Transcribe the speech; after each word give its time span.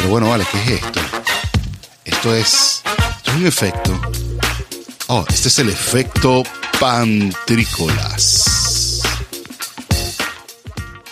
Pero 0.00 0.12
bueno, 0.12 0.30
vale, 0.30 0.46
¿qué 0.50 0.62
es 0.62 0.70
esto? 0.82 0.98
Esto 2.06 2.34
es, 2.34 2.82
esto 2.86 3.30
es 3.32 3.36
un 3.36 3.46
efecto. 3.46 4.00
Oh, 5.08 5.26
este 5.28 5.48
es 5.48 5.58
el 5.58 5.68
efecto 5.68 6.42
pantrícolas. 6.80 9.02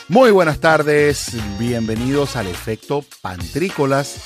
Muy 0.09 0.31
buenas 0.31 0.61
tardes, 0.61 1.33
bienvenidos 1.59 2.37
al 2.37 2.47
efecto 2.47 3.05
pantrícolas 3.21 4.23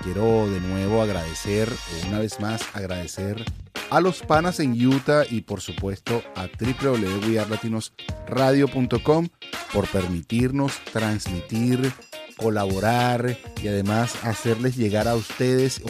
Quiero 0.02 0.50
de 0.50 0.60
nuevo 0.62 1.02
agradecer, 1.02 1.72
una 2.08 2.20
vez 2.20 2.40
más 2.40 2.62
agradecer 2.74 3.44
a 3.90 4.00
los 4.02 4.22
panas 4.22 4.60
en 4.60 4.86
Utah 4.86 5.24
y 5.30 5.42
por 5.42 5.62
supuesto 5.62 6.22
a 6.36 6.48
www.latinosradio.com 6.48 9.28
por 9.74 9.88
permitirnos 9.88 10.74
transmitir, 10.92 11.92
colaborar 12.38 13.38
y 13.62 13.68
además 13.68 14.24
hacerles 14.24 14.76
llegar 14.76 15.08
a 15.08 15.14
ustedes, 15.16 15.82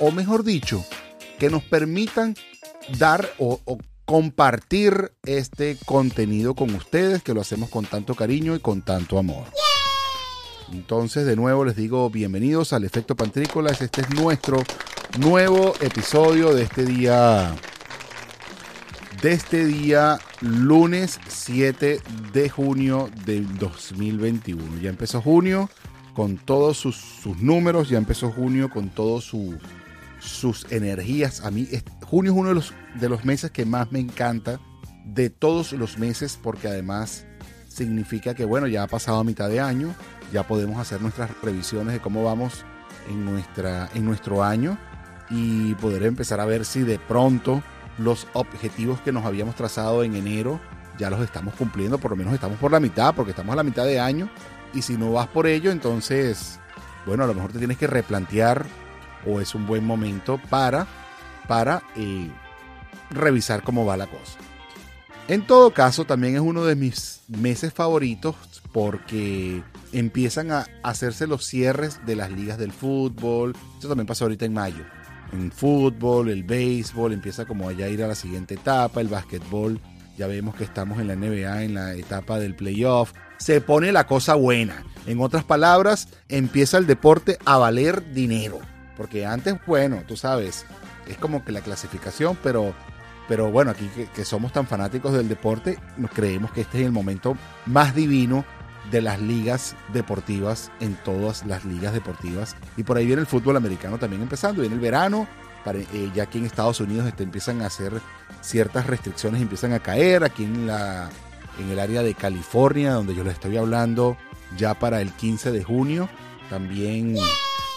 o, 0.00 0.10
mejor 0.10 0.44
dicho, 0.44 0.84
que 1.38 1.50
nos 1.50 1.62
permitan 1.64 2.34
dar 2.98 3.30
o, 3.38 3.60
o 3.64 3.78
compartir 4.08 5.12
este 5.22 5.76
contenido 5.84 6.54
con 6.54 6.74
ustedes, 6.74 7.22
que 7.22 7.34
lo 7.34 7.42
hacemos 7.42 7.68
con 7.68 7.84
tanto 7.84 8.14
cariño 8.14 8.54
y 8.56 8.58
con 8.58 8.80
tanto 8.80 9.18
amor. 9.18 9.44
Entonces, 10.72 11.26
de 11.26 11.36
nuevo 11.36 11.66
les 11.66 11.76
digo 11.76 12.08
bienvenidos 12.08 12.72
al 12.72 12.84
Efecto 12.84 13.16
Pantrícolas. 13.16 13.82
Este 13.82 14.00
es 14.00 14.10
nuestro 14.14 14.64
nuevo 15.18 15.74
episodio 15.82 16.54
de 16.54 16.62
este 16.62 16.86
día. 16.86 17.54
De 19.20 19.32
este 19.32 19.66
día, 19.66 20.18
lunes 20.40 21.20
7 21.28 22.00
de 22.32 22.48
junio 22.48 23.10
del 23.26 23.58
2021. 23.58 24.78
Ya 24.80 24.88
empezó 24.88 25.20
junio 25.20 25.68
con 26.14 26.38
todos 26.38 26.78
sus, 26.78 26.96
sus 26.96 27.36
números, 27.42 27.90
ya 27.90 27.98
empezó 27.98 28.32
junio 28.32 28.70
con 28.70 28.88
todas 28.88 29.24
su, 29.24 29.58
sus 30.18 30.66
energías. 30.70 31.42
A 31.42 31.50
mí, 31.50 31.68
junio 32.08 32.32
es 32.32 32.38
uno 32.38 32.48
de 32.48 32.54
los, 32.54 32.74
de 32.94 33.08
los 33.08 33.24
meses 33.24 33.50
que 33.50 33.64
más 33.64 33.92
me 33.92 34.00
encanta 34.00 34.60
de 35.04 35.30
todos 35.30 35.72
los 35.72 35.98
meses, 35.98 36.38
porque 36.42 36.68
además 36.68 37.26
significa 37.68 38.34
que, 38.34 38.44
bueno, 38.44 38.66
ya 38.66 38.82
ha 38.82 38.86
pasado 38.86 39.22
mitad 39.24 39.48
de 39.48 39.60
año 39.60 39.94
ya 40.32 40.46
podemos 40.46 40.78
hacer 40.78 41.00
nuestras 41.00 41.30
revisiones 41.42 41.94
de 41.94 42.00
cómo 42.00 42.24
vamos 42.24 42.64
en, 43.08 43.24
nuestra, 43.24 43.88
en 43.94 44.04
nuestro 44.04 44.42
año 44.42 44.78
y 45.30 45.74
poder 45.76 46.02
empezar 46.04 46.40
a 46.40 46.44
ver 46.44 46.64
si 46.64 46.82
de 46.82 46.98
pronto 46.98 47.62
los 47.98 48.26
objetivos 48.32 49.00
que 49.00 49.12
nos 49.12 49.24
habíamos 49.24 49.54
trazado 49.54 50.02
en 50.02 50.14
enero 50.14 50.60
ya 50.98 51.10
los 51.10 51.20
estamos 51.20 51.54
cumpliendo, 51.54 51.98
por 51.98 52.10
lo 52.10 52.16
menos 52.16 52.34
estamos 52.34 52.58
por 52.58 52.72
la 52.72 52.80
mitad, 52.80 53.14
porque 53.14 53.30
estamos 53.30 53.52
a 53.52 53.56
la 53.56 53.62
mitad 53.62 53.84
de 53.84 54.00
año, 54.00 54.28
y 54.74 54.82
si 54.82 54.96
no 54.96 55.12
vas 55.12 55.28
por 55.28 55.46
ello, 55.46 55.70
entonces, 55.70 56.58
bueno, 57.06 57.22
a 57.22 57.26
lo 57.28 57.34
mejor 57.34 57.52
te 57.52 57.58
tienes 57.58 57.78
que 57.78 57.86
replantear 57.86 58.66
o 59.24 59.40
es 59.40 59.54
un 59.54 59.64
buen 59.64 59.86
momento 59.86 60.40
para, 60.50 60.88
para 61.48 61.82
eh, 61.96 62.30
revisar 63.10 63.64
cómo 63.64 63.84
va 63.84 63.96
la 63.96 64.06
cosa. 64.06 64.38
En 65.26 65.46
todo 65.46 65.72
caso, 65.72 66.04
también 66.04 66.36
es 66.36 66.40
uno 66.40 66.64
de 66.64 66.74
mis 66.74 67.20
meses 67.28 67.72
favoritos 67.74 68.36
porque 68.72 69.62
empiezan 69.92 70.52
a 70.52 70.66
hacerse 70.82 71.26
los 71.26 71.44
cierres 71.44 72.00
de 72.06 72.16
las 72.16 72.30
ligas 72.30 72.56
del 72.56 72.72
fútbol. 72.72 73.54
Esto 73.74 73.88
también 73.88 74.06
pasa 74.06 74.24
ahorita 74.24 74.46
en 74.46 74.54
mayo. 74.54 74.84
En 75.32 75.52
fútbol, 75.52 76.30
el 76.30 76.44
béisbol 76.44 77.12
empieza 77.12 77.44
como 77.44 77.68
allá 77.68 77.86
a 77.86 77.88
ir 77.90 78.02
a 78.02 78.08
la 78.08 78.14
siguiente 78.14 78.54
etapa, 78.54 79.00
el 79.00 79.08
básquetbol. 79.08 79.80
Ya 80.16 80.26
vemos 80.26 80.54
que 80.54 80.64
estamos 80.64 80.98
en 80.98 81.08
la 81.08 81.16
NBA, 81.16 81.64
en 81.64 81.74
la 81.74 81.94
etapa 81.94 82.38
del 82.38 82.56
playoff. 82.56 83.12
Se 83.36 83.60
pone 83.60 83.92
la 83.92 84.06
cosa 84.06 84.34
buena. 84.34 84.82
En 85.06 85.20
otras 85.20 85.44
palabras, 85.44 86.08
empieza 86.28 86.78
el 86.78 86.86
deporte 86.86 87.38
a 87.44 87.58
valer 87.58 88.14
dinero. 88.14 88.58
Porque 88.96 89.26
antes, 89.26 89.56
bueno, 89.66 90.02
tú 90.08 90.16
sabes, 90.16 90.64
es 91.08 91.16
como 91.18 91.44
que 91.44 91.52
la 91.52 91.60
clasificación, 91.60 92.36
pero, 92.42 92.74
pero 93.28 93.50
bueno, 93.50 93.70
aquí 93.70 93.88
que, 94.14 94.24
somos 94.24 94.52
tan 94.52 94.66
fanáticos 94.66 95.12
del 95.12 95.28
deporte, 95.28 95.78
nos 95.96 96.10
creemos 96.10 96.52
que 96.52 96.62
este 96.62 96.80
es 96.80 96.86
el 96.86 96.92
momento 96.92 97.36
más 97.66 97.94
divino 97.94 98.44
de 98.90 99.02
las 99.02 99.20
ligas 99.20 99.74
deportivas 99.92 100.70
en 100.80 100.94
todas 100.96 101.44
las 101.46 101.64
ligas 101.64 101.92
deportivas. 101.92 102.56
Y 102.76 102.84
por 102.84 102.96
ahí 102.96 103.06
viene 103.06 103.20
el 103.20 103.26
fútbol 103.26 103.56
americano 103.56 103.98
también 103.98 104.22
empezando. 104.22 104.62
Viene 104.62 104.76
el 104.76 104.80
verano, 104.80 105.26
eh, 105.66 106.10
ya 106.14 106.26
que 106.26 106.38
en 106.38 106.46
Estados 106.46 106.80
Unidos 106.80 107.06
este, 107.06 107.22
empiezan 107.22 107.60
a 107.60 107.66
hacer 107.66 108.00
ciertas 108.40 108.86
restricciones, 108.86 109.42
empiezan 109.42 109.74
a 109.74 109.80
caer. 109.80 110.24
Aquí 110.24 110.44
en, 110.44 110.66
la, 110.66 111.10
en 111.58 111.70
el 111.70 111.78
área 111.78 112.02
de 112.02 112.14
California, 112.14 112.92
donde 112.92 113.14
yo 113.14 113.24
les 113.24 113.34
estoy 113.34 113.58
hablando, 113.58 114.16
ya 114.56 114.74
para 114.74 115.02
el 115.02 115.12
15 115.12 115.52
de 115.52 115.62
junio, 115.62 116.08
también 116.48 117.16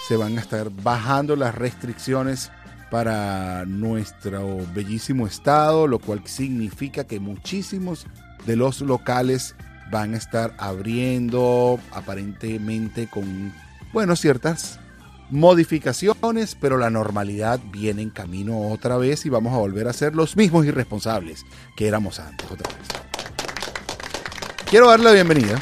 se 0.07 0.15
van 0.15 0.37
a 0.37 0.41
estar 0.41 0.69
bajando 0.69 1.35
las 1.35 1.55
restricciones 1.55 2.51
para 2.91 3.65
nuestro 3.65 4.57
bellísimo 4.75 5.25
estado, 5.25 5.87
lo 5.87 5.97
cual 5.97 6.21
significa 6.25 7.05
que 7.05 7.21
muchísimos 7.21 8.05
de 8.45 8.57
los 8.57 8.81
locales 8.81 9.55
van 9.89 10.13
a 10.13 10.17
estar 10.17 10.53
abriendo 10.57 11.79
aparentemente 11.93 13.07
con, 13.07 13.53
bueno, 13.93 14.15
ciertas 14.17 14.77
modificaciones, 15.29 16.57
pero 16.59 16.77
la 16.77 16.89
normalidad 16.89 17.61
viene 17.71 18.01
en 18.01 18.09
camino 18.09 18.67
otra 18.69 18.97
vez 18.97 19.25
y 19.25 19.29
vamos 19.29 19.53
a 19.53 19.57
volver 19.57 19.87
a 19.87 19.93
ser 19.93 20.13
los 20.13 20.35
mismos 20.35 20.65
irresponsables 20.65 21.45
que 21.77 21.87
éramos 21.87 22.19
antes 22.19 22.51
otra 22.51 22.69
vez. 22.75 22.87
Quiero 24.69 24.89
dar 24.89 24.99
la 24.99 25.11
bienvenida. 25.11 25.59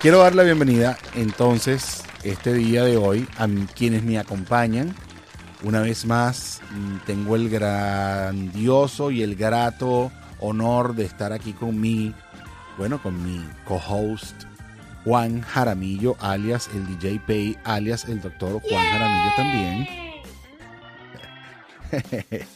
Quiero 0.00 0.18
dar 0.18 0.34
la 0.34 0.42
bienvenida 0.42 0.98
entonces 1.14 2.02
este 2.22 2.52
día 2.52 2.84
de 2.84 2.98
hoy 2.98 3.26
a 3.38 3.48
quienes 3.74 4.02
me 4.02 4.18
acompañan. 4.18 4.94
Una 5.62 5.80
vez 5.80 6.04
más, 6.04 6.60
mm, 6.70 6.96
tengo 7.06 7.36
el 7.36 7.48
grandioso 7.48 9.10
y 9.10 9.22
el 9.22 9.36
grato 9.36 10.12
honor 10.40 10.94
de 10.94 11.04
estar 11.04 11.32
aquí 11.32 11.52
con 11.52 11.80
mi 11.80 12.14
bueno, 12.76 13.02
con 13.02 13.22
mi 13.24 13.42
co-host 13.64 14.44
Juan 15.04 15.40
Jaramillo, 15.40 16.16
alias 16.20 16.68
el 16.74 16.86
DJ 16.86 17.20
Pay, 17.26 17.56
alias 17.64 18.06
el 18.06 18.20
doctor 18.20 18.60
Juan 18.60 18.84
Jaramillo 18.84 19.30
también. 19.36 19.88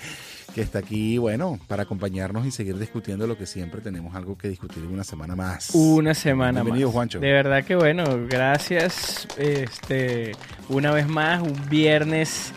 que 0.54 0.62
está 0.62 0.80
aquí, 0.80 1.16
bueno, 1.16 1.60
para 1.68 1.84
acompañarnos 1.84 2.44
y 2.44 2.50
seguir 2.50 2.76
discutiendo 2.76 3.26
lo 3.28 3.38
que 3.38 3.46
siempre 3.46 3.80
tenemos 3.80 4.16
algo 4.16 4.36
que 4.36 4.48
discutir 4.48 4.84
una 4.84 5.04
semana 5.04 5.36
más. 5.36 5.70
Una 5.74 6.12
semana 6.12 6.62
Bienvenido, 6.62 6.88
más. 6.88 6.94
Juancho. 6.94 7.20
De 7.20 7.32
verdad 7.32 7.64
que 7.64 7.76
bueno, 7.76 8.04
gracias. 8.28 9.28
Este, 9.38 10.32
una 10.68 10.90
vez 10.90 11.06
más, 11.06 11.40
un 11.40 11.68
viernes, 11.68 12.52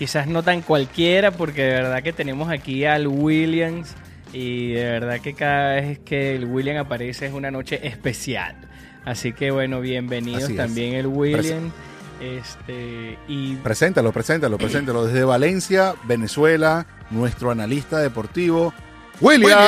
quizás 0.00 0.26
no 0.26 0.42
tan 0.42 0.62
cualquiera, 0.62 1.30
porque 1.30 1.62
de 1.62 1.72
verdad 1.74 2.02
que 2.02 2.14
tenemos 2.14 2.50
aquí 2.50 2.86
al 2.86 3.06
Williams 3.06 3.94
y 4.32 4.72
de 4.72 4.84
verdad 4.84 5.20
que 5.20 5.34
cada 5.34 5.74
vez 5.74 5.98
que 5.98 6.34
el 6.36 6.46
William 6.46 6.78
aparece 6.78 7.26
es 7.26 7.34
una 7.34 7.50
noche 7.50 7.86
especial. 7.86 8.56
Así 9.04 9.34
que 9.34 9.50
bueno, 9.50 9.82
bienvenidos 9.82 10.56
también 10.56 10.94
el 10.94 11.06
William. 11.06 11.70
Este, 12.18 13.18
y... 13.28 13.56
Preséntalo, 13.56 14.10
preséntalo, 14.10 14.56
preséntalo. 14.56 15.04
Desde 15.04 15.22
Valencia, 15.22 15.94
Venezuela, 16.04 16.86
nuestro 17.10 17.50
analista 17.50 17.98
deportivo, 17.98 18.72
William, 19.20 19.58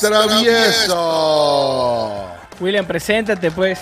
Travieso. 0.00 0.96
William, 2.58 2.86
preséntate 2.86 3.50
pues. 3.50 3.78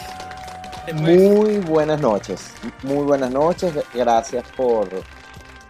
Muy 0.95 1.59
buenas 1.59 2.01
noches, 2.01 2.53
muy 2.83 3.05
buenas 3.05 3.31
noches, 3.31 3.73
gracias 3.95 4.45
por 4.57 4.89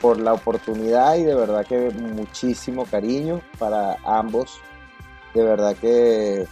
por 0.01 0.19
la 0.19 0.33
oportunidad 0.33 1.17
y 1.17 1.25
de 1.25 1.35
verdad 1.35 1.67
que 1.67 1.91
muchísimo 1.91 2.85
cariño 2.85 3.41
para 3.59 3.97
ambos. 4.05 4.59
De 5.35 5.43
verdad 5.43 5.77
que 5.77 6.47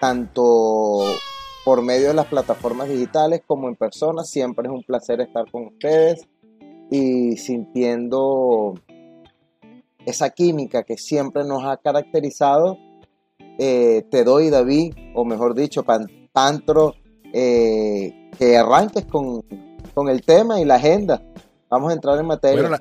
tanto 0.00 1.04
por 1.64 1.82
medio 1.82 2.08
de 2.08 2.14
las 2.14 2.26
plataformas 2.26 2.88
digitales 2.88 3.42
como 3.46 3.68
en 3.68 3.76
persona, 3.76 4.24
siempre 4.24 4.66
es 4.68 4.72
un 4.72 4.82
placer 4.82 5.20
estar 5.20 5.50
con 5.50 5.68
ustedes 5.68 6.26
y 6.90 7.36
sintiendo 7.36 8.74
esa 10.04 10.30
química 10.30 10.82
que 10.82 10.98
siempre 10.98 11.44
nos 11.44 11.64
ha 11.64 11.76
caracterizado. 11.78 12.76
Eh, 13.58 14.04
te 14.10 14.24
doy, 14.24 14.50
David, 14.50 14.94
o 15.14 15.24
mejor 15.24 15.54
dicho, 15.54 15.84
Pantro, 16.32 16.94
eh, 17.32 18.30
que 18.38 18.56
arranques 18.56 19.04
con, 19.04 19.44
con 19.94 20.08
el 20.08 20.22
tema 20.22 20.60
y 20.60 20.64
la 20.64 20.76
agenda. 20.76 21.22
Vamos 21.70 21.90
a 21.90 21.94
entrar 21.94 22.18
en 22.18 22.26
materia. 22.26 22.80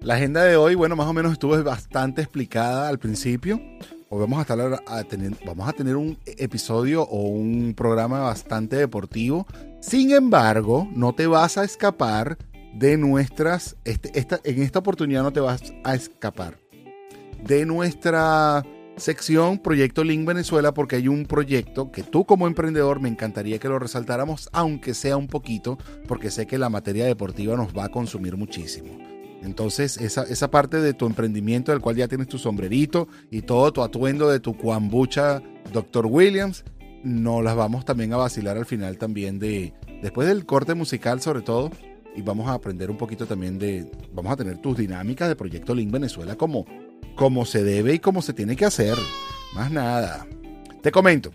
la, 0.00 0.14
agenda 0.14 0.42
de 0.44 0.56
hoy, 0.56 0.74
bueno, 0.74 0.96
más 0.96 1.06
o 1.06 1.12
menos 1.12 1.32
estuvo 1.32 1.62
bastante 1.62 2.22
explicada 2.22 2.88
al 2.88 2.98
principio. 2.98 3.60
Hoy 4.08 4.18
vamos 4.18 4.38
a 4.38 4.42
estar 4.42 4.82
a 4.86 5.04
tener, 5.04 5.32
vamos 5.46 5.68
a 5.68 5.72
tener 5.72 5.94
un 5.94 6.18
episodio 6.26 7.02
o 7.04 7.28
un 7.28 7.74
programa 7.76 8.20
bastante 8.20 8.76
deportivo. 8.76 9.46
Sin 9.80 10.10
embargo, 10.10 10.88
no 10.92 11.14
te 11.14 11.28
vas 11.28 11.56
a 11.56 11.64
escapar 11.64 12.36
de 12.74 12.96
nuestras, 12.96 13.76
este, 13.84 14.18
esta, 14.18 14.40
en 14.44 14.62
esta 14.62 14.80
oportunidad 14.80 15.22
no 15.22 15.32
te 15.32 15.40
vas 15.40 15.72
a 15.84 15.94
escapar 15.94 16.58
de 17.44 17.66
nuestra 17.66 18.64
sección 19.00 19.58
Proyecto 19.58 20.04
Link 20.04 20.26
Venezuela 20.26 20.72
porque 20.72 20.96
hay 20.96 21.08
un 21.08 21.26
proyecto 21.26 21.90
que 21.90 22.02
tú 22.02 22.24
como 22.24 22.46
emprendedor 22.46 23.00
me 23.00 23.08
encantaría 23.08 23.58
que 23.58 23.68
lo 23.68 23.78
resaltáramos, 23.78 24.48
aunque 24.52 24.94
sea 24.94 25.16
un 25.16 25.26
poquito, 25.26 25.78
porque 26.06 26.30
sé 26.30 26.46
que 26.46 26.58
la 26.58 26.68
materia 26.68 27.06
deportiva 27.06 27.56
nos 27.56 27.76
va 27.76 27.84
a 27.84 27.88
consumir 27.88 28.36
muchísimo. 28.36 28.98
Entonces, 29.42 29.96
esa, 29.96 30.24
esa 30.24 30.50
parte 30.50 30.80
de 30.80 30.92
tu 30.92 31.06
emprendimiento, 31.06 31.72
del 31.72 31.80
cual 31.80 31.96
ya 31.96 32.08
tienes 32.08 32.28
tu 32.28 32.38
sombrerito 32.38 33.08
y 33.30 33.42
todo 33.42 33.72
tu 33.72 33.82
atuendo 33.82 34.28
de 34.28 34.38
tu 34.38 34.56
cuambucha 34.56 35.42
Dr. 35.72 36.06
Williams, 36.06 36.64
nos 37.02 37.42
las 37.42 37.56
vamos 37.56 37.84
también 37.84 38.12
a 38.12 38.18
vacilar 38.18 38.58
al 38.58 38.66
final 38.66 38.98
también 38.98 39.38
de, 39.38 39.72
después 40.02 40.28
del 40.28 40.44
corte 40.44 40.74
musical 40.74 41.22
sobre 41.22 41.40
todo, 41.40 41.70
y 42.14 42.22
vamos 42.22 42.48
a 42.48 42.54
aprender 42.54 42.90
un 42.90 42.98
poquito 42.98 43.26
también 43.26 43.58
de, 43.58 43.90
vamos 44.12 44.32
a 44.32 44.36
tener 44.36 44.58
tus 44.58 44.76
dinámicas 44.76 45.28
de 45.28 45.36
Proyecto 45.36 45.74
Link 45.74 45.90
Venezuela 45.90 46.36
como, 46.36 46.66
como 47.16 47.44
se 47.44 47.62
debe 47.62 47.94
y 47.94 47.98
como 47.98 48.22
se 48.22 48.32
tiene 48.32 48.56
que 48.56 48.64
hacer. 48.64 48.96
Más 49.54 49.70
nada. 49.70 50.26
Te 50.82 50.90
comento. 50.90 51.30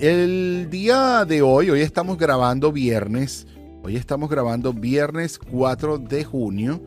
El 0.00 0.68
día 0.70 1.24
de 1.24 1.42
hoy, 1.42 1.70
hoy 1.70 1.80
estamos 1.80 2.18
grabando 2.18 2.70
viernes, 2.70 3.46
hoy 3.82 3.96
estamos 3.96 4.30
grabando 4.30 4.72
viernes 4.72 5.38
4 5.38 5.98
de 5.98 6.24
junio, 6.24 6.80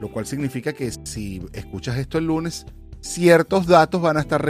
lo 0.00 0.12
cual 0.12 0.26
significa 0.26 0.74
que 0.74 0.90
si 1.04 1.42
escuchas 1.54 1.96
esto 1.96 2.18
el 2.18 2.26
lunes, 2.26 2.66
ciertos 3.00 3.66
datos 3.66 4.02
van 4.02 4.18
a 4.18 4.20
estar 4.20 4.46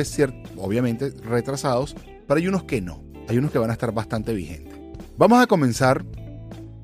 obviamente 0.56 1.10
retrasados, 1.10 1.94
pero 2.26 2.38
hay 2.38 2.48
unos 2.48 2.64
que 2.64 2.80
no, 2.80 3.04
hay 3.28 3.38
unos 3.38 3.52
que 3.52 3.58
van 3.58 3.70
a 3.70 3.74
estar 3.74 3.92
bastante 3.92 4.34
vigentes. 4.34 4.74
Vamos 5.16 5.40
a 5.40 5.46
comenzar 5.46 6.04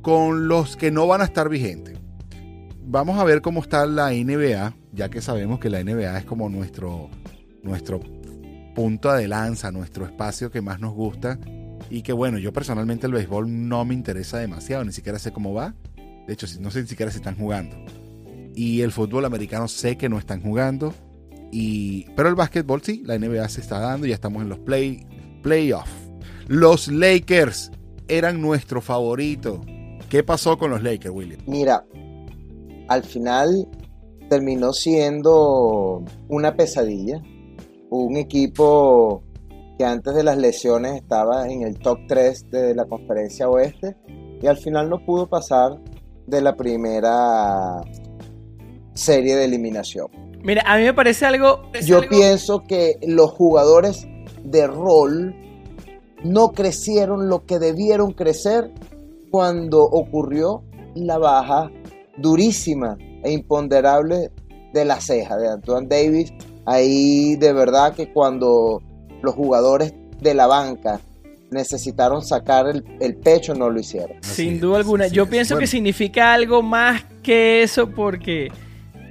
con 0.03 0.49
los 0.49 0.77
que 0.77 0.91
no 0.91 1.07
van 1.07 1.21
a 1.21 1.25
estar 1.25 1.49
vigentes. 1.49 1.99
Vamos 2.85 3.19
a 3.19 3.25
ver 3.25 3.43
cómo 3.43 3.61
está 3.61 3.87
la 3.87 4.11
NBA, 4.11 4.75
ya 4.95 5.09
que 5.09 5.21
sabemos 5.21 5.59
que 5.59 5.71
la 5.71 5.83
NBA 5.83 6.19
es 6.19 6.25
como 6.25 6.49
nuestro, 6.49 7.11
nuestro 7.63 8.01
punto 8.75 9.13
de 9.13 9.29
lanza, 9.29 9.71
nuestro 9.71 10.05
espacio 10.05 10.51
que 10.51 10.61
más 10.61 10.81
nos 10.81 10.95
gusta. 10.95 11.39
Y 11.91 12.03
que 12.03 12.13
bueno, 12.13 12.39
yo 12.39 12.53
personalmente 12.53 13.07
el 13.07 13.13
béisbol 13.13 13.69
no 13.69 13.85
me 13.85 13.95
interesa 13.95 14.39
demasiado, 14.39 14.85
ni 14.85 14.93
siquiera 14.93 15.19
sé 15.19 15.33
cómo 15.33 15.53
va. 15.53 15.75
De 16.27 16.33
hecho, 16.33 16.47
no 16.61 16.71
sé 16.71 16.83
ni 16.83 16.89
siquiera 16.89 17.13
si 17.13 17.19
están 17.19 17.37
jugando. 17.37 17.77
Y 18.55 18.81
el 18.81 18.93
fútbol 18.93 19.25
americano 19.25 19.69
sé 19.69 19.97
que 19.97 20.09
no 20.09 20.19
están 20.19 20.41
jugando. 20.41 20.95
Y, 21.53 22.07
pero 22.17 22.29
el 22.29 22.35
básquetbol 22.35 22.83
sí, 22.83 23.03
la 23.05 23.19
NBA 23.19 23.49
se 23.49 23.61
está 23.61 23.79
dando, 23.79 24.07
ya 24.07 24.15
estamos 24.15 24.43
en 24.43 24.49
los 24.49 24.59
play, 24.61 25.07
playoffs. 25.43 25.91
Los 26.49 26.89
Lakers 26.89 27.71
eran 28.09 28.41
nuestro 28.41 28.81
favorito 28.81 29.61
¿Qué 30.15 30.23
pasó 30.23 30.57
con 30.57 30.71
los 30.71 30.81
Lakers, 30.81 31.13
William? 31.13 31.41
Mira, 31.47 31.85
al 32.87 33.03
final 33.03 33.67
terminó 34.35 34.73
siendo 34.73 36.03
una 36.29 36.57
pesadilla. 36.57 37.23
Un 37.89 38.17
equipo 38.17 39.23
que 39.79 39.85
antes 39.85 40.13
de 40.13 40.25
las 40.25 40.37
lesiones 40.37 40.97
estaba 40.97 41.49
en 41.49 41.63
el 41.63 41.79
top 41.79 42.01
3 42.09 42.51
de 42.51 42.75
la 42.75 42.85
conferencia 42.85 43.49
oeste 43.49 43.97
y 44.43 44.47
al 44.49 44.57
final 44.57 44.91
no 44.91 45.05
pudo 45.07 45.29
pasar 45.29 45.79
de 46.27 46.41
la 46.41 46.57
primera 46.57 47.81
serie 48.95 49.37
de 49.37 49.45
eliminación. 49.45 50.09
Mira, 50.43 50.65
a 50.67 50.79
mí 50.79 50.83
me 50.83 50.95
parece 50.95 51.27
algo... 51.27 51.71
Yo 51.85 52.01
pienso 52.09 52.65
que 52.65 52.99
los 53.07 53.31
jugadores 53.31 54.09
de 54.43 54.67
rol 54.67 55.33
no 56.25 56.51
crecieron 56.51 57.29
lo 57.29 57.47
que 57.47 57.61
debieron 57.61 58.15
crecer 58.15 58.73
cuando 59.31 59.85
ocurrió 59.85 60.65
la 60.97 61.19
baja 61.19 61.71
durísima 62.19 62.99
e 63.25 63.33
imponderable 63.33 64.31
de 64.73 64.85
la 64.85 65.01
ceja 65.01 65.37
de 65.37 65.49
Antoine 65.49 65.89
Davis. 65.89 66.33
Ahí 66.67 67.37
de 67.37 67.53
verdad 67.53 67.95
que 67.95 68.13
cuando 68.13 68.83
los 69.23 69.35
jugadores 69.35 69.93
de 70.21 70.35
la 70.35 70.47
banca 70.47 71.01
necesitaron 71.51 72.23
sacar 72.23 72.67
el, 72.69 73.17
pecho 73.17 73.55
no 73.55 73.71
lo 73.71 73.81
hicieron. 73.81 74.17
Sin 74.23 74.61
duda 74.61 74.79
alguna. 74.79 75.07
Yo 75.07 75.27
pienso 75.27 75.57
que 75.57 75.67
significa 75.67 76.35
algo 76.35 76.63
más 76.63 77.05
que 77.23 77.63
eso 77.63 77.89
porque 77.91 78.51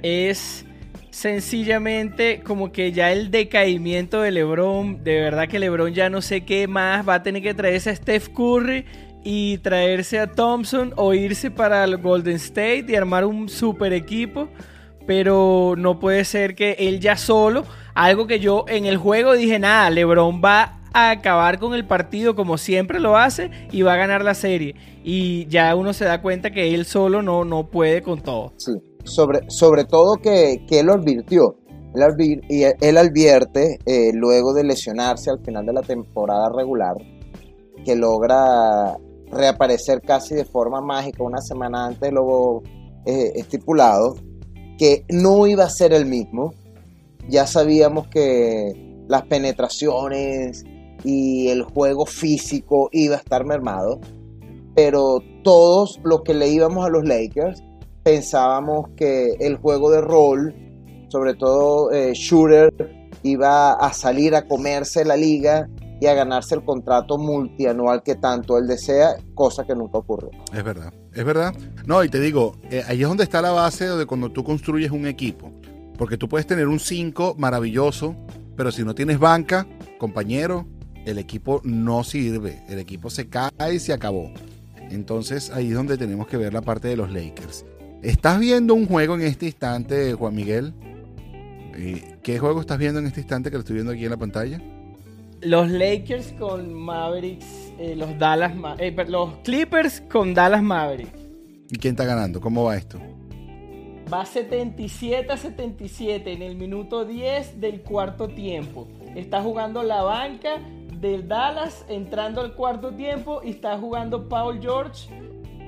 es 0.02 0.64
sencillamente 1.10 2.42
como 2.42 2.72
que 2.72 2.92
ya 2.92 3.12
el 3.12 3.30
decaimiento 3.30 4.20
de 4.20 4.32
LeBron, 4.32 5.04
de 5.04 5.20
verdad 5.20 5.48
que 5.48 5.60
LeBron 5.60 5.94
ya 5.94 6.10
no 6.10 6.20
sé 6.20 6.44
qué 6.44 6.66
más 6.66 7.08
va 7.08 7.14
a 7.14 7.22
tener 7.22 7.40
que 7.40 7.54
traerse 7.54 7.90
a 7.90 7.96
Steph 7.96 8.28
Curry 8.30 8.84
y 9.24 9.58
traerse 9.58 10.20
a 10.20 10.30
Thompson 10.30 10.92
o 10.96 11.14
irse 11.14 11.50
para 11.50 11.82
el 11.82 11.96
Golden 11.96 12.36
State 12.36 12.84
y 12.88 12.94
armar 12.94 13.24
un 13.24 13.48
super 13.48 13.92
equipo. 13.92 14.48
Pero 15.06 15.74
no 15.76 15.98
puede 15.98 16.24
ser 16.24 16.54
que 16.54 16.76
él 16.78 17.00
ya 17.00 17.16
solo, 17.16 17.64
algo 17.94 18.26
que 18.26 18.38
yo 18.38 18.64
en 18.68 18.86
el 18.86 18.96
juego 18.96 19.34
dije, 19.34 19.58
nada, 19.58 19.90
LeBron 19.90 20.40
va 20.42 20.80
a 20.94 21.10
acabar 21.10 21.58
con 21.58 21.74
el 21.74 21.86
partido 21.86 22.34
como 22.34 22.56
siempre 22.56 23.00
lo 23.00 23.16
hace 23.16 23.50
y 23.72 23.82
va 23.82 23.94
a 23.94 23.96
ganar 23.96 24.24
la 24.24 24.34
serie. 24.34 24.74
Y 25.02 25.46
ya 25.48 25.74
uno 25.74 25.92
se 25.92 26.04
da 26.04 26.22
cuenta 26.22 26.52
que 26.52 26.74
él 26.74 26.86
solo 26.86 27.20
no, 27.20 27.44
no 27.44 27.66
puede 27.66 28.02
con 28.02 28.22
todo. 28.22 28.52
Sí, 28.56 28.72
sobre, 29.04 29.40
sobre 29.48 29.84
todo 29.84 30.16
que, 30.16 30.64
él 30.70 30.86
lo 30.86 30.94
advirtió. 30.94 31.56
Él, 31.94 32.40
y 32.48 32.62
él 32.62 32.96
advierte, 32.96 33.78
eh, 33.86 34.10
luego 34.14 34.54
de 34.54 34.64
lesionarse 34.64 35.30
al 35.30 35.44
final 35.44 35.66
de 35.66 35.72
la 35.74 35.82
temporada 35.82 36.50
regular, 36.50 36.96
que 37.84 37.94
logra 37.94 38.96
reaparecer 39.34 40.00
casi 40.00 40.34
de 40.34 40.44
forma 40.44 40.80
mágica 40.80 41.22
una 41.22 41.40
semana 41.40 41.86
antes 41.86 42.00
de 42.00 42.12
lo 42.12 42.62
eh, 43.04 43.32
estipulado, 43.34 44.16
que 44.78 45.04
no 45.10 45.46
iba 45.46 45.64
a 45.64 45.70
ser 45.70 45.92
el 45.92 46.06
mismo. 46.06 46.54
Ya 47.28 47.46
sabíamos 47.46 48.08
que 48.08 49.04
las 49.08 49.22
penetraciones 49.26 50.64
y 51.04 51.48
el 51.48 51.62
juego 51.62 52.06
físico 52.06 52.88
iba 52.92 53.16
a 53.16 53.18
estar 53.18 53.44
mermado, 53.44 54.00
pero 54.74 55.18
todos 55.42 56.00
los 56.02 56.22
que 56.22 56.34
le 56.34 56.48
íbamos 56.48 56.86
a 56.86 56.88
los 56.88 57.04
Lakers 57.04 57.62
pensábamos 58.02 58.90
que 58.96 59.34
el 59.40 59.56
juego 59.56 59.90
de 59.90 60.00
rol, 60.00 60.54
sobre 61.08 61.34
todo 61.34 61.90
eh, 61.92 62.12
Shooter, 62.14 62.72
iba 63.22 63.72
a 63.72 63.92
salir 63.92 64.34
a 64.34 64.46
comerse 64.46 65.04
la 65.04 65.16
liga 65.16 65.68
y 66.00 66.06
a 66.06 66.14
ganarse 66.14 66.54
el 66.54 66.64
contrato 66.64 67.18
multianual 67.18 68.02
que 68.02 68.16
tanto 68.16 68.58
él 68.58 68.66
desea, 68.66 69.16
cosa 69.34 69.64
que 69.64 69.74
nunca 69.74 69.98
ocurrió. 69.98 70.30
Es 70.52 70.64
verdad, 70.64 70.92
es 71.12 71.24
verdad. 71.24 71.54
No, 71.86 72.02
y 72.02 72.08
te 72.08 72.20
digo, 72.20 72.56
eh, 72.70 72.82
ahí 72.86 73.02
es 73.02 73.08
donde 73.08 73.24
está 73.24 73.40
la 73.40 73.52
base 73.52 73.88
de 73.88 74.06
cuando 74.06 74.30
tú 74.30 74.44
construyes 74.44 74.90
un 74.90 75.06
equipo. 75.06 75.52
Porque 75.96 76.16
tú 76.16 76.28
puedes 76.28 76.46
tener 76.46 76.66
un 76.66 76.80
5 76.80 77.36
maravilloso, 77.38 78.16
pero 78.56 78.72
si 78.72 78.82
no 78.82 78.94
tienes 78.94 79.18
banca, 79.18 79.66
compañero, 79.98 80.66
el 81.06 81.18
equipo 81.18 81.60
no 81.64 82.02
sirve. 82.02 82.64
El 82.68 82.78
equipo 82.78 83.10
se 83.10 83.28
cae 83.28 83.74
y 83.74 83.78
se 83.78 83.92
acabó. 83.92 84.32
Entonces 84.90 85.50
ahí 85.50 85.68
es 85.68 85.74
donde 85.74 85.96
tenemos 85.96 86.26
que 86.26 86.36
ver 86.36 86.52
la 86.52 86.62
parte 86.62 86.88
de 86.88 86.96
los 86.96 87.12
Lakers. 87.12 87.64
¿Estás 88.02 88.38
viendo 88.38 88.74
un 88.74 88.86
juego 88.86 89.14
en 89.14 89.22
este 89.22 89.46
instante, 89.46 90.12
Juan 90.14 90.34
Miguel? 90.34 90.74
Eh, 91.76 92.18
¿Qué 92.22 92.38
juego 92.38 92.60
estás 92.60 92.78
viendo 92.78 93.00
en 93.00 93.06
este 93.06 93.20
instante 93.20 93.50
que 93.50 93.56
lo 93.56 93.60
estoy 93.60 93.74
viendo 93.74 93.92
aquí 93.92 94.04
en 94.04 94.10
la 94.10 94.16
pantalla? 94.16 94.60
Los 95.44 95.70
Lakers 95.70 96.32
con 96.38 96.72
Mavericks, 96.72 97.74
eh, 97.78 97.94
los 97.94 98.18
Dallas, 98.18 98.52
eh, 98.78 98.94
los 99.06 99.30
Clippers 99.44 100.00
con 100.00 100.32
Dallas 100.32 100.62
Mavericks. 100.62 101.18
¿Y 101.70 101.76
quién 101.76 101.92
está 101.92 102.06
ganando? 102.06 102.40
¿Cómo 102.40 102.64
va 102.64 102.76
esto? 102.76 102.98
Va 104.10 104.24
77 104.24 105.30
a 105.30 105.36
77 105.36 106.32
en 106.32 106.40
el 106.40 106.56
minuto 106.56 107.04
10 107.04 107.60
del 107.60 107.82
cuarto 107.82 108.28
tiempo. 108.28 108.88
Está 109.14 109.42
jugando 109.42 109.82
la 109.82 110.02
banca 110.02 110.60
del 110.98 111.28
Dallas 111.28 111.84
entrando 111.88 112.40
al 112.40 112.54
cuarto 112.54 112.94
tiempo 112.94 113.42
y 113.44 113.50
está 113.50 113.76
jugando 113.76 114.30
Paul 114.30 114.62
George 114.62 115.08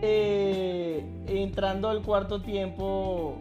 eh, 0.00 1.04
entrando 1.26 1.90
al 1.90 2.00
cuarto 2.00 2.40
tiempo. 2.40 3.36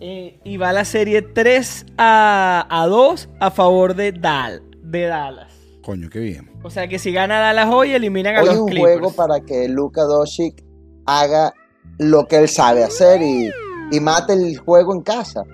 y 0.00 0.56
va 0.56 0.72
la 0.72 0.84
serie 0.84 1.22
3 1.22 1.86
a, 1.96 2.66
a 2.68 2.86
2 2.86 3.28
a 3.38 3.50
favor 3.52 3.94
de, 3.94 4.10
Dal, 4.10 4.62
de 4.82 5.02
Dallas. 5.02 5.55
Coño, 5.86 6.10
qué 6.10 6.18
bien. 6.18 6.50
O 6.64 6.68
sea 6.68 6.88
que 6.88 6.98
si 6.98 7.12
gana 7.12 7.38
Dallas 7.38 7.68
hoy, 7.72 7.92
eliminan 7.92 8.34
a 8.34 8.42
los 8.42 8.56
un 8.56 8.76
juego 8.76 9.12
para 9.12 9.38
que 9.38 9.68
Luka 9.68 10.02
Doncic 10.02 10.64
haga 11.06 11.54
lo 11.98 12.26
que 12.26 12.38
él 12.38 12.48
sabe 12.48 12.82
hacer 12.82 13.22
y, 13.22 13.52
mate 14.00 14.32
el 14.32 14.58
juego 14.58 14.92
en 14.92 15.02
casa. 15.02 15.44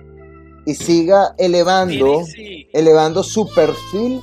Y 0.65 0.73
siga 0.73 1.35
elevando, 1.37 2.23
elevando 2.73 3.21
su 3.21 3.47
perfil 3.53 4.21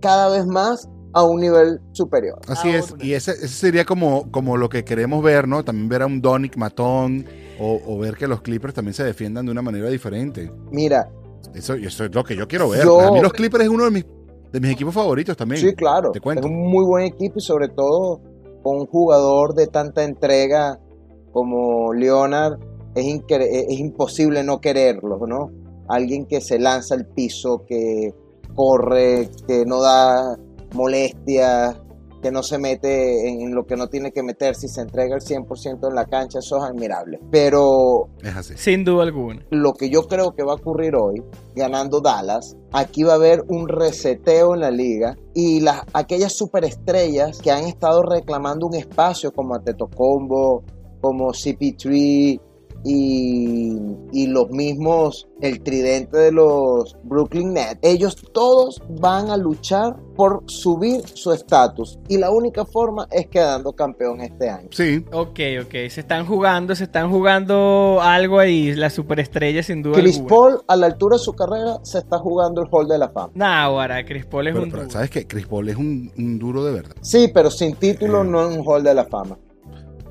cada 0.00 0.30
vez 0.30 0.46
más 0.46 0.88
a 1.12 1.22
un 1.22 1.42
nivel 1.42 1.80
superior. 1.92 2.38
Así 2.48 2.70
es, 2.70 2.94
y 2.98 3.12
ese, 3.12 3.46
sería 3.46 3.84
como, 3.84 4.30
como 4.30 4.56
lo 4.56 4.70
que 4.70 4.84
queremos 4.86 5.22
ver, 5.22 5.46
¿no? 5.46 5.62
También 5.64 5.90
ver 5.90 6.00
a 6.00 6.06
un 6.06 6.22
Donic 6.22 6.56
matón 6.56 7.26
o, 7.60 7.78
o 7.86 7.98
ver 7.98 8.16
que 8.16 8.26
los 8.26 8.40
Clippers 8.40 8.72
también 8.72 8.94
se 8.94 9.04
defiendan 9.04 9.44
de 9.44 9.52
una 9.52 9.60
manera 9.60 9.90
diferente. 9.90 10.50
Mira, 10.70 11.10
Eso, 11.54 11.74
eso 11.74 12.04
es 12.06 12.14
lo 12.14 12.24
que 12.24 12.34
yo 12.36 12.48
quiero 12.48 12.70
ver. 12.70 12.84
Yo- 12.84 13.00
A 13.00 13.10
mí 13.10 13.20
los 13.20 13.34
Clippers 13.34 13.64
es 13.64 13.70
uno 13.70 13.84
de 13.84 13.90
mis, 13.90 14.04
de 14.52 14.60
mis 14.60 14.70
equipos 14.70 14.94
favoritos 14.94 15.36
también. 15.36 15.60
Sí, 15.60 15.74
claro. 15.74 16.10
Te 16.12 16.20
cuento. 16.20 16.46
Es 16.46 16.52
un 16.52 16.70
muy 16.70 16.84
buen 16.84 17.04
equipo 17.04 17.34
y 17.36 17.40
sobre 17.40 17.68
todo 17.68 18.20
con 18.62 18.80
un 18.80 18.86
jugador 18.86 19.54
de 19.54 19.66
tanta 19.66 20.04
entrega 20.04 20.78
como 21.32 21.92
Leonard, 21.92 22.58
es, 22.94 23.06
es 23.28 23.78
imposible 23.78 24.42
no 24.42 24.60
quererlo, 24.60 25.26
¿no? 25.26 25.50
Alguien 25.88 26.26
que 26.26 26.40
se 26.40 26.58
lanza 26.58 26.94
al 26.94 27.06
piso, 27.06 27.64
que 27.66 28.14
corre, 28.54 29.28
que 29.46 29.64
no 29.66 29.82
da 29.82 30.36
molestias, 30.74 31.76
que 32.22 32.30
no 32.30 32.42
se 32.42 32.58
mete 32.58 33.28
en, 33.28 33.54
lo 33.54 33.64
que 33.64 33.76
no 33.76 33.88
tiene 33.88 34.12
que 34.12 34.22
meterse 34.22 34.66
y 34.66 34.68
se 34.68 34.80
entrega 34.80 35.16
el 35.16 35.22
100% 35.22 35.88
en 35.88 35.94
la 35.94 36.06
cancha, 36.06 36.38
eso 36.38 36.58
es 36.58 36.64
admirable. 36.64 37.20
Pero 37.30 38.08
Es 38.22 38.36
así. 38.36 38.54
Sin 38.56 38.84
duda 38.84 39.04
alguna. 39.04 39.44
lo 39.50 39.74
que 39.74 39.90
yo 39.90 40.06
creo 40.06 40.34
que 40.34 40.42
va 40.42 40.52
a 40.52 40.56
ocurrir 40.56 40.94
hoy, 40.96 41.22
ganando 41.54 42.00
Dallas, 42.00 42.56
aquí 42.72 43.02
va 43.02 43.12
a 43.12 43.16
haber 43.16 43.44
un 43.48 43.68
reseteo 43.68 44.54
en 44.54 44.60
la 44.60 44.70
liga 44.70 45.16
y 45.34 45.60
las, 45.60 45.82
aquellas 45.92 46.32
superestrellas 46.32 47.40
que 47.40 47.50
han 47.50 47.64
estado 47.64 48.02
reclamando 48.02 48.66
un 48.66 48.74
espacio 48.74 49.32
como 49.32 49.54
Antetokounmpo, 49.54 50.64
como 51.00 51.28
CP3 51.28 52.40
y, 52.88 53.76
y 54.12 54.26
los 54.28 54.50
mismos, 54.50 55.26
el 55.40 55.60
tridente 55.62 56.16
de 56.18 56.32
los 56.32 56.96
Brooklyn 57.02 57.52
Nets, 57.54 57.78
ellos 57.82 58.16
todos 58.32 58.80
van 59.00 59.30
a 59.30 59.36
luchar 59.36 59.96
por 60.14 60.42
subir 60.46 61.02
su 61.06 61.32
estatus 61.32 61.98
y 62.08 62.16
la 62.16 62.30
única 62.30 62.64
forma 62.64 63.06
es 63.10 63.26
quedando 63.26 63.72
campeón 63.72 64.20
este 64.20 64.48
año. 64.48 64.68
Sí, 64.70 65.04
Ok, 65.12 65.40
ok. 65.64 65.72
Se 65.90 66.00
están 66.00 66.26
jugando, 66.26 66.74
se 66.74 66.84
están 66.84 67.10
jugando 67.10 67.98
algo 68.00 68.38
ahí. 68.38 68.74
La 68.74 68.88
superestrella, 68.90 69.62
sin 69.62 69.82
duda 69.82 69.96
Chris 70.00 70.16
alguna. 70.16 70.34
Paul 70.34 70.60
a 70.68 70.76
la 70.76 70.86
altura 70.86 71.16
de 71.16 71.22
su 71.22 71.32
carrera 71.34 71.78
se 71.82 71.98
está 71.98 72.18
jugando 72.18 72.62
el 72.62 72.68
Hall 72.70 72.88
de 72.88 72.98
la 72.98 73.08
Fama. 73.10 73.32
Nah, 73.34 73.62
ahora, 73.64 74.04
Chris 74.06 74.24
Paul 74.24 74.46
es 74.48 74.52
pero, 74.54 74.64
un 74.64 74.70
pero 74.70 74.82
duro. 74.84 74.92
¿sabes 74.92 75.10
qué? 75.10 75.26
Chris 75.26 75.46
Paul 75.46 75.68
es 75.68 75.76
un, 75.76 76.10
un 76.16 76.38
duro 76.38 76.64
de 76.64 76.72
verdad. 76.72 76.94
Sí, 77.02 77.30
pero 77.34 77.50
sin 77.50 77.74
título 77.76 78.22
Eh. 78.22 78.26
no 78.26 78.50
en 78.50 78.58
un 78.60 78.64
Hall 78.66 78.82
de 78.82 78.94
la 78.94 79.04
Fama. 79.04 79.36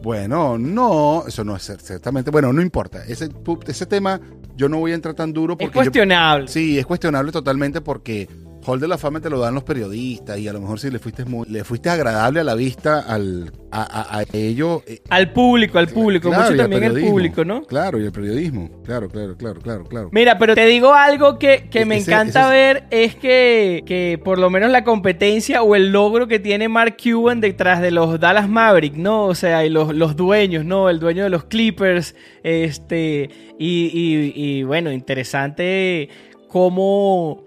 Bueno, 0.06 0.56
no, 0.60 1.24
eso 1.28 1.44
no 1.44 1.56
es 1.56 1.64
ciertamente. 1.82 2.30
Bueno, 2.30 2.54
no 2.54 2.62
importa. 2.62 3.04
Ese, 3.08 3.28
ese 3.68 3.86
tema 3.88 4.22
yo 4.56 4.70
no 4.70 4.78
voy 4.78 4.92
a 4.92 4.96
entrar 4.96 5.16
tan 5.16 5.34
duro 5.34 5.54
Es 5.54 5.58
porque. 5.66 5.78
yo- 5.80 5.82
cuestionable. 5.82 6.48
sí, 6.48 6.78
es 6.78 6.86
cuestionable 6.86 7.32
totalmente 7.32 7.82
porque 7.82 8.30
Hall 8.66 8.80
de 8.80 8.88
la 8.88 8.98
Fama 8.98 9.20
te 9.22 9.30
lo 9.30 9.40
dan 9.40 9.54
los 9.54 9.64
periodistas 9.64 10.40
y 10.40 10.48
a 10.48 10.54
lo 10.54 10.60
mejor 10.62 10.80
si 10.80 10.90
le 10.90 11.00
fuiste 11.00 11.24
muy, 11.26 11.48
le 11.50 11.64
fuiste 11.64 11.90
agradable 11.90 12.40
a 12.40 12.44
la 12.44 12.56
vista 12.56 13.00
al, 13.02 13.52
a, 13.72 13.84
a- 13.84 14.20
a 14.20 14.24
ello. 14.34 14.82
eh, 14.88 15.02
Al 15.10 15.32
público, 15.32 15.78
al 15.78 15.88
público. 15.88 16.30
claro, 16.30 16.46
mucho 16.52 16.58
también 16.58 16.82
periodismo. 16.82 17.12
público, 17.12 17.46
¿no? 17.46 17.62
Claro, 17.64 18.00
y 18.00 18.06
el 18.06 18.12
periodismo. 18.12 18.82
Claro, 18.84 19.08
claro, 19.10 19.38
claro, 19.38 19.60
claro, 19.62 19.84
claro. 19.86 20.10
Mira, 20.12 20.38
pero 20.38 20.56
te 20.56 20.66
digo 20.66 20.94
algo 20.94 21.38
que, 21.40 21.68
que 21.70 21.86
me 21.86 21.98
Ese- 21.98 22.12
encanta 22.12 22.42
ese 22.42 22.50
ver 22.52 22.84
es 22.92 23.16
que, 23.16 23.84
que 23.86 24.20
por 24.24 24.40
lo 24.40 24.50
menos 24.50 24.72
la 24.72 24.84
competencia 24.84 25.62
o 25.62 25.76
el 25.76 25.92
logro 25.92 26.28
que 26.28 26.40
tiene 26.40 26.68
Mark 26.68 26.98
Cuban 27.02 27.42
detrás 27.42 27.82
de 27.82 27.92
los 27.92 28.20
Dallas 28.20 28.50
Mavericks, 28.50 28.98
¿no? 28.98 29.26
O 29.26 29.36
sea, 29.36 29.66
y 29.66 29.70
los, 29.70 29.94
los 29.94 30.16
dueños, 30.16 30.66
¿no? 30.66 30.90
El 30.90 31.00
dueño 31.00 31.24
de 31.24 31.30
los 31.30 31.44
Clippers, 31.46 32.16
este, 32.44 33.30
y, 33.60 33.86
y- 33.94 34.34
y, 34.36 34.64
bueno, 34.64 34.92
interesante 34.92 36.10
cómo, 36.48 37.45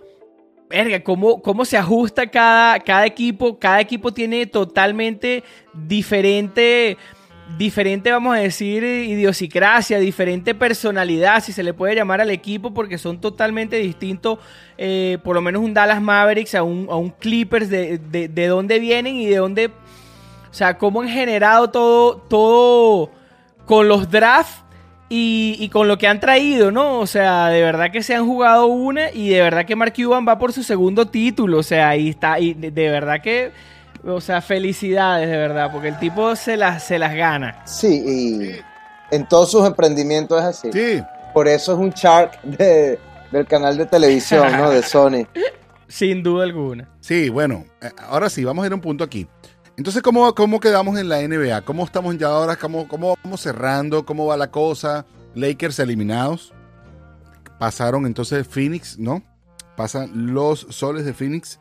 verga, 0.68 1.00
cómo, 1.00 1.40
cómo 1.42 1.64
se 1.64 1.76
ajusta 1.76 2.26
cada, 2.26 2.78
cada 2.80 3.06
equipo, 3.06 3.58
cada 3.58 3.80
equipo 3.80 4.12
tiene 4.12 4.46
totalmente 4.46 5.42
diferente 5.72 6.96
diferente, 7.56 8.12
vamos 8.12 8.36
a 8.36 8.40
decir, 8.40 8.84
idiosincrasia, 8.84 9.98
diferente 9.98 10.54
personalidad, 10.54 11.42
si 11.42 11.52
se 11.52 11.62
le 11.62 11.72
puede 11.72 11.94
llamar 11.94 12.20
al 12.20 12.30
equipo, 12.30 12.74
porque 12.74 12.98
son 12.98 13.20
totalmente 13.20 13.76
distintos, 13.76 14.38
eh, 14.76 15.18
por 15.24 15.34
lo 15.34 15.40
menos 15.40 15.62
un 15.62 15.72
Dallas 15.72 16.02
Mavericks 16.02 16.54
a 16.54 16.62
un, 16.62 16.88
a 16.90 16.96
un 16.96 17.10
Clippers, 17.10 17.70
de, 17.70 17.98
de, 17.98 18.28
de 18.28 18.46
dónde 18.48 18.78
vienen 18.78 19.16
y 19.16 19.26
de 19.26 19.36
dónde, 19.36 19.66
o 19.68 20.54
sea, 20.54 20.76
cómo 20.76 21.00
han 21.00 21.08
generado 21.08 21.70
todo, 21.70 22.18
todo 22.28 23.10
con 23.64 23.88
los 23.88 24.10
drafts 24.10 24.67
y, 25.08 25.56
y 25.58 25.68
con 25.70 25.88
lo 25.88 25.96
que 25.98 26.06
han 26.06 26.20
traído, 26.20 26.70
¿no? 26.70 26.98
O 27.00 27.06
sea, 27.06 27.48
de 27.48 27.62
verdad 27.62 27.90
que 27.90 28.02
se 28.02 28.14
han 28.14 28.26
jugado 28.26 28.66
una 28.66 29.10
y 29.10 29.30
de 29.30 29.40
verdad 29.40 29.64
que 29.64 29.74
Mark 29.76 29.94
Cuban 29.96 30.26
va 30.28 30.38
por 30.38 30.52
su 30.52 30.62
segundo 30.62 31.06
título, 31.06 31.58
o 31.58 31.62
sea, 31.62 31.88
ahí 31.90 32.10
está, 32.10 32.38
y 32.38 32.54
de, 32.54 32.70
de 32.70 32.90
verdad 32.90 33.20
que, 33.22 33.50
o 34.04 34.20
sea, 34.20 34.40
felicidades, 34.42 35.28
de 35.30 35.36
verdad, 35.36 35.70
porque 35.72 35.88
el 35.88 35.98
tipo 35.98 36.36
se 36.36 36.56
las, 36.56 36.82
se 36.84 36.98
las 36.98 37.14
gana. 37.14 37.62
Sí, 37.64 38.02
y 38.06 39.14
en 39.14 39.26
todos 39.26 39.50
sus 39.50 39.66
emprendimientos 39.66 40.38
es 40.40 40.44
así. 40.44 40.72
Sí, 40.72 41.02
Por 41.32 41.48
eso 41.48 41.72
es 41.72 41.78
un 41.78 41.90
shark 41.90 42.40
de- 42.42 42.98
del 43.32 43.46
canal 43.46 43.76
de 43.76 43.86
televisión, 43.86 44.50
¿no? 44.56 44.70
De 44.70 44.82
Sony. 44.82 45.26
Sin 45.86 46.22
duda 46.22 46.44
alguna. 46.44 46.86
sí, 47.00 47.30
bueno, 47.30 47.64
eh, 47.80 47.90
ahora 48.08 48.28
sí, 48.28 48.44
vamos 48.44 48.62
a 48.62 48.66
ir 48.66 48.72
a 48.72 48.74
un 48.74 48.80
punto 48.82 49.04
aquí. 49.04 49.26
Entonces, 49.78 50.02
¿cómo, 50.02 50.34
cómo 50.34 50.58
quedamos 50.58 50.98
en 50.98 51.08
la 51.08 51.20
NBA? 51.22 51.62
¿Cómo 51.62 51.84
estamos 51.84 52.18
ya 52.18 52.26
ahora? 52.26 52.56
¿Cómo, 52.56 52.88
¿Cómo 52.88 53.14
vamos 53.22 53.40
cerrando? 53.40 54.04
¿Cómo 54.04 54.26
va 54.26 54.36
la 54.36 54.50
cosa? 54.50 55.06
Lakers 55.36 55.78
eliminados. 55.78 56.52
Pasaron 57.60 58.04
entonces 58.04 58.44
Phoenix, 58.48 58.98
¿no? 58.98 59.22
Pasan 59.76 60.34
los 60.34 60.66
soles 60.70 61.04
de 61.04 61.14
Phoenix 61.14 61.60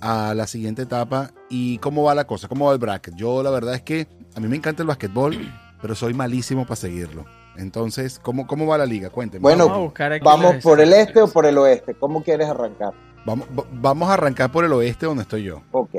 a 0.00 0.32
la 0.32 0.46
siguiente 0.46 0.80
etapa. 0.80 1.30
¿Y 1.50 1.76
cómo 1.78 2.04
va 2.04 2.14
la 2.14 2.26
cosa? 2.26 2.48
¿Cómo 2.48 2.64
va 2.68 2.72
el 2.72 2.78
bracket? 2.78 3.14
Yo 3.16 3.42
la 3.42 3.50
verdad 3.50 3.74
es 3.74 3.82
que 3.82 4.08
a 4.34 4.40
mí 4.40 4.48
me 4.48 4.56
encanta 4.56 4.82
el 4.82 4.86
basquetbol, 4.88 5.36
pero 5.82 5.94
soy 5.94 6.14
malísimo 6.14 6.62
para 6.64 6.76
seguirlo. 6.76 7.26
Entonces, 7.58 8.18
¿cómo, 8.18 8.46
cómo 8.46 8.66
va 8.66 8.78
la 8.78 8.86
liga? 8.86 9.10
Cuénteme. 9.10 9.42
Bueno, 9.42 9.64
Vamos 9.66 9.78
a 9.78 9.82
buscar 9.82 10.12
aquí 10.14 10.24
¿Vamos 10.24 10.56
por 10.62 10.80
el 10.80 10.94
este 10.94 11.20
o 11.20 11.28
por 11.28 11.44
el 11.44 11.58
oeste? 11.58 11.92
¿Cómo 11.92 12.22
quieres 12.22 12.48
arrancar? 12.48 12.94
Vamos, 13.26 13.46
va- 13.48 13.66
vamos 13.72 14.08
a 14.08 14.14
arrancar 14.14 14.50
por 14.50 14.64
el 14.64 14.72
oeste 14.72 15.04
donde 15.04 15.24
estoy 15.24 15.42
yo. 15.42 15.60
Ok. 15.72 15.90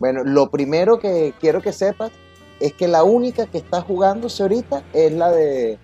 Bueno, 0.00 0.24
lo 0.24 0.50
primero 0.50 0.98
que 0.98 1.34
quiero 1.38 1.60
que 1.60 1.72
sepas 1.72 2.10
es 2.58 2.72
que 2.72 2.88
la 2.88 3.04
única 3.04 3.46
que 3.46 3.58
está 3.58 3.82
jugándose 3.82 4.42
ahorita 4.42 4.82
es 4.92 5.12
la 5.12 5.30
de 5.30 5.78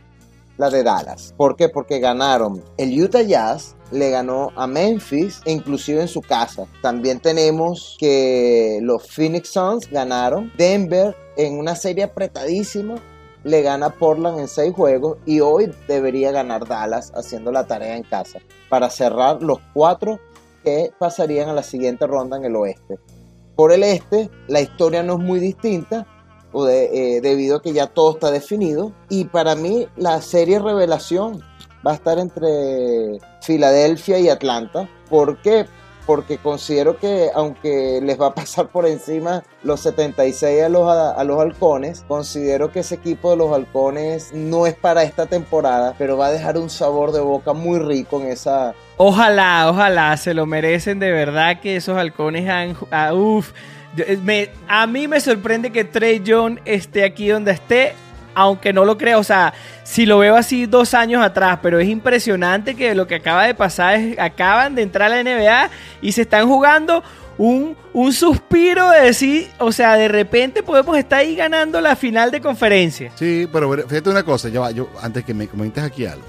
la 0.57 0.71
de 0.71 0.83
Dallas. 0.83 1.35
¿Por 1.37 1.55
qué? 1.55 1.69
Porque 1.69 1.99
ganaron. 1.99 2.65
El 2.79 2.99
Utah 2.99 3.21
Jazz 3.21 3.77
le 3.91 4.09
ganó 4.09 4.53
a 4.57 4.67
Memphis, 4.67 5.43
inclusive 5.45 6.01
en 6.01 6.09
su 6.09 6.23
casa. 6.23 6.67
También 6.81 7.21
tenemos 7.21 7.97
que 8.01 8.79
los 8.81 9.07
Phoenix 9.07 9.51
Suns 9.51 9.91
ganaron. 9.91 10.51
Denver 10.57 11.15
en 11.37 11.59
una 11.59 11.77
serie 11.77 12.05
apretadísima 12.05 12.95
le 13.45 13.63
gana 13.63 13.91
Portland 13.91 14.41
en 14.41 14.49
seis 14.49 14.75
juegos 14.75 15.19
y 15.25 15.41
hoy 15.41 15.73
debería 15.87 16.33
ganar 16.33 16.67
Dallas 16.67 17.13
haciendo 17.15 17.53
la 17.53 17.67
tarea 17.67 17.97
en 17.97 18.03
casa 18.03 18.41
para 18.69 18.91
cerrar 18.91 19.43
los 19.43 19.59
cuatro 19.73 20.19
que 20.65 20.91
pasarían 20.99 21.49
a 21.51 21.53
la 21.53 21.63
siguiente 21.63 22.07
ronda 22.07 22.39
en 22.39 22.47
el 22.47 22.57
oeste. 22.57 22.99
Por 23.57 23.73
el 23.73 23.83
este, 23.83 24.31
la 24.49 24.61
historia 24.61 25.03
no 25.03 25.15
es 25.15 25.19
muy 25.21 25.41
distinta, 25.41 26.07
o 26.53 26.65
de- 26.65 27.17
eh, 27.17 27.21
debido 27.21 27.57
a 27.57 27.63
que 27.63 27.73
ya 27.73 27.87
todo 27.89 28.13
está 28.13 28.31
definido. 28.31 28.93
Y 29.09 29.25
para 29.25 29.55
mí, 29.57 29.89
la 29.97 30.21
serie 30.23 30.59
revelación 30.59 31.43
va 31.87 31.93
a 31.93 31.95
estar 31.95 32.19
entre 32.19 33.19
Filadelfia 33.43 34.19
y 34.19 34.29
Atlanta. 34.29 34.89
¿Por 35.11 35.41
qué? 35.43 35.67
Porque 36.07 36.39
considero 36.39 36.99
que, 36.99 37.31
aunque 37.35 38.01
les 38.03 38.19
va 38.21 38.29
a 38.29 38.35
pasar 38.35 38.69
por 38.69 38.87
encima 38.87 39.43
los 39.63 39.81
76 39.81 40.63
a 40.63 40.69
los, 40.69 40.89
a, 40.89 41.25
los 41.25 41.41
halcones, 41.41 42.05
considero 42.07 42.71
que 42.71 42.81
ese 42.81 42.95
equipo 42.95 43.31
de 43.31 43.37
los 43.37 43.53
halcones 43.53 44.33
no 44.33 44.67
es 44.67 44.75
para 44.75 45.03
esta 45.03 45.27
temporada, 45.27 45.95
pero 45.99 46.17
va 46.17 46.29
a 46.29 46.33
dejar 46.33 46.57
un 46.57 46.71
sabor 46.71 47.13
de 47.13 47.21
boca 47.21 47.53
muy 47.53 47.81
rico 47.81 48.21
en 48.21 48.29
esa, 48.29 48.75
Ojalá, 48.99 49.69
ojalá, 49.69 50.17
se 50.17 50.33
lo 50.33 50.47
merecen 50.47 50.99
de 50.99 51.13
verdad 51.13 51.61
que 51.61 51.77
esos 51.77 51.99
halcones 51.99 52.49
han... 52.49 52.75
ah, 52.91 53.13
eh, 53.99 54.51
a 54.69 54.87
mí 54.87 55.09
me 55.09 55.21
sorprende 55.21 55.71
que 55.71 55.85
Trey 55.85 56.23
John 56.27 56.61
esté 56.65 57.05
aquí 57.05 57.29
donde 57.29 57.53
esté, 57.53 57.95
aunque 58.37 58.75
no 58.75 58.85
lo 58.85 58.99
creo, 58.99 59.19
o 59.19 59.25
sea, 59.25 59.55
si 59.83 60.05
lo 60.05 60.19
veo 60.19 60.37
así 60.37 60.67
dos 60.67 60.93
años 60.93 61.25
atrás, 61.25 61.59
pero 61.63 61.81
es 61.81 61.89
impresionante 61.89 62.75
que 62.75 62.95
lo 62.95 63.07
que 63.07 63.15
acaba 63.15 63.47
de 63.47 63.55
pasar 63.55 63.95
es, 63.95 64.19
acaban 64.19 64.75
de 64.75 64.83
entrar 64.83 65.11
a 65.11 65.23
la 65.23 65.25
NBA 65.25 65.71
y 66.03 66.13
se 66.13 66.23
están 66.23 66.47
jugando 66.47 67.03
un, 67.39 67.75
un 67.95 68.13
suspiro 68.13 68.91
de 68.91 69.07
decir, 69.07 69.49
o 69.59 69.73
sea, 69.73 69.95
de 69.95 70.09
repente 70.09 70.63
podemos 70.63 70.99
estar 70.99 71.21
ahí 71.21 71.35
ganando 71.35 71.81
la 71.81 71.97
final 71.97 72.31
de 72.31 72.43
conferencia. 72.43 73.11
Sí, 73.15 73.49
pero 73.51 73.73
fíjate 73.73 74.11
una 74.11 74.23
cosa, 74.23 74.51
ya 74.51 74.71
yo, 74.71 74.91
antes 75.01 75.25
que 75.25 75.33
me 75.33 75.49
comentes 75.49 75.83
aquí 75.83 76.05
algo. 76.05 76.27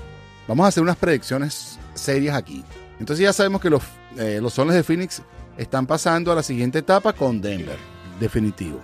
Vamos 0.48 0.64
a 0.64 0.70
hacer 0.70 0.82
unas 0.82 0.96
predicciones 0.96 1.78
serias 1.94 2.38
aquí. 2.38 2.64
Entonces 3.02 3.22
ya 3.22 3.34
sabemos 3.34 3.60
que 3.60 3.70
los, 3.70 3.84
eh, 4.18 4.40
los 4.42 4.54
soles 4.54 4.76
de 4.76 4.84
Phoenix 4.84 5.22
están 5.58 5.86
pasando 5.86 6.32
a 6.32 6.36
la 6.36 6.44
siguiente 6.44 6.80
etapa 6.80 7.12
con 7.12 7.42
Denver, 7.42 7.78
definitivo. 8.18 8.80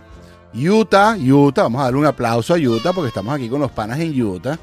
Utah, 0.53 1.15
Utah, 1.17 1.63
vamos 1.63 1.81
a 1.81 1.85
darle 1.85 1.99
un 1.99 2.05
aplauso 2.05 2.53
a 2.53 2.57
Utah 2.57 2.93
porque 2.93 3.07
estamos 3.09 3.33
aquí 3.33 3.49
con 3.49 3.59
los 3.59 3.71
panas 3.71 3.99
en 3.99 4.19
Utah, 4.21 4.57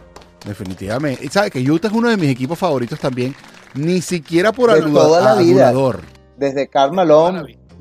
definitivamente. 0.47 1.25
Y 1.25 1.29
sabes 1.29 1.51
que 1.51 1.69
Utah 1.69 1.89
es 1.89 1.95
uno 1.95 2.09
de 2.09 2.17
mis 2.17 2.31
equipos 2.31 2.59
favoritos 2.59 2.99
también, 3.01 3.35
ni 3.75 4.01
siquiera 4.01 4.53
por 4.53 4.73
De 4.73 4.79
aluda- 4.81 5.03
toda 5.03 5.21
la 5.21 5.35
vida. 5.41 5.69
adulador. 5.69 6.01
desde 6.37 6.69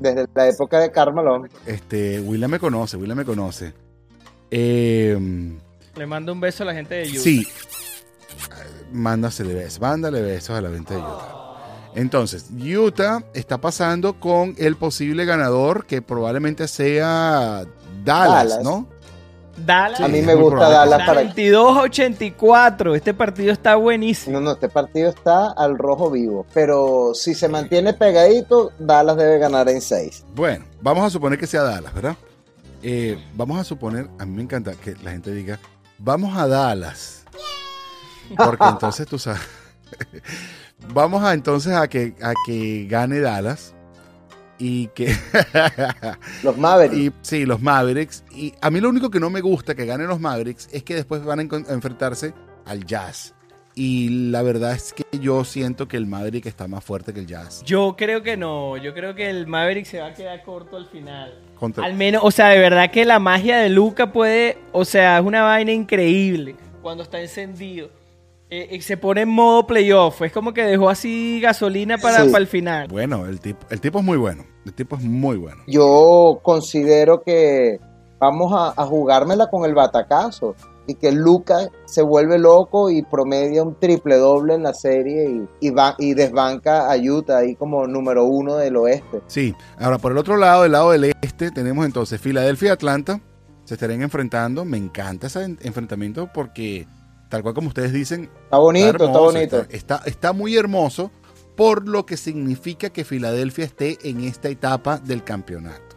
desde 0.00 0.26
la 0.34 0.48
época 0.48 0.80
de 0.80 0.90
Carmalón. 0.90 1.48
Este, 1.66 2.20
William 2.20 2.50
me 2.50 2.58
conoce, 2.58 2.96
William 2.96 3.16
me 3.18 3.24
conoce. 3.24 3.72
Eh, 4.50 5.16
Le 5.94 6.06
mando 6.06 6.32
un 6.32 6.40
beso 6.40 6.62
a 6.62 6.66
la 6.66 6.74
gente 6.74 6.94
de 6.96 7.08
Utah. 7.10 7.20
Sí. 7.20 7.46
Mándasele 8.92 9.54
besos. 9.54 9.80
Mándale 9.80 10.20
besos 10.20 10.56
a 10.56 10.60
la 10.60 10.68
venta 10.68 10.94
de 10.94 11.00
Utah. 11.00 11.36
Entonces, 11.94 12.46
Utah 12.52 13.22
está 13.34 13.58
pasando 13.60 14.14
con 14.20 14.54
el 14.58 14.76
posible 14.76 15.24
ganador 15.24 15.86
que 15.86 16.02
probablemente 16.02 16.68
sea 16.68 17.64
Dallas, 18.04 18.48
Dallas. 18.48 18.64
¿no? 18.64 18.86
Dallas. 19.56 20.00
a 20.00 20.08
mí 20.08 20.22
me 20.22 20.34
gusta. 20.34 20.68
Dallas 20.68 21.06
para 21.06 21.22
22-84. 21.22 22.96
Este 22.96 23.14
partido 23.14 23.52
está 23.52 23.76
buenísimo. 23.76 24.38
No, 24.38 24.44
no, 24.44 24.52
este 24.52 24.68
partido 24.68 25.10
está 25.10 25.50
al 25.50 25.78
rojo 25.78 26.10
vivo. 26.10 26.46
Pero 26.54 27.12
si 27.14 27.34
se 27.34 27.48
mantiene 27.48 27.92
pegadito, 27.92 28.72
Dallas 28.78 29.16
debe 29.16 29.38
ganar 29.38 29.68
en 29.68 29.80
6. 29.80 30.24
Bueno, 30.34 30.64
vamos 30.80 31.04
a 31.04 31.10
suponer 31.10 31.38
que 31.38 31.46
sea 31.46 31.62
Dallas, 31.62 31.92
¿verdad? 31.94 32.16
Eh, 32.82 33.18
vamos 33.34 33.58
a 33.60 33.64
suponer, 33.64 34.08
a 34.18 34.24
mí 34.24 34.36
me 34.36 34.42
encanta 34.42 34.72
que 34.72 34.94
la 35.02 35.10
gente 35.10 35.32
diga, 35.32 35.58
vamos 35.98 36.36
a 36.36 36.46
Dallas. 36.46 37.24
Porque 38.36 38.64
entonces 38.68 39.06
tú 39.06 39.18
sabes. 39.18 39.42
vamos 40.94 41.22
a 41.22 41.34
entonces 41.34 41.74
a 41.74 41.88
que, 41.88 42.14
a 42.22 42.32
que 42.46 42.86
gane 42.88 43.20
Dallas. 43.20 43.74
Y 44.60 44.88
que. 44.88 45.16
Los 46.42 46.56
Mavericks. 46.58 46.96
y, 46.96 47.12
sí, 47.22 47.46
los 47.46 47.62
Mavericks. 47.62 48.24
Y 48.30 48.52
a 48.60 48.70
mí 48.70 48.78
lo 48.80 48.90
único 48.90 49.10
que 49.10 49.18
no 49.18 49.30
me 49.30 49.40
gusta 49.40 49.74
que 49.74 49.86
ganen 49.86 50.06
los 50.06 50.20
Mavericks 50.20 50.68
es 50.70 50.82
que 50.82 50.94
después 50.94 51.24
van 51.24 51.40
a, 51.40 51.42
enfrentarse 51.42 52.34
al 52.66 52.84
Jazz. 52.84 53.34
Y 53.74 54.30
la 54.30 54.42
verdad 54.42 54.72
es 54.72 54.92
que 54.92 55.04
yo 55.18 55.44
siento 55.44 55.88
que 55.88 55.96
el 55.96 56.06
Maverick 56.06 56.44
está 56.44 56.68
más 56.68 56.84
fuerte 56.84 57.14
que 57.14 57.20
el 57.20 57.26
Jazz. 57.26 57.62
Yo 57.64 57.94
creo 57.96 58.22
que 58.22 58.36
no. 58.36 58.76
Yo 58.76 58.92
creo 58.92 59.14
que 59.14 59.30
el 59.30 59.46
Maverick 59.46 59.86
se 59.86 60.00
va 60.00 60.08
a 60.08 60.14
quedar 60.14 60.42
corto 60.42 60.76
al 60.76 60.86
final. 60.88 61.40
Contra- 61.58 61.86
Al 61.86 61.94
menos, 61.94 62.22
o 62.22 62.30
sea, 62.30 62.48
de 62.48 62.58
verdad 62.58 62.90
que 62.90 63.06
la 63.06 63.18
magia 63.18 63.58
de 63.58 63.70
Luca 63.70 64.12
puede, 64.12 64.58
o 64.72 64.84
sea, 64.84 65.18
es 65.18 65.24
una 65.24 65.42
vaina 65.42 65.72
increíble 65.72 66.56
cuando 66.82 67.02
está 67.02 67.20
encendido. 67.20 67.90
Eh, 68.50 68.68
eh, 68.72 68.80
se 68.82 68.96
pone 68.96 69.22
en 69.22 69.28
modo 69.28 69.66
playoff. 69.66 70.22
Es 70.22 70.32
como 70.32 70.52
que 70.52 70.62
dejó 70.64 70.88
así 70.90 71.40
gasolina 71.40 71.98
para, 71.98 72.24
Sí. 72.24 72.30
para 72.30 72.38
el 72.42 72.46
final. 72.48 72.88
Bueno, 72.88 73.26
el 73.26 73.38
tipo, 73.40 73.64
el 73.70 73.80
tipo 73.80 73.98
es 74.00 74.04
muy 74.04 74.16
bueno. 74.18 74.44
El 74.66 74.72
tipo 74.74 74.96
es 74.96 75.02
muy 75.04 75.36
bueno. 75.36 75.62
Yo 75.68 76.40
considero 76.42 77.22
que 77.22 77.78
vamos 78.18 78.52
a, 78.52 78.74
a 78.80 78.84
jugármela 78.86 79.48
con 79.48 79.64
el 79.64 79.74
batacazo. 79.74 80.56
Y 80.86 80.94
que 80.94 81.12
Lucas 81.12 81.68
se 81.84 82.02
vuelve 82.02 82.36
loco 82.36 82.90
y 82.90 83.02
promedia 83.02 83.62
un 83.62 83.78
triple 83.78 84.16
doble 84.16 84.54
en 84.54 84.64
la 84.64 84.74
serie 84.74 85.30
y, 85.60 85.68
y, 85.68 85.70
va, 85.70 85.94
y 85.98 86.14
desbanca 86.14 86.90
a 86.90 86.96
Utah 86.96 87.38
ahí 87.38 87.54
como 87.54 87.86
número 87.86 88.24
uno 88.24 88.56
del 88.56 88.74
oeste. 88.76 89.20
Sí, 89.28 89.54
ahora 89.78 89.98
por 89.98 90.10
el 90.10 90.18
otro 90.18 90.36
lado, 90.36 90.64
del 90.64 90.72
lado 90.72 90.90
del 90.90 91.12
este, 91.22 91.52
tenemos 91.52 91.86
entonces 91.86 92.20
Filadelfia 92.20 92.70
y 92.70 92.72
Atlanta. 92.72 93.20
Se 93.64 93.74
estarían 93.74 94.02
enfrentando. 94.02 94.64
Me 94.64 94.78
encanta 94.78 95.28
ese 95.28 95.44
en- 95.44 95.58
enfrentamiento 95.62 96.28
porque, 96.34 96.88
tal 97.30 97.42
cual 97.42 97.54
como 97.54 97.68
ustedes 97.68 97.92
dicen, 97.94 98.28
Está 98.44 98.58
bonito, 98.58 98.86
está, 98.88 99.04
hermoso, 99.04 99.20
bonito. 99.24 99.56
Está, 99.60 99.76
está- 99.76 100.02
está 100.04 100.32
muy 100.34 100.56
hermoso 100.56 101.10
por 101.56 101.88
lo 101.88 102.04
que 102.04 102.16
significa 102.18 102.90
que 102.90 103.04
Filadelfia 103.04 103.64
esté 103.64 103.98
en 104.02 104.20
esta 104.24 104.48
etapa 104.50 104.98
del 104.98 105.24
campeonato. 105.24 105.96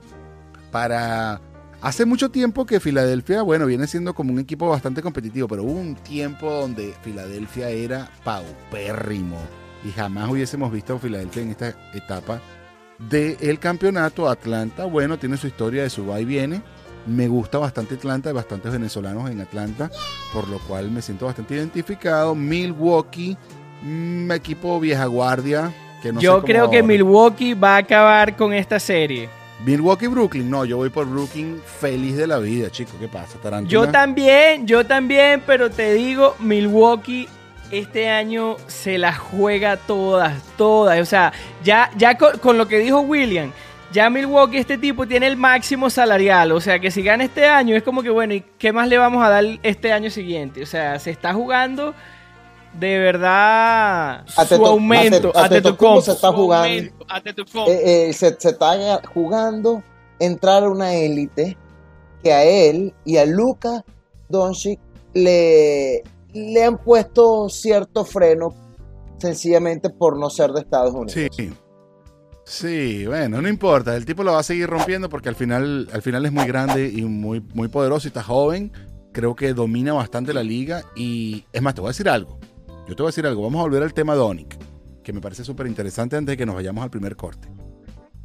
Para 0.71 1.41
hace 1.81 2.05
mucho 2.05 2.29
tiempo 2.31 2.65
que 2.65 2.79
Filadelfia, 2.79 3.41
bueno, 3.43 3.65
viene 3.65 3.87
siendo 3.87 4.13
como 4.13 4.31
un 4.33 4.39
equipo 4.39 4.67
bastante 4.69 5.01
competitivo, 5.01 5.47
pero 5.47 5.63
hubo 5.63 5.71
un 5.79 5.95
tiempo 5.95 6.49
donde 6.51 6.93
Filadelfia 7.03 7.69
era 7.69 8.09
paupérrimo 8.23 9.37
y 9.85 9.91
jamás 9.91 10.29
hubiésemos 10.29 10.71
visto 10.71 10.95
a 10.95 10.99
Filadelfia 10.99 11.41
en 11.43 11.49
esta 11.51 11.69
etapa 11.93 12.41
del 12.99 13.59
campeonato. 13.59 14.29
Atlanta, 14.29 14.85
bueno, 14.85 15.17
tiene 15.17 15.37
su 15.37 15.47
historia 15.47 15.83
de 15.83 15.89
su 15.89 16.05
va 16.07 16.19
y 16.19 16.25
viene. 16.25 16.61
Me 17.05 17.27
gusta 17.27 17.57
bastante 17.57 17.95
Atlanta, 17.95 18.29
hay 18.29 18.35
bastantes 18.35 18.71
venezolanos 18.71 19.29
en 19.29 19.41
Atlanta, 19.41 19.91
por 20.33 20.47
lo 20.47 20.59
cual 20.59 20.89
me 20.89 21.01
siento 21.01 21.25
bastante 21.25 21.55
identificado. 21.55 22.33
Milwaukee, 22.33 23.37
mm, 23.81 24.31
equipo 24.31 24.79
vieja 24.79 25.05
guardia. 25.05 25.73
Que 26.01 26.11
no 26.11 26.19
sé 26.19 26.25
Yo 26.25 26.43
creo 26.43 26.69
que 26.69 26.77
ahora. 26.77 26.87
Milwaukee 26.87 27.53
va 27.53 27.75
a 27.75 27.77
acabar 27.77 28.35
con 28.35 28.53
esta 28.53 28.79
serie. 28.79 29.29
Milwaukee, 29.65 30.07
Brooklyn. 30.07 30.49
No, 30.49 30.65
yo 30.65 30.77
voy 30.77 30.89
por 30.89 31.05
Brooklyn 31.07 31.61
feliz 31.79 32.17
de 32.17 32.27
la 32.27 32.39
vida, 32.39 32.69
chico. 32.69 32.91
¿Qué 32.99 33.07
pasa? 33.07 33.37
Yo 33.65 33.89
también, 33.89 34.67
yo 34.67 34.85
también, 34.85 35.41
pero 35.45 35.69
te 35.69 35.93
digo, 35.93 36.35
Milwaukee 36.39 37.27
este 37.71 38.09
año 38.09 38.57
se 38.67 38.97
la 38.97 39.13
juega 39.13 39.77
todas, 39.77 40.41
todas. 40.57 40.99
O 40.99 41.05
sea, 41.05 41.33
ya, 41.63 41.89
ya 41.97 42.17
con, 42.17 42.37
con 42.39 42.57
lo 42.57 42.67
que 42.67 42.79
dijo 42.79 42.99
William, 43.01 43.51
ya 43.93 44.09
Milwaukee, 44.09 44.57
este 44.57 44.77
tipo 44.77 45.07
tiene 45.07 45.27
el 45.27 45.37
máximo 45.37 45.89
salarial. 45.89 46.51
O 46.51 46.59
sea, 46.59 46.79
que 46.79 46.91
si 46.91 47.01
gana 47.03 47.23
este 47.23 47.45
año 47.45 47.75
es 47.75 47.83
como 47.83 48.03
que, 48.03 48.09
bueno, 48.09 48.33
¿y 48.33 48.41
qué 48.57 48.73
más 48.73 48.87
le 48.89 48.97
vamos 48.97 49.23
a 49.23 49.29
dar 49.29 49.43
este 49.63 49.93
año 49.93 50.09
siguiente? 50.09 50.63
O 50.63 50.65
sea, 50.65 50.99
se 50.99 51.11
está 51.11 51.33
jugando 51.33 51.93
de 52.73 52.97
verdad 52.97 54.25
su 54.57 54.65
aumento. 54.65 55.29
Ate- 55.29 55.45
Antetokounmpo 55.45 56.01
se 56.01 56.11
está 56.11 56.27
su 56.29 56.33
jugando. 56.35 56.67
Eh, 57.67 58.09
eh, 58.09 58.13
se, 58.13 58.35
se 58.39 58.49
está 58.49 58.99
jugando 59.13 59.83
entrar 60.19 60.63
a 60.63 60.69
una 60.69 60.93
élite 60.93 61.55
que 62.23 62.33
a 62.33 62.43
él 62.43 62.93
y 63.05 63.17
a 63.17 63.25
Luka 63.25 63.83
Doncic 64.29 64.79
le, 65.13 66.01
le 66.33 66.63
han 66.63 66.77
puesto 66.79 67.47
cierto 67.49 68.05
freno 68.05 68.55
sencillamente 69.19 69.89
por 69.89 70.17
no 70.17 70.29
ser 70.29 70.51
de 70.51 70.61
Estados 70.61 70.93
Unidos. 70.93 71.13
Sí. 71.31 71.53
Sí, 72.45 73.05
bueno, 73.05 73.41
no 73.41 73.47
importa. 73.47 73.95
El 73.95 74.05
tipo 74.05 74.23
lo 74.23 74.33
va 74.33 74.39
a 74.39 74.43
seguir 74.43 74.67
rompiendo 74.67 75.09
porque 75.09 75.29
al 75.29 75.35
final, 75.35 75.87
al 75.93 76.01
final 76.01 76.25
es 76.25 76.31
muy 76.31 76.45
grande 76.45 76.89
y 76.89 77.03
muy, 77.03 77.41
muy 77.53 77.67
poderoso 77.67 78.07
y 78.07 78.09
está 78.09 78.23
joven. 78.23 78.71
Creo 79.11 79.35
que 79.35 79.53
domina 79.53 79.93
bastante 79.93 80.33
la 80.33 80.43
liga. 80.43 80.83
Y 80.95 81.45
es 81.53 81.61
más, 81.61 81.73
te 81.75 81.81
voy 81.81 81.89
a 81.89 81.91
decir 81.91 82.09
algo. 82.09 82.39
Yo 82.87 82.95
te 82.95 83.03
voy 83.03 83.07
a 83.07 83.11
decir 83.11 83.25
algo. 83.25 83.43
Vamos 83.43 83.59
a 83.59 83.63
volver 83.63 83.83
al 83.83 83.93
tema 83.93 84.15
Donic, 84.15 84.57
que 85.03 85.13
me 85.13 85.21
parece 85.21 85.43
súper 85.43 85.67
interesante 85.67 86.17
antes 86.17 86.33
de 86.33 86.37
que 86.37 86.45
nos 86.45 86.55
vayamos 86.55 86.83
al 86.83 86.89
primer 86.89 87.15
corte. 87.15 87.47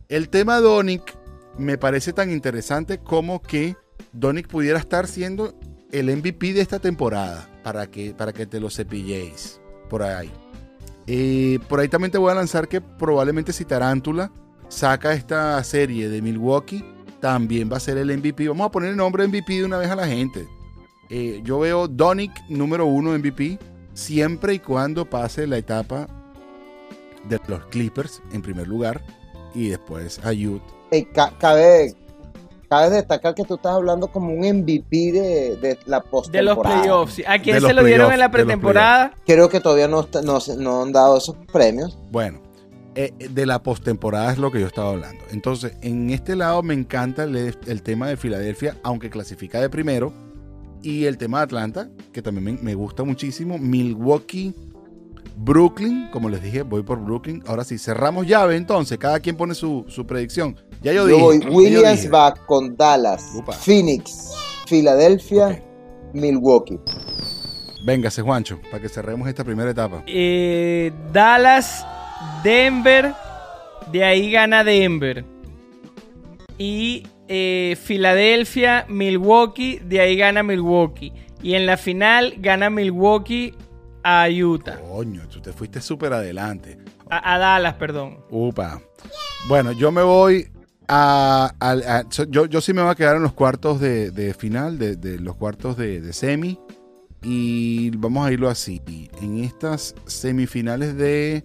El 0.08 0.28
tema 0.28 0.60
Donic 0.60 1.16
me 1.58 1.78
parece 1.78 2.12
tan 2.12 2.30
interesante 2.30 2.98
como 2.98 3.40
que 3.40 3.76
Donic 4.12 4.48
pudiera 4.48 4.78
estar 4.78 5.06
siendo 5.06 5.54
el 5.92 6.14
MVP 6.14 6.54
de 6.54 6.60
esta 6.60 6.78
temporada 6.78 7.48
para 7.62 7.86
que, 7.88 8.14
para 8.14 8.32
que 8.32 8.46
te 8.46 8.58
lo 8.60 8.70
cepilléis 8.70 9.60
por 9.88 10.02
ahí. 10.02 10.30
Eh, 11.10 11.58
por 11.68 11.80
ahí 11.80 11.88
también 11.88 12.10
te 12.12 12.18
voy 12.18 12.30
a 12.30 12.34
lanzar 12.34 12.68
que 12.68 12.82
probablemente 12.82 13.52
si 13.54 13.64
Tarántula 13.64 14.30
saca 14.68 15.14
esta 15.14 15.62
serie 15.64 16.10
de 16.10 16.20
Milwaukee, 16.20 16.84
también 17.20 17.70
va 17.72 17.78
a 17.78 17.80
ser 17.80 17.96
el 17.96 18.14
MVP. 18.16 18.46
Vamos 18.48 18.66
a 18.66 18.70
poner 18.70 18.90
el 18.90 18.96
nombre 18.96 19.26
MVP 19.26 19.54
de 19.54 19.64
una 19.64 19.78
vez 19.78 19.88
a 19.90 19.96
la 19.96 20.06
gente. 20.06 20.46
Eh, 21.08 21.40
yo 21.42 21.58
veo 21.60 21.88
Donic 21.88 22.30
número 22.50 22.84
uno 22.84 23.16
MVP 23.18 23.58
siempre 23.94 24.52
y 24.54 24.58
cuando 24.58 25.08
pase 25.08 25.46
la 25.46 25.56
etapa 25.56 26.06
de 27.28 27.40
los 27.48 27.64
Clippers 27.68 28.22
en 28.32 28.42
primer 28.42 28.68
lugar 28.68 29.02
y 29.54 29.68
después 29.68 30.20
a. 30.24 30.32
Eh, 30.32 31.08
ca- 31.14 31.32
cabe, 31.38 31.94
cabe 32.68 32.90
destacar 32.90 33.34
que 33.34 33.44
tú 33.44 33.54
estás 33.54 33.72
hablando 33.72 34.08
como 34.08 34.32
un 34.32 34.40
MVP 34.40 35.12
de, 35.12 35.56
de 35.56 35.78
la 35.86 35.98
de 35.98 36.02
los 36.02 36.10
postemporada. 36.10 36.80
playoffs. 36.80 37.22
¿A 37.26 37.38
quién 37.38 37.60
De 37.60 37.66
se 37.66 37.74
lo 37.74 37.82
dieron 37.84 38.12
en 38.12 38.18
la 38.18 38.30
pretemporada? 38.30 39.14
Creo 39.26 39.48
que 39.48 39.60
todavía 39.60 39.88
no, 39.88 40.06
no, 40.22 40.82
han 40.82 40.92
dado 40.92 41.18
esos 41.18 41.36
premios. 41.52 41.98
Bueno, 42.10 42.40
eh, 42.94 43.12
de 43.30 43.46
la 43.46 43.62
postemporada 43.62 44.32
es 44.32 44.38
lo 44.38 44.50
que 44.50 44.60
yo 44.60 44.66
estaba 44.66 44.90
hablando. 44.90 45.24
Entonces, 45.30 45.72
en 45.82 46.10
este 46.10 46.36
lado 46.36 46.62
me 46.62 46.74
encanta 46.74 47.24
el, 47.24 47.56
el 47.66 47.82
tema 47.82 48.08
de 48.08 48.16
Filadelfia, 48.16 48.76
aunque 48.82 49.10
clasifica 49.10 49.60
de 49.60 49.70
primero. 49.70 50.12
Y 50.80 51.06
el 51.06 51.18
tema 51.18 51.38
de 51.38 51.44
Atlanta, 51.44 51.88
que 52.12 52.22
también 52.22 52.44
me, 52.44 52.52
me 52.62 52.74
gusta 52.76 53.02
muchísimo. 53.02 53.58
Milwaukee, 53.58 54.54
Brooklyn, 55.36 56.08
como 56.12 56.28
les 56.28 56.42
dije, 56.42 56.62
voy 56.62 56.82
por 56.82 57.00
Brooklyn. 57.00 57.42
Ahora 57.46 57.64
sí, 57.64 57.78
cerramos 57.78 58.26
llave 58.26 58.56
entonces. 58.56 58.98
Cada 58.98 59.20
quien 59.20 59.36
pone 59.36 59.54
su, 59.54 59.84
su 59.88 60.06
predicción. 60.06 60.56
Ya 60.82 60.92
yo, 60.92 61.08
Yo 61.08 61.14
dije. 61.14 61.22
voy 61.22 61.40
yo 61.40 61.50
Williams 61.52 62.00
dije. 62.02 62.08
va 62.10 62.34
con 62.34 62.76
Dallas, 62.76 63.32
Upa. 63.34 63.52
Phoenix, 63.52 64.32
Filadelfia. 64.66 65.62
Milwaukee. 66.12 66.78
Véngase, 67.84 68.22
Juancho, 68.22 68.58
para 68.70 68.82
que 68.82 68.88
cerremos 68.88 69.28
esta 69.28 69.44
primera 69.44 69.70
etapa. 69.70 70.02
Eh, 70.06 70.90
Dallas, 71.12 71.86
Denver, 72.42 73.12
de 73.92 74.04
ahí 74.04 74.30
gana 74.30 74.64
Denver. 74.64 75.24
Y 76.56 77.04
eh, 77.28 77.76
Filadelfia, 77.80 78.84
Milwaukee, 78.88 79.78
de 79.84 80.00
ahí 80.00 80.16
gana 80.16 80.42
Milwaukee. 80.42 81.12
Y 81.42 81.54
en 81.54 81.66
la 81.66 81.76
final 81.76 82.34
gana 82.38 82.68
Milwaukee 82.70 83.54
a 84.02 84.28
Utah. 84.28 84.78
Coño, 84.80 85.26
tú 85.28 85.40
te 85.40 85.52
fuiste 85.52 85.80
súper 85.80 86.12
adelante. 86.12 86.78
A, 87.10 87.34
a 87.34 87.38
Dallas, 87.38 87.74
perdón. 87.74 88.18
Upa. 88.30 88.80
Bueno, 89.48 89.72
yo 89.72 89.90
me 89.92 90.02
voy 90.02 90.48
a. 90.88 91.52
a- 91.60 92.04
yo, 92.28 92.46
yo 92.46 92.60
sí 92.60 92.72
me 92.72 92.82
voy 92.82 92.90
a 92.90 92.94
quedar 92.94 93.16
en 93.16 93.22
los 93.22 93.32
cuartos 93.32 93.80
de, 93.80 94.10
de 94.10 94.34
final, 94.34 94.78
de, 94.78 94.96
de 94.96 95.18
los 95.18 95.36
cuartos 95.36 95.76
de, 95.76 96.00
de 96.00 96.12
semi. 96.12 96.58
Y 97.22 97.90
vamos 97.96 98.26
a 98.26 98.32
irlo 98.32 98.48
así. 98.48 98.80
En 99.20 99.42
estas 99.42 99.94
semifinales 100.06 100.96
de, 100.96 101.44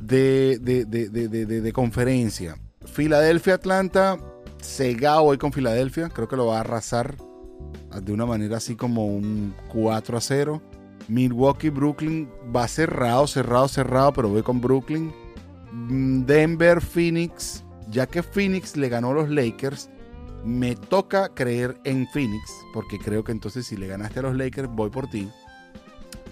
de, 0.00 1.72
conferencia. 1.72 2.56
Filadelfia, 2.84 3.54
Atlanta. 3.54 4.18
Cegado 4.60 5.24
voy 5.24 5.38
con 5.38 5.52
Filadelfia. 5.52 6.08
Creo 6.08 6.26
que 6.28 6.36
lo 6.36 6.46
va 6.46 6.56
a 6.58 6.60
arrasar 6.60 7.16
de 8.02 8.12
una 8.12 8.26
manera 8.26 8.56
así 8.56 8.74
como 8.74 9.06
un 9.06 9.54
4 9.72 10.16
a 10.16 10.20
0. 10.20 10.62
Milwaukee, 11.08 11.70
Brooklyn 11.70 12.28
va 12.54 12.66
cerrado, 12.68 13.26
cerrado, 13.26 13.68
cerrado, 13.68 14.12
pero 14.12 14.28
voy 14.28 14.42
con 14.42 14.60
Brooklyn. 14.60 15.12
mm, 15.72 16.24
Denver, 16.24 16.80
Phoenix, 16.80 17.64
ya 17.90 18.06
que 18.06 18.22
Phoenix 18.22 18.76
le 18.76 18.88
ganó 18.88 19.10
a 19.10 19.14
los 19.14 19.28
Lakers, 19.28 19.90
me 20.44 20.76
toca 20.76 21.30
creer 21.30 21.78
en 21.84 22.06
Phoenix, 22.08 22.42
porque 22.72 22.98
creo 22.98 23.24
que 23.24 23.32
entonces 23.32 23.66
si 23.66 23.76
le 23.76 23.86
ganaste 23.86 24.20
a 24.20 24.22
los 24.22 24.36
Lakers, 24.36 24.68
voy 24.70 24.90
por 24.90 25.08
ti. 25.08 25.28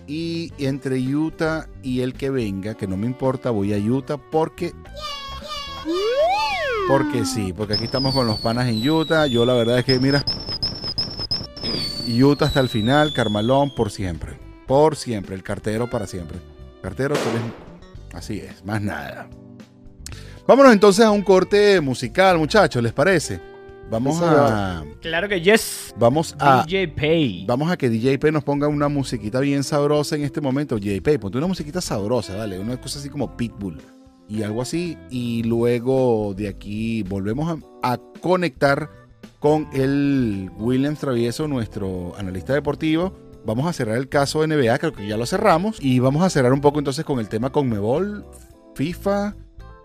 Y 0.06 0.52
entre 0.58 0.98
Utah 0.98 1.68
y 1.82 2.00
el 2.00 2.12
que 2.14 2.30
venga, 2.30 2.74
que 2.74 2.86
no 2.86 2.96
me 2.96 3.06
importa, 3.06 3.50
voy 3.50 3.72
a 3.72 3.78
Utah 3.78 4.18
porque... 4.18 4.74
Porque 6.88 7.24
sí, 7.24 7.52
porque 7.52 7.74
aquí 7.74 7.84
estamos 7.84 8.12
con 8.14 8.26
los 8.26 8.40
panas 8.40 8.68
en 8.68 8.88
Utah. 8.88 9.26
Yo 9.26 9.46
la 9.46 9.54
verdad 9.54 9.78
es 9.78 9.84
que, 9.84 9.98
mira, 10.00 10.24
Utah 12.08 12.46
hasta 12.46 12.60
el 12.60 12.68
final, 12.68 13.12
Carmalón 13.12 13.74
por 13.74 13.90
siempre. 13.90 14.41
Por 14.72 14.96
siempre, 14.96 15.34
el 15.34 15.42
cartero 15.42 15.90
para 15.90 16.06
siempre. 16.06 16.38
Cartero, 16.80 17.14
tú 17.14 17.20
eres- 17.28 18.14
Así 18.16 18.38
es, 18.38 18.64
más 18.64 18.80
nada. 18.80 19.28
Vámonos 20.46 20.72
entonces 20.72 21.04
a 21.04 21.10
un 21.10 21.20
corte 21.20 21.78
musical, 21.82 22.38
muchachos, 22.38 22.82
¿les 22.82 22.94
parece? 22.94 23.38
Vamos 23.90 24.18
a. 24.22 24.82
Claro 25.02 25.28
que 25.28 25.42
yes. 25.42 25.94
Vamos 25.98 26.34
a. 26.38 26.64
DJ 26.64 26.88
Pay. 26.88 27.44
Vamos 27.46 27.70
a 27.70 27.76
que 27.76 27.90
DJ 27.90 28.18
P 28.18 28.32
nos 28.32 28.44
ponga 28.44 28.66
una 28.66 28.88
musiquita 28.88 29.40
bien 29.40 29.62
sabrosa 29.62 30.16
en 30.16 30.22
este 30.22 30.40
momento. 30.40 30.76
DJ 30.78 31.02
P, 31.02 31.18
ponte 31.18 31.36
una 31.36 31.48
musiquita 31.48 31.82
sabrosa, 31.82 32.34
¿vale? 32.34 32.58
Una 32.58 32.80
cosa 32.80 32.98
así 32.98 33.10
como 33.10 33.36
Pitbull 33.36 33.78
y 34.26 34.42
algo 34.42 34.62
así. 34.62 34.96
Y 35.10 35.42
luego 35.42 36.32
de 36.34 36.48
aquí 36.48 37.02
volvemos 37.02 37.58
a, 37.82 37.92
a 37.92 37.98
conectar 38.22 38.88
con 39.38 39.68
el 39.74 40.50
Williams 40.56 40.98
Travieso, 41.00 41.46
nuestro 41.46 42.14
analista 42.16 42.54
deportivo. 42.54 43.20
Vamos 43.44 43.66
a 43.66 43.72
cerrar 43.72 43.96
el 43.96 44.08
caso 44.08 44.46
NBA, 44.46 44.78
creo 44.78 44.92
que 44.92 45.06
ya 45.06 45.16
lo 45.16 45.26
cerramos. 45.26 45.78
Y 45.80 45.98
vamos 45.98 46.22
a 46.22 46.30
cerrar 46.30 46.52
un 46.52 46.60
poco 46.60 46.78
entonces 46.78 47.04
con 47.04 47.18
el 47.18 47.28
tema 47.28 47.50
Conmebol, 47.50 48.24
FIFA, 48.74 49.34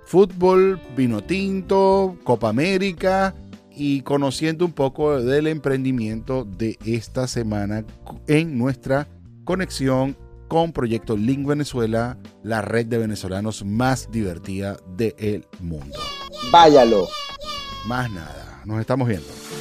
fútbol, 0.06 0.80
vino 0.96 1.22
tinto, 1.22 2.18
Copa 2.24 2.50
América 2.50 3.36
y 3.76 4.02
conociendo 4.02 4.66
un 4.66 4.72
poco 4.72 5.22
del 5.22 5.48
emprendimiento 5.48 6.46
de 6.46 6.78
esta 6.86 7.28
semana 7.28 7.86
en 8.28 8.58
nuestra 8.58 9.08
conexión 9.44 10.18
con 10.48 10.72
Proyecto 10.72 11.18
Link 11.18 11.46
Venezuela, 11.46 12.18
la 12.44 12.62
red 12.62 12.86
de 12.86 12.98
venezolanos 12.98 13.66
más 13.66 14.10
divertida 14.12 14.78
del 14.96 15.46
mundo. 15.60 16.00
Váyalo. 16.52 17.08
Más 17.86 18.10
nada, 18.12 18.62
nos 18.66 18.80
estamos 18.80 19.08
viendo. 19.08 19.28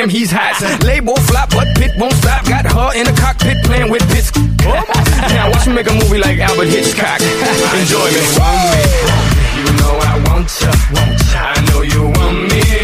damn 0.00 0.08
he's 0.08 0.30
hot. 0.30 0.56
Label 0.84 1.16
flop, 1.28 1.50
but 1.50 1.68
pit 1.76 1.92
won't 1.98 2.14
stop. 2.14 2.44
Got 2.46 2.64
her 2.64 2.98
in 2.98 3.04
the 3.04 3.12
cockpit 3.20 3.62
playing 3.64 3.90
with 3.90 4.06
bits. 4.08 4.32
now 4.64 5.50
watch 5.50 5.66
me 5.66 5.74
make 5.74 5.90
a 5.90 5.92
movie 5.92 6.18
like 6.18 6.38
Albert 6.38 6.68
Hitchcock. 6.68 7.20
Enjoy 7.20 8.08
me. 8.08 8.22
You 9.60 9.68
know 9.76 9.94
I 10.10 10.16
want 10.26 10.48
ya. 10.60 10.72
I 11.36 11.60
know 11.68 11.82
you 11.82 12.04
want 12.16 12.50
me. 12.50 12.79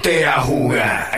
Ponte 0.00 0.24
a 0.24 0.40
jugar. 0.40 1.10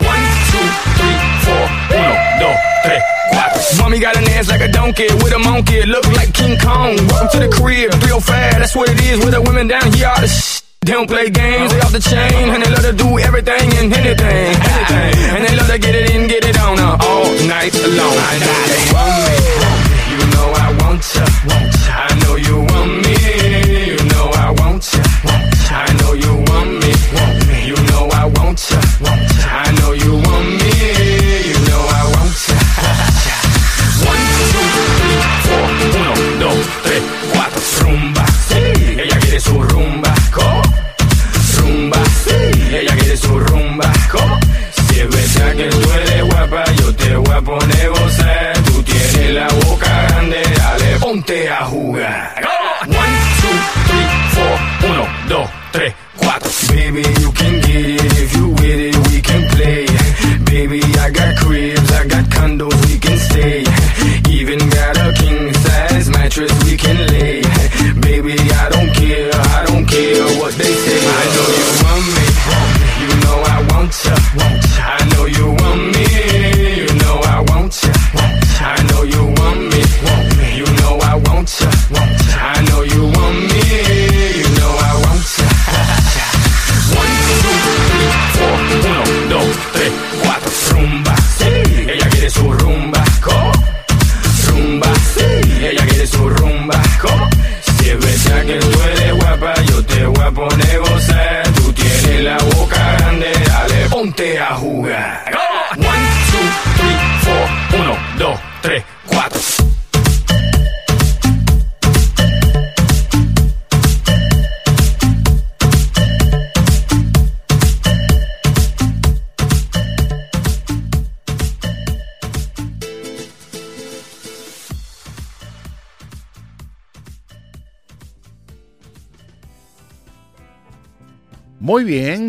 One, 0.00 0.24
two, 0.50 0.66
three, 0.98 1.18
four. 1.44 1.66
Uno, 1.94 2.14
dos, 2.40 2.56
tres, 2.82 3.02
cuatro. 3.30 3.78
Mommy 3.78 3.98
got 3.98 4.16
an 4.16 4.28
ass 4.30 4.48
like 4.48 4.60
a 4.60 4.68
donkey 4.68 5.06
with 5.22 5.32
a 5.32 5.38
monkey. 5.38 5.82
Look 5.86 6.06
like 6.12 6.32
King 6.32 6.58
Kong. 6.58 6.96
Welcome 7.08 7.28
to 7.32 7.38
the 7.46 7.48
crib, 7.56 7.92
real 8.04 8.20
fast. 8.20 8.58
That's 8.58 8.76
what 8.76 8.88
it 8.88 9.00
is 9.02 9.18
with 9.24 9.32
the 9.34 9.42
women 9.42 9.68
down 9.68 9.92
here. 9.92 10.08
All 10.08 10.20
the 10.20 10.28
sh- 10.28 10.62
they 10.80 10.92
don't 10.92 11.08
play 11.08 11.30
games, 11.30 11.72
they 11.72 11.80
off 11.80 11.92
the 11.92 12.00
chain, 12.00 12.50
and 12.52 12.62
they 12.62 12.70
love 12.70 12.82
to 12.84 12.92
do 12.92 13.18
everything 13.18 13.72
and 13.80 13.90
anything, 13.90 14.52
anything. 14.52 15.12
And 15.32 15.44
they 15.46 15.56
love 15.56 15.68
to 15.68 15.78
get 15.78 15.94
it 15.94 16.10
in, 16.14 16.28
get 16.28 16.44
it 16.44 16.58
on 16.60 16.78
uh, 16.78 16.98
all 17.00 17.24
night 17.48 17.72
long. 17.72 18.16
I 18.20 18.36
want 18.92 19.16
me, 19.24 19.36
you 20.12 20.26
know 20.28 20.48
I 20.52 20.76
want 20.82 21.00
ya. 21.14 21.24
I 21.24 21.73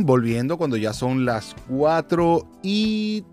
Volviendo 0.04 0.58
cuando 0.58 0.78
ya 0.78 0.94
son 0.94 1.26
las 1.26 1.56
4 1.70 2.48
y 2.62 3.24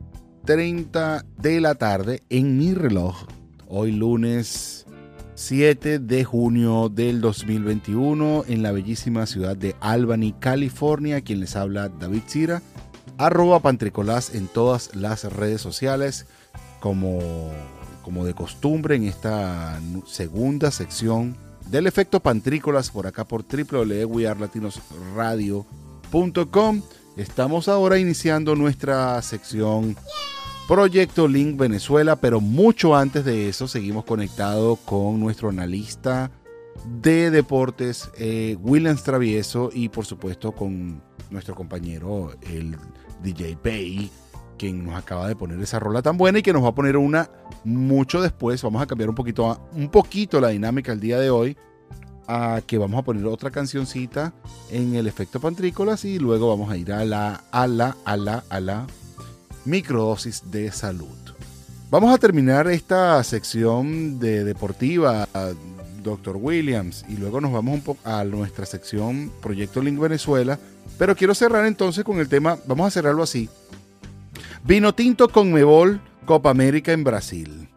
30 0.45 1.25
de 1.39 1.61
la 1.61 1.75
tarde 1.75 2.23
en 2.29 2.59
mi 2.59 2.75
reloj. 2.75 3.27
Hoy 3.69 3.93
lunes 3.93 4.87
7 5.35 5.99
de 5.99 6.25
junio 6.25 6.89
del 6.89 7.21
2021 7.21 8.45
en 8.47 8.63
la 8.63 8.73
bellísima 8.73 9.27
ciudad 9.27 9.55
de 9.57 9.75
Albany, 9.81 10.33
California. 10.39 11.21
Quien 11.23 11.41
les 11.41 11.57
habla 11.57 11.89
David 11.89 12.23
Cira. 12.27 12.63
Arroba 13.19 13.61
Pantricolás 13.61 14.35
en 14.35 14.49
todas 14.49 14.95
las 14.95 15.31
redes 15.33 15.61
sociales 15.61 16.27
como, 16.81 17.51
como 18.03 18.25
de 18.25 18.33
costumbre 18.35 18.97
en 18.97 19.05
esta 19.05 19.79
segunda 20.07 20.71
sección 20.71 21.37
del 21.71 21.87
efecto 21.87 22.21
Pantrícolas 22.21 22.91
por 22.91 23.07
acá 23.07 23.25
por 23.25 23.45
www.wearlatinosradio.com. 23.45 25.92
Estamos 27.17 27.69
ahora 27.69 27.99
iniciando 27.99 28.55
nuestra 28.55 29.23
sección 29.23 29.97
Proyecto 30.69 31.27
Link 31.27 31.59
Venezuela, 31.59 32.17
pero 32.17 32.39
mucho 32.39 32.95
antes 32.95 33.25
de 33.25 33.49
eso 33.49 33.67
seguimos 33.67 34.05
conectados 34.05 34.79
con 34.81 35.19
nuestro 35.19 35.49
analista 35.49 36.31
de 37.01 37.31
deportes, 37.31 38.11
eh, 38.19 38.59
William 38.61 38.95
Travieso, 38.99 39.71
y 39.73 39.89
por 39.89 40.05
supuesto 40.05 40.53
con 40.53 41.03
nuestro 41.31 41.55
compañero, 41.55 42.33
el 42.43 42.77
DJ 43.23 43.57
Pay, 43.57 44.11
quien 44.59 44.85
nos 44.85 44.97
acaba 44.97 45.27
de 45.27 45.35
poner 45.35 45.59
esa 45.61 45.79
rola 45.79 46.03
tan 46.03 46.19
buena 46.19 46.41
y 46.41 46.43
que 46.43 46.53
nos 46.53 46.63
va 46.63 46.69
a 46.69 46.75
poner 46.75 46.99
una 46.99 47.31
mucho 47.65 48.21
después. 48.21 48.63
Vamos 48.63 48.83
a 48.83 48.87
cambiar 48.87 49.09
un 49.09 49.15
poquito, 49.15 49.67
un 49.73 49.89
poquito 49.89 50.43
la 50.43 50.49
dinámica 50.49 50.93
el 50.93 51.01
día 51.01 51.19
de 51.19 51.31
hoy. 51.31 51.57
Que 52.67 52.79
vamos 52.79 52.99
a 52.99 53.03
poner 53.03 53.27
otra 53.27 53.51
cancioncita 53.51 54.33
en 54.71 54.95
el 54.95 55.07
efecto 55.07 55.41
pantrícolas 55.41 56.05
y 56.05 56.19
luego 56.19 56.49
vamos 56.49 56.71
a 56.71 56.77
ir 56.77 56.93
a 56.93 57.05
la, 57.05 57.45
a 57.51 57.67
la, 57.67 57.97
a 58.05 58.17
la, 58.17 58.45
a 58.49 58.61
la 58.61 58.87
microdosis 59.65 60.51
de 60.51 60.73
salud. 60.73 61.17
Vamos 61.91 62.15
a 62.15 62.19
terminar 62.19 62.69
esta 62.69 63.23
sección 63.23 64.19
de 64.19 64.45
deportiva, 64.45 65.29
Dr. 66.03 66.37
Williams, 66.41 67.05
y 67.09 67.17
luego 67.17 67.41
nos 67.41 67.53
vamos 67.53 67.75
un 67.75 67.83
poco 67.83 68.01
a 68.09 68.25
nuestra 68.25 68.65
sección 68.65 69.31
Proyecto 69.43 69.83
Link 69.83 70.01
Venezuela. 70.01 70.59
Pero 70.99 71.15
quiero 71.15 71.35
cerrar 71.35 71.67
entonces 71.67 72.05
con 72.05 72.19
el 72.19 72.29
tema, 72.29 72.57
vamos 72.67 72.87
a 72.87 72.91
cerrarlo 72.91 73.23
así. 73.23 73.49
Vino 74.65 74.95
tinto 74.95 75.29
con 75.29 75.53
Mebol, 75.53 76.01
Copa 76.25 76.51
América 76.51 76.93
en 76.93 77.05
Brasil. 77.05 77.69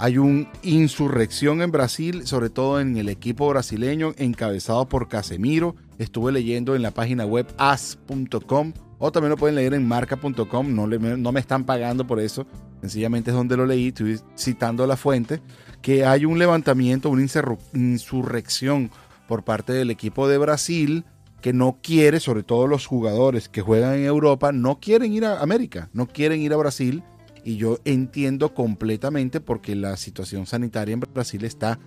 Hay 0.00 0.16
una 0.16 0.48
insurrección 0.62 1.60
en 1.60 1.72
Brasil, 1.72 2.24
sobre 2.24 2.50
todo 2.50 2.80
en 2.80 2.96
el 2.96 3.08
equipo 3.08 3.48
brasileño 3.48 4.12
encabezado 4.16 4.88
por 4.88 5.08
Casemiro. 5.08 5.74
Estuve 5.98 6.30
leyendo 6.30 6.76
en 6.76 6.82
la 6.82 6.92
página 6.92 7.26
web 7.26 7.48
as.com 7.58 8.72
o 8.98 9.12
también 9.12 9.30
lo 9.30 9.36
pueden 9.36 9.56
leer 9.56 9.74
en 9.74 9.86
marca.com, 9.86 10.74
no, 10.74 11.32
me 11.32 11.40
están 11.40 11.64
pagando 11.64 12.06
por 12.06 12.20
eso, 12.20 12.46
sencillamente 12.80 13.30
es 13.30 13.36
donde 13.36 13.56
lo 13.56 13.64
leí, 13.64 13.88
estoy 13.88 14.20
citando 14.36 14.86
la 14.86 14.96
fuente, 14.96 15.40
que 15.82 16.04
hay 16.04 16.24
un 16.24 16.38
levantamiento, 16.38 17.08
una 17.08 17.26
insurrección 17.74 18.90
por 19.28 19.44
parte 19.44 19.72
del 19.72 19.90
equipo 19.90 20.28
de 20.28 20.38
Brasil 20.38 21.04
que 21.40 21.52
no 21.52 21.78
quiere, 21.80 22.18
sobre 22.18 22.42
todo 22.42 22.66
los 22.66 22.86
jugadores 22.86 23.48
que 23.48 23.62
juegan 23.62 23.94
en 23.94 24.04
Europa, 24.04 24.50
no 24.50 24.80
quieren 24.80 25.12
ir 25.12 25.24
a 25.24 25.40
América, 25.40 25.88
no 25.92 26.08
quieren 26.08 26.40
ir 26.40 26.52
a 26.52 26.56
Brasil. 26.56 27.04
Y 27.44 27.56
yo 27.56 27.78
entiendo 27.84 28.54
completamente 28.54 29.40
porque 29.40 29.74
la 29.74 29.96
situación 29.96 30.46
sanitaria 30.46 30.92
en 30.92 31.00
Brasil 31.00 31.44
está 31.44 31.78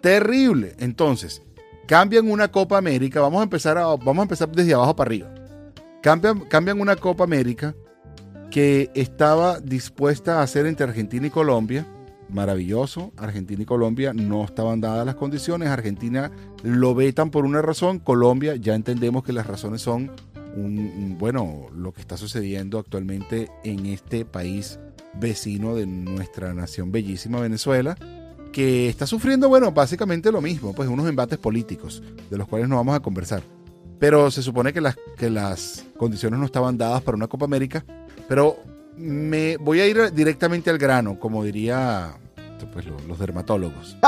terrible. 0.00 0.74
Entonces, 0.78 1.42
cambian 1.86 2.30
una 2.30 2.48
Copa 2.48 2.78
América, 2.78 3.20
vamos 3.20 3.40
a 3.40 3.44
empezar, 3.44 3.78
a, 3.78 3.86
vamos 3.86 4.18
a 4.18 4.22
empezar 4.22 4.50
desde 4.50 4.74
abajo 4.74 4.94
para 4.94 5.08
arriba. 5.08 5.34
Cambian, 6.02 6.40
cambian 6.40 6.80
una 6.80 6.96
Copa 6.96 7.24
América 7.24 7.74
que 8.50 8.90
estaba 8.94 9.60
dispuesta 9.60 10.38
a 10.38 10.42
hacer 10.42 10.66
entre 10.66 10.84
Argentina 10.84 11.26
y 11.26 11.30
Colombia. 11.30 11.86
Maravilloso. 12.28 13.12
Argentina 13.16 13.62
y 13.62 13.66
Colombia 13.66 14.12
no 14.12 14.44
estaban 14.44 14.80
dadas 14.80 15.06
las 15.06 15.14
condiciones. 15.14 15.68
Argentina 15.68 16.30
lo 16.62 16.94
vetan 16.94 17.30
por 17.30 17.44
una 17.44 17.62
razón. 17.62 17.98
Colombia 18.00 18.56
ya 18.56 18.74
entendemos 18.74 19.24
que 19.24 19.32
las 19.32 19.46
razones 19.46 19.80
son 19.80 20.10
un, 20.54 21.16
bueno, 21.18 21.66
lo 21.74 21.92
que 21.92 22.00
está 22.00 22.16
sucediendo 22.16 22.78
actualmente 22.78 23.48
en 23.64 23.86
este 23.86 24.24
país 24.24 24.78
vecino 25.18 25.74
de 25.74 25.86
nuestra 25.86 26.54
nación 26.54 26.92
bellísima 26.92 27.40
Venezuela, 27.40 27.96
que 28.52 28.88
está 28.88 29.06
sufriendo, 29.06 29.48
bueno, 29.48 29.72
básicamente 29.72 30.32
lo 30.32 30.40
mismo, 30.40 30.74
pues 30.74 30.88
unos 30.88 31.08
embates 31.08 31.38
políticos, 31.38 32.02
de 32.30 32.38
los 32.38 32.48
cuales 32.48 32.68
no 32.68 32.76
vamos 32.76 32.96
a 32.96 33.00
conversar. 33.00 33.42
Pero 33.98 34.30
se 34.30 34.42
supone 34.42 34.72
que 34.72 34.80
las, 34.80 34.96
que 35.16 35.28
las 35.28 35.84
condiciones 35.96 36.38
no 36.38 36.46
estaban 36.46 36.78
dadas 36.78 37.02
para 37.02 37.16
una 37.16 37.26
Copa 37.26 37.44
América. 37.46 37.84
Pero 38.28 38.58
me 38.96 39.56
voy 39.56 39.80
a 39.80 39.86
ir 39.86 40.12
directamente 40.12 40.70
al 40.70 40.78
grano, 40.78 41.18
como 41.18 41.42
diría 41.44 42.14
pues, 42.72 42.86
los, 42.86 43.18
dermatólogos. 43.18 43.96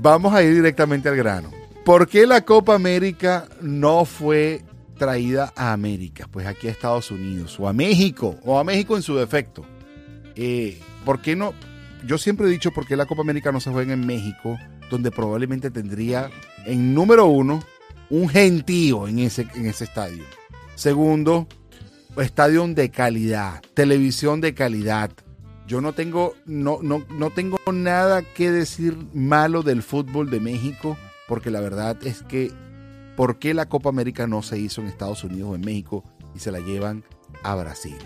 Vamos 0.00 0.34
a 0.34 0.42
ir 0.42 0.54
directamente 0.54 1.08
al 1.08 1.16
grano. 1.16 1.50
¿Por 1.84 2.08
qué 2.08 2.26
la 2.26 2.42
Copa 2.42 2.74
América 2.74 3.46
no 3.60 4.04
fue 4.04 4.62
traída 4.96 5.52
a 5.56 5.72
América? 5.72 6.28
Pues 6.30 6.46
aquí 6.46 6.68
a 6.68 6.70
Estados 6.70 7.10
Unidos 7.10 7.58
o 7.58 7.68
a 7.68 7.72
México 7.72 8.38
o 8.44 8.58
a 8.58 8.64
México 8.64 8.96
en 8.96 9.02
su 9.02 9.16
defecto. 9.16 9.64
Eh, 10.34 10.80
¿Por 11.04 11.20
qué 11.20 11.36
no? 11.36 11.54
Yo 12.06 12.18
siempre 12.18 12.46
he 12.46 12.50
dicho 12.50 12.72
por 12.72 12.86
qué 12.86 12.96
la 12.96 13.06
Copa 13.06 13.22
América 13.22 13.52
no 13.52 13.60
se 13.60 13.70
juega 13.70 13.92
en 13.92 14.06
México, 14.06 14.58
donde 14.90 15.10
probablemente 15.10 15.70
tendría 15.70 16.30
en 16.66 16.94
número 16.94 17.26
uno, 17.26 17.62
un 18.10 18.28
gentío 18.28 19.06
en 19.06 19.20
ese, 19.20 19.46
en 19.54 19.66
ese 19.66 19.84
estadio. 19.84 20.24
Segundo, 20.74 21.46
estadio 22.16 22.66
de 22.68 22.90
calidad, 22.90 23.62
televisión 23.74 24.40
de 24.40 24.54
calidad. 24.54 25.10
Yo 25.66 25.80
no 25.80 25.92
tengo, 25.92 26.34
no, 26.44 26.80
no, 26.82 27.04
no 27.10 27.30
tengo 27.30 27.58
nada 27.72 28.22
que 28.22 28.50
decir 28.50 28.96
malo 29.14 29.62
del 29.62 29.82
fútbol 29.82 30.28
de 30.28 30.40
México, 30.40 30.98
porque 31.28 31.50
la 31.50 31.60
verdad 31.60 31.96
es 32.04 32.22
que, 32.22 32.52
¿por 33.16 33.38
qué 33.38 33.54
la 33.54 33.68
Copa 33.68 33.88
América 33.88 34.26
no 34.26 34.42
se 34.42 34.58
hizo 34.58 34.80
en 34.80 34.88
Estados 34.88 35.24
Unidos 35.24 35.50
o 35.50 35.54
en 35.54 35.60
México 35.62 36.04
y 36.34 36.38
se 36.38 36.52
la 36.52 36.60
llevan 36.60 37.04
a 37.42 37.54
Brasil? 37.54 37.98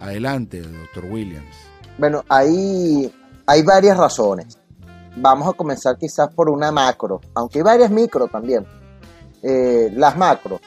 Adelante, 0.00 0.60
doctor 0.60 1.04
Williams. 1.06 1.56
Bueno, 1.98 2.24
ahí 2.28 3.12
hay 3.46 3.62
varias 3.62 3.96
razones 3.96 4.58
vamos 5.16 5.48
a 5.48 5.52
comenzar 5.52 5.96
quizás 5.98 6.32
por 6.34 6.48
una 6.48 6.72
macro, 6.72 7.20
aunque 7.34 7.58
hay 7.58 7.64
varias 7.64 7.90
micro 7.90 8.26
también. 8.28 8.66
Eh, 9.42 9.90
las 9.94 10.16
macro, 10.16 10.60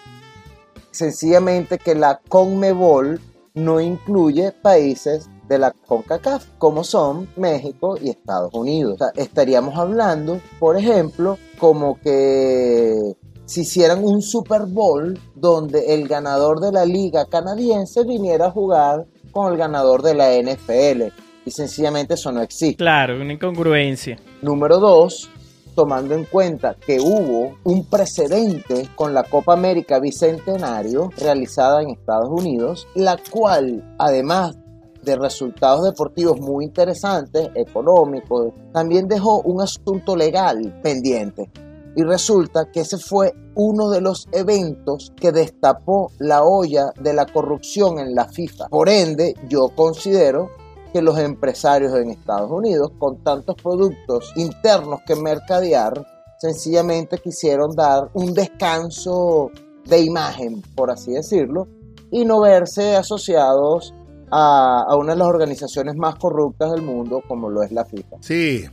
sencillamente 0.91 1.77
que 1.77 1.95
la 1.95 2.19
CONMEBOL 2.29 3.19
no 3.55 3.81
incluye 3.81 4.51
países 4.51 5.29
de 5.47 5.57
la 5.57 5.71
CONCACAF, 5.71 6.45
como 6.57 6.83
son 6.83 7.27
México 7.37 7.97
y 7.99 8.09
Estados 8.09 8.53
Unidos. 8.53 8.99
estaríamos 9.15 9.77
hablando, 9.77 10.39
por 10.59 10.77
ejemplo, 10.77 11.37
como 11.57 11.99
que 12.01 13.15
si 13.47 13.61
hicieran 13.61 14.03
un 14.03 14.21
Super 14.21 14.65
Bowl 14.65 15.17
donde 15.33 15.93
el 15.93 16.07
ganador 16.07 16.59
de 16.59 16.73
la 16.73 16.85
liga 16.85 17.25
canadiense 17.25 18.03
viniera 18.03 18.47
a 18.47 18.51
jugar 18.51 19.07
con 19.31 19.51
el 19.51 19.57
ganador 19.57 20.01
de 20.01 20.13
la 20.13 20.33
NFL 20.33 21.13
y 21.45 21.51
sencillamente 21.51 22.15
eso 22.15 22.31
no 22.31 22.41
existe. 22.41 22.75
Claro, 22.75 23.21
una 23.21 23.31
incongruencia. 23.31 24.19
Número 24.41 24.79
dos, 24.79 25.29
tomando 25.75 26.13
en 26.13 26.25
cuenta 26.25 26.75
que 26.75 26.99
hubo 26.99 27.55
un 27.63 27.85
precedente 27.85 28.89
con 28.95 29.13
la 29.13 29.23
Copa 29.23 29.53
América 29.53 29.99
Bicentenario 29.99 31.09
realizada 31.17 31.81
en 31.81 31.91
Estados 31.91 32.29
Unidos, 32.29 32.85
la 32.95 33.17
cual 33.31 33.95
además 33.97 34.57
de 35.03 35.15
resultados 35.15 35.85
deportivos 35.85 36.37
muy 36.41 36.65
interesantes, 36.65 37.49
económicos, 37.55 38.51
también 38.73 39.07
dejó 39.07 39.39
un 39.43 39.61
asunto 39.61 40.17
legal 40.17 40.81
pendiente. 40.83 41.49
Y 41.97 42.03
resulta 42.03 42.71
que 42.71 42.81
ese 42.81 42.99
fue 42.99 43.33
uno 43.55 43.89
de 43.89 44.01
los 44.01 44.27
eventos 44.31 45.11
que 45.19 45.31
destapó 45.31 46.11
la 46.19 46.43
olla 46.43 46.93
de 47.01 47.11
la 47.11 47.25
corrupción 47.25 47.97
en 47.97 48.13
la 48.13 48.25
FIFA. 48.25 48.67
Por 48.67 48.87
ende, 48.87 49.33
yo 49.49 49.69
considero 49.75 50.51
que 50.93 51.01
los 51.01 51.17
empresarios 51.17 51.95
en 51.95 52.11
Estados 52.11 52.51
Unidos, 52.51 52.91
con 52.99 53.23
tantos 53.23 53.55
productos 53.55 54.31
internos 54.35 54.99
que 55.07 55.15
mercadear, 55.15 56.05
sencillamente 56.37 57.17
quisieron 57.17 57.75
dar 57.75 58.11
un 58.13 58.31
descanso 58.35 59.49
de 59.85 59.99
imagen, 59.99 60.61
por 60.75 60.91
así 60.91 61.13
decirlo, 61.13 61.67
y 62.11 62.25
no 62.25 62.41
verse 62.41 62.95
asociados 62.95 63.95
a, 64.29 64.95
una 64.95 65.13
de 65.13 65.17
las 65.17 65.27
organizaciones 65.27 65.95
más 65.95 66.13
corruptas 66.15 66.73
del 66.73 66.83
mundo, 66.83 67.23
como 67.27 67.49
lo 67.49 67.63
es 67.63 67.71
la 67.71 67.85
FIFA. 67.85 68.17
Sí, 68.21 68.65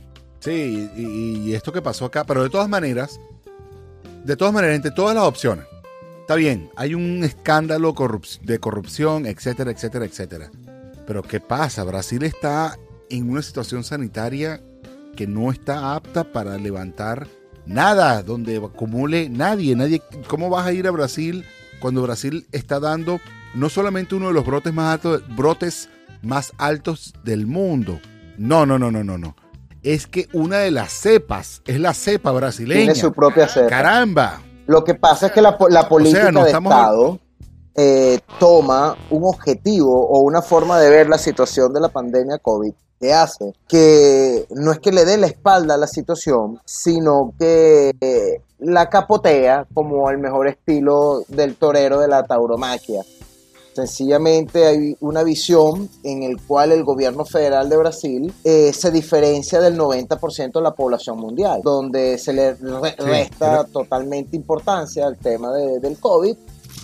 sí, 0.45 0.89
y, 0.95 1.53
esto 1.53 1.73
que 1.73 1.81
pasó 1.81 2.05
acá, 2.05 2.23
pero 2.23 2.43
de 2.43 2.49
todas 2.49 2.69
maneras, 2.69 3.19
de 4.23 4.35
todas 4.35 4.53
maneras, 4.53 4.75
entre 4.75 4.91
todas 4.91 5.15
las 5.15 5.23
opciones, 5.23 5.65
está 6.21 6.35
bien, 6.35 6.69
hay 6.75 6.93
un 6.93 7.23
escándalo 7.23 7.95
de 8.43 8.59
corrupción, 8.59 9.25
etcétera, 9.25 9.71
etcétera, 9.71 10.05
etcétera. 10.05 10.51
Pero 11.07 11.23
¿qué 11.23 11.39
pasa? 11.39 11.83
Brasil 11.83 12.23
está 12.23 12.77
en 13.09 13.29
una 13.29 13.41
situación 13.41 13.83
sanitaria 13.83 14.61
que 15.15 15.25
no 15.25 15.51
está 15.51 15.95
apta 15.95 16.31
para 16.31 16.57
levantar 16.57 17.27
nada 17.65 18.21
donde 18.21 18.57
acumule 18.57 19.29
nadie, 19.29 19.75
nadie. 19.75 20.01
¿Cómo 20.27 20.49
vas 20.49 20.67
a 20.67 20.73
ir 20.73 20.87
a 20.87 20.91
Brasil 20.91 21.43
cuando 21.79 22.03
Brasil 22.03 22.47
está 22.51 22.79
dando 22.79 23.19
no 23.55 23.69
solamente 23.69 24.15
uno 24.15 24.27
de 24.27 24.33
los 24.33 24.45
brotes 24.45 24.73
más 24.73 24.93
altos, 24.93 25.23
brotes 25.35 25.89
más 26.21 26.53
altos 26.57 27.13
del 27.23 27.47
mundo? 27.47 27.99
No, 28.37 28.65
no, 28.65 28.77
no, 28.77 28.91
no, 28.91 29.03
no, 29.03 29.17
no. 29.17 29.35
Es 29.85 30.07
que 30.07 30.27
una 30.33 30.57
de 30.57 30.71
las 30.71 30.91
cepas 30.91 31.61
es 31.67 31.79
la 31.79 31.93
cepa 31.93 32.31
brasileña. 32.31 32.79
Tiene 32.79 32.95
su 32.95 33.13
propia 33.13 33.47
cepa. 33.47 33.67
Caramba. 33.67 34.41
Lo 34.65 34.83
que 34.83 34.95
pasa 34.95 35.27
es 35.27 35.31
que 35.31 35.41
la, 35.41 35.55
la 35.69 35.87
política 35.87 36.19
O 36.19 36.23
sea, 36.23 36.31
no 36.31 36.41
de 36.41 36.47
estamos- 36.47 36.73
Estado 36.73 37.19
eh, 37.75 38.19
toma 38.39 38.95
un 39.11 39.23
objetivo 39.25 40.07
o 40.07 40.21
una 40.21 40.41
forma 40.41 40.79
de 40.79 40.89
ver 40.89 41.07
la 41.07 41.17
situación 41.19 41.71
de 41.73 41.81
la 41.81 41.89
pandemia 41.89 42.39
COVID 42.39 42.73
que 42.99 43.13
hace 43.13 43.53
que 43.67 44.47
no 44.51 44.71
es 44.71 44.79
que 44.79 44.91
le 44.93 45.03
dé 45.05 45.17
la 45.17 45.27
espalda 45.27 45.75
a 45.75 45.77
la 45.77 45.85
situación, 45.85 46.59
sino 46.65 47.33
que 47.37 47.91
eh, 47.99 48.41
la 48.59 48.89
capotea 48.89 49.67
como 49.73 50.09
el 50.09 50.17
mejor 50.17 50.47
estilo 50.47 51.21
del 51.27 51.55
torero 51.57 51.99
de 51.99 52.07
la 52.07 52.23
tauromaquia. 52.23 53.01
Sencillamente 53.75 54.65
hay 54.65 54.95
una 55.01 55.21
visión 55.23 55.89
en 56.03 56.23
el 56.23 56.41
cual 56.41 56.71
el 56.71 56.83
gobierno 56.85 57.25
federal 57.25 57.69
de 57.69 57.75
Brasil 57.77 58.33
eh, 58.43 58.71
se 58.73 58.89
diferencia 58.89 59.59
del 59.59 59.77
90% 59.77 60.53
de 60.53 60.61
la 60.61 60.73
población 60.73 61.17
mundial, 61.19 61.59
donde 61.63 62.17
se 62.17 62.31
le 62.31 62.53
re- 62.53 62.95
resta 62.97 63.51
pero- 63.51 63.63
totalmente 63.65 64.35
importancia 64.37 65.05
al 65.05 65.17
tema 65.17 65.51
de- 65.51 65.79
del 65.81 65.97
COVID 65.99 66.35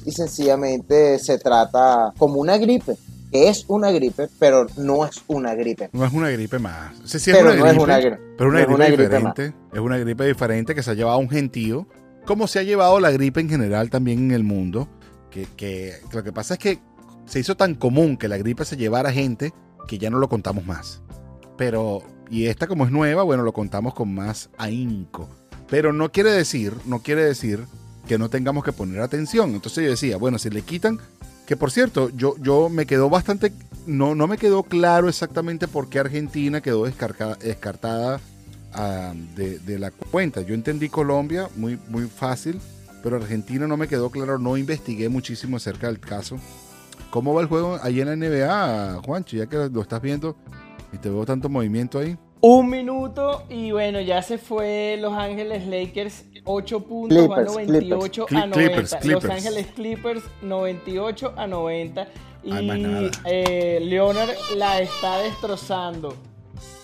y 0.06 0.12
sencillamente 0.12 1.17
se 1.19 1.38
trata 1.39 2.13
como 2.17 2.41
una 2.41 2.58
gripe, 2.58 2.97
que 3.32 3.47
es 3.47 3.63
una 3.69 3.89
gripe, 3.91 4.27
pero 4.38 4.67
no 4.77 5.06
es 5.06 5.21
una 5.27 5.56
gripe. 5.56 5.89
No 5.93 6.04
es 6.06 6.12
una 6.12 6.30
gripe 6.30 6.60
más. 6.60 6.93
O 7.04 7.08
sea, 7.08 7.19
sí 7.19 7.32
es 7.32 7.38
Pero 7.38 7.51
una 7.51 7.56
no 7.60 7.65
es 7.65 7.71
gripe, 7.71 7.84
una 7.84 7.99
gripe. 7.99 8.19
Pero 8.38 8.49
una 8.49 8.60
No 8.60 8.60
es 8.60 8.65
gripe 8.67 8.75
una 8.75 8.86
gripe 8.88 9.04
diferente. 9.04 9.54
es 9.73 9.80
una 9.80 9.97
gripe 9.97 10.25
diferente 10.25 10.75
que 10.75 10.84
se 10.84 10.91
ha 10.91 10.93
llevado 10.93 11.15
a 11.15 11.19
un 11.19 11.30
gentío. 11.30 11.88
Como 12.25 12.47
se 12.47 12.60
ha 12.60 12.63
llevado 12.63 12.99
la 12.99 13.12
gripe 13.12 13.39
en 13.39 13.49
general 13.49 13.89
también 13.89 14.19
en 14.19 14.32
el 14.32 14.43
mundo. 14.43 14.88
Que, 15.31 15.93
lo 16.11 16.23
que 16.23 16.33
pasa 16.33 16.55
es 16.55 16.59
que 16.59 16.79
se 17.25 17.39
hizo 17.39 17.55
tan 17.55 17.75
común 17.75 18.17
que 18.17 18.27
la 18.27 18.37
gripe 18.37 18.65
se 18.65 18.75
llevara 18.75 19.11
gente 19.11 19.53
que 19.87 19.97
ya 19.97 20.09
no 20.09 20.19
lo 20.19 20.27
contamos 20.27 20.65
más. 20.65 21.01
Pero, 21.57 22.03
y 22.29 22.47
esta 22.47 22.67
como 22.67 22.85
es 22.85 22.91
nueva, 22.91 23.23
bueno, 23.23 23.43
lo 23.43 23.53
contamos 23.53 23.93
con 23.93 24.13
más 24.13 24.49
ahínco. 24.57 25.29
Pero 25.69 25.93
no 25.93 26.11
quiere 26.11 26.31
decir, 26.31 26.73
no 26.85 26.99
quiere 26.99 27.23
decir 27.23 27.65
que 28.07 28.17
no 28.17 28.29
tengamos 28.29 28.63
que 28.63 28.73
poner 28.73 28.99
atención. 29.01 29.51
Entonces 29.51 29.85
yo 29.85 29.89
decía, 29.91 30.17
bueno, 30.17 30.37
si 30.37 30.49
le 30.49 30.63
quitan, 30.63 30.99
que 31.45 31.55
por 31.55 31.71
cierto, 31.71 32.09
yo, 32.09 32.35
yo 32.41 32.67
me 32.67 32.85
quedó 32.85 33.09
bastante, 33.09 33.53
no, 33.85 34.15
no 34.15 34.27
me 34.27 34.37
quedó 34.37 34.63
claro 34.63 35.07
exactamente 35.07 35.67
por 35.67 35.87
qué 35.87 35.99
Argentina 35.99 36.61
quedó 36.61 36.85
descarga- 36.85 37.37
descartada 37.37 38.19
ah, 38.73 39.13
de, 39.35 39.59
de 39.59 39.79
la 39.79 39.91
cuenta. 39.91 40.41
Yo 40.41 40.55
entendí 40.55 40.89
Colombia 40.89 41.47
muy, 41.55 41.79
muy 41.87 42.07
fácil, 42.07 42.59
pero 43.03 43.17
Argentina 43.17 43.67
no 43.67 43.77
me 43.77 43.87
quedó 43.87 44.09
claro, 44.09 44.37
no 44.39 44.57
investigué 44.57 45.09
muchísimo 45.09 45.57
acerca 45.57 45.87
del 45.87 45.99
caso. 45.99 46.37
¿Cómo 47.09 47.33
va 47.33 47.41
el 47.41 47.47
juego 47.47 47.77
ahí 47.81 47.99
en 48.01 48.07
la 48.07 48.15
NBA, 48.15 49.01
Juancho? 49.03 49.35
Ya 49.37 49.47
que 49.47 49.57
lo 49.57 49.81
estás 49.81 50.01
viendo 50.01 50.35
y 50.93 50.97
te 50.97 51.09
veo 51.09 51.25
tanto 51.25 51.49
movimiento 51.49 51.99
ahí. 51.99 52.17
Un 52.43 52.69
minuto 52.69 53.43
y 53.49 53.71
bueno, 53.71 53.99
ya 54.01 54.21
se 54.23 54.37
fue 54.37 54.97
Los 54.99 55.13
Ángeles 55.13 55.67
Lakers, 55.67 56.23
8 56.43 56.79
puntos, 56.83 57.27
van 57.27 57.45
Clippers, 57.45 57.67
98 57.67 58.23
a 58.23 58.25
Clippers. 58.27 58.49
90. 58.55 58.99
Clippers, 58.99 59.23
Los. 59.23 59.31
Ángeles 59.31 59.67
Clippers, 59.75 60.23
98 60.41 61.33
a 61.37 61.47
90. 61.47 62.07
Y 62.43 62.51
Ay, 62.53 62.65
más 62.67 62.79
nada. 62.79 63.11
eh, 63.25 63.79
Leonard 63.83 64.29
la 64.57 64.79
está 64.81 65.19
destrozando. 65.19 66.15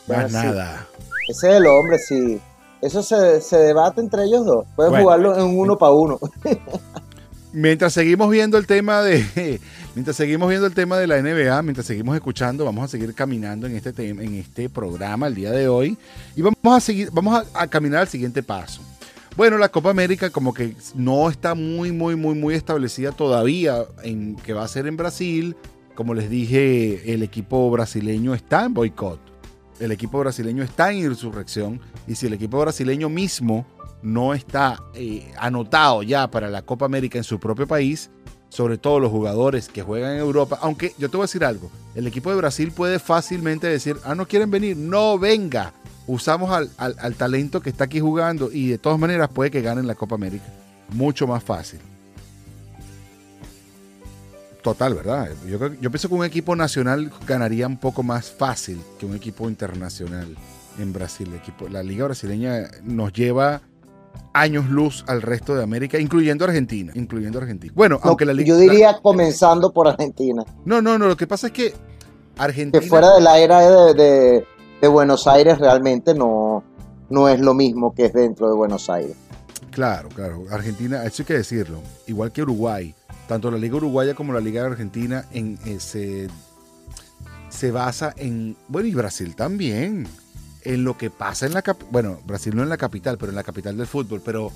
Más 0.08 0.26
Ah, 0.26 0.28
sí. 0.30 0.34
nada. 0.36 0.88
Ese 1.30 1.50
es 1.50 1.56
el 1.58 1.66
hombre, 1.66 1.98
sí. 1.98 2.40
Eso 2.82 3.02
se, 3.02 3.42
se 3.42 3.58
debate 3.58 4.02
entre 4.02 4.24
ellos 4.26 4.46
dos. 4.46 4.66
Pueden 4.76 4.92
Bueno. 4.92 5.04
jugarlo 5.04 5.38
en 5.38 5.58
uno 5.58 5.78
para 5.78 5.92
uno. 5.94 6.20
Mientras 7.54 7.94
seguimos 7.94 8.30
viendo 8.30 8.58
el 8.58 8.68
tema 8.68 9.02
de 9.02 9.60
mientras 9.96 10.16
seguimos 10.18 10.48
viendo 10.50 10.68
el 10.68 10.74
tema 10.76 10.98
de 10.98 11.08
la 11.08 11.20
NBA, 11.22 11.62
mientras 11.64 11.88
seguimos 11.88 12.16
escuchando, 12.16 12.66
vamos 12.66 12.84
a 12.84 12.88
seguir 12.88 13.16
caminando 13.16 13.66
en 13.66 13.76
este 13.76 13.94
tema, 13.94 14.22
en 14.22 14.36
este 14.36 14.70
programa 14.70 15.26
el 15.28 15.34
día 15.34 15.52
de 15.52 15.68
hoy 15.68 15.98
y 16.36 16.42
vamos 16.42 16.58
a 16.66 16.80
seguir 16.80 17.10
vamos 17.12 17.42
a, 17.54 17.62
a 17.62 17.68
caminar 17.68 18.02
al 18.02 18.08
siguiente 18.10 18.44
paso. 18.44 18.82
Bueno, 19.36 19.58
la 19.58 19.70
Copa 19.70 19.90
América 19.90 20.30
como 20.30 20.54
que 20.54 20.76
no 20.94 21.30
está 21.30 21.56
muy 21.56 21.92
muy 21.92 22.16
muy 22.16 22.36
muy 22.36 22.54
establecida 22.54 23.12
todavía 23.12 23.86
en 24.04 24.36
que 24.36 24.54
va 24.54 24.64
a 24.64 24.68
ser 24.68 24.86
en 24.86 24.98
Brasil. 24.98 25.56
Como 25.96 26.14
les 26.14 26.30
dije, 26.30 27.12
el 27.14 27.24
equipo 27.24 27.72
brasileño 27.72 28.36
está 28.36 28.66
en 28.66 28.74
boicot. 28.76 29.20
El 29.80 29.92
equipo 29.92 30.20
brasileño 30.20 30.64
está 30.64 30.92
en 30.92 31.00
insurrección 31.00 31.80
y 32.08 32.16
si 32.16 32.28
el 32.28 32.34
equipo 32.34 32.60
brasileño 32.60 33.10
mismo 33.10 33.66
no 34.02 34.34
está 34.34 34.82
eh, 34.94 35.32
anotado 35.40 36.04
ya 36.04 36.30
para 36.30 36.50
la 36.50 36.62
Copa 36.64 36.86
América 36.86 37.18
en 37.18 37.24
su 37.24 37.40
propio 37.40 37.68
país, 37.68 38.10
sobre 38.50 38.78
todo 38.78 39.00
los 39.00 39.12
jugadores 39.12 39.68
que 39.68 39.84
juegan 39.84 40.14
en 40.14 40.20
Europa, 40.20 40.58
aunque 40.62 40.94
yo 40.98 41.10
te 41.10 41.18
voy 41.18 41.24
a 41.24 41.28
decir 41.28 41.44
algo, 41.44 41.70
el 41.96 42.08
equipo 42.08 42.30
de 42.30 42.38
Brasil 42.38 42.72
puede 42.72 42.98
fácilmente 43.00 43.68
decir, 43.68 43.98
ah, 44.04 44.16
no 44.16 44.28
quieren 44.28 44.50
venir, 44.50 44.78
no 44.78 45.20
venga, 45.20 45.74
usamos 46.08 46.52
al, 46.52 46.70
al- 46.78 46.96
al 47.00 47.16
talento 47.16 47.62
que 47.62 47.70
está 47.70 47.84
aquí 47.84 48.00
jugando 48.00 48.52
y 48.52 48.70
de 48.70 48.78
todas 48.78 48.98
maneras 48.98 49.30
puede 49.30 49.52
que 49.52 49.62
ganen 49.62 49.86
la 49.86 49.96
Copa 49.96 50.16
América, 50.16 50.46
mucho 50.90 51.28
más 51.28 51.44
fácil. 51.44 51.80
Total, 54.74 54.94
¿verdad? 54.96 55.30
Yo, 55.48 55.90
pienso 55.90 56.10
que 56.10 56.16
un 56.16 56.26
equipo 56.26 56.56
nacional 56.56 57.10
ganaría 57.26 57.68
un 57.68 57.78
poco 57.78 58.04
más 58.04 58.30
fácil 58.30 58.82
que 59.00 59.06
un 59.06 59.16
equipo 59.16 59.48
internacional 59.50 60.36
en 60.78 60.92
Brasil. 60.94 61.28
El 61.30 61.36
equipo, 61.38 61.70
la 61.70 61.82
liga 61.84 62.04
brasileña 62.06 62.70
nos 62.84 63.14
lleva 63.14 63.62
años 64.34 64.70
luz 64.70 65.06
al 65.08 65.22
resto 65.22 65.56
de 65.56 65.64
América, 65.64 65.98
incluyendo 66.00 66.44
Argentina. 66.44 66.92
Incluyendo 66.96 67.40
Argentina. 67.40 67.72
Bueno, 67.76 68.00
No, 68.04 68.10
aunque 68.10 68.26
la 68.26 68.34
liga. 68.34 68.50
yo 68.50 68.58
diría 68.58 69.00
comenzando 69.02 69.72
por 69.72 69.88
Argentina. 69.88 70.44
No, 70.66 70.82
no, 70.82 70.98
no. 70.98 71.08
Lo 71.08 71.16
que 71.16 71.28
pasa 71.28 71.48
es 71.48 71.54
que 71.54 71.74
Argentina. 72.38 72.82
Que 72.82 72.88
fuera 72.90 73.14
de 73.16 73.22
la 73.22 73.40
era 73.40 73.62
de, 73.62 73.94
de- 73.94 74.46
de 74.82 74.88
Buenos 74.90 75.28
Aires 75.28 75.58
realmente 75.60 76.14
no, 76.14 76.64
no 77.10 77.30
es 77.30 77.40
lo 77.40 77.54
mismo 77.54 77.96
que 77.96 78.06
es 78.06 78.14
dentro 78.14 78.50
de 78.50 78.56
Buenos 78.56 78.90
Aires. 78.90 79.16
Claro, 79.72 80.10
claro. 80.10 80.44
Argentina, 80.52 81.04
eso 81.06 81.22
hay 81.24 81.26
que 81.26 81.34
decirlo. 81.36 81.80
Igual 82.06 82.32
que 82.32 82.42
Uruguay. 82.44 82.94
Tanto 83.28 83.52
la 83.52 83.58
Liga 83.58 83.76
Uruguaya 83.76 84.16
como 84.16 84.34
la 84.34 84.40
Liga 84.40 84.66
Argentina 84.66 85.26
en, 85.32 85.60
eh, 85.66 85.80
se, 85.80 86.30
se 87.50 87.72
basa 87.72 88.14
en. 88.18 88.56
Bueno, 88.68 88.88
y 88.88 88.94
Brasil 88.94 89.36
también. 89.36 90.08
En 90.64 90.84
lo 90.84 90.98
que 90.98 91.10
pasa 91.10 91.46
en 91.46 91.54
la 91.54 91.62
capital. 91.62 91.90
Bueno, 91.92 92.20
Brasil 92.26 92.54
no 92.56 92.64
en 92.64 92.70
la 92.70 92.78
capital, 92.78 93.18
pero 93.18 93.30
en 93.30 93.36
la 93.36 93.44
capital 93.44 93.78
del 93.78 93.88
fútbol. 93.88 94.22
Pero 94.24 94.52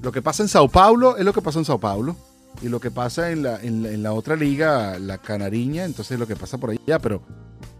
lo 0.00 0.12
que 0.12 0.22
pasa 0.22 0.42
en 0.42 0.48
Sao 0.48 0.68
Paulo 0.68 1.16
es 1.16 1.24
lo 1.24 1.32
que 1.32 1.42
pasa 1.42 1.58
en 1.58 1.64
Sao 1.64 1.78
Paulo. 1.78 2.16
Y 2.62 2.68
lo 2.68 2.80
que 2.80 2.90
pasa 2.90 3.30
en 3.30 3.42
la, 3.42 3.60
en 3.60 4.02
la, 4.02 4.12
otra 4.12 4.36
liga, 4.36 4.98
la 4.98 5.18
Canariña, 5.18 5.84
entonces 5.84 6.18
lo 6.18 6.26
que 6.26 6.36
pasa 6.36 6.58
por 6.58 6.70
allá. 6.70 6.98
Pero 6.98 7.22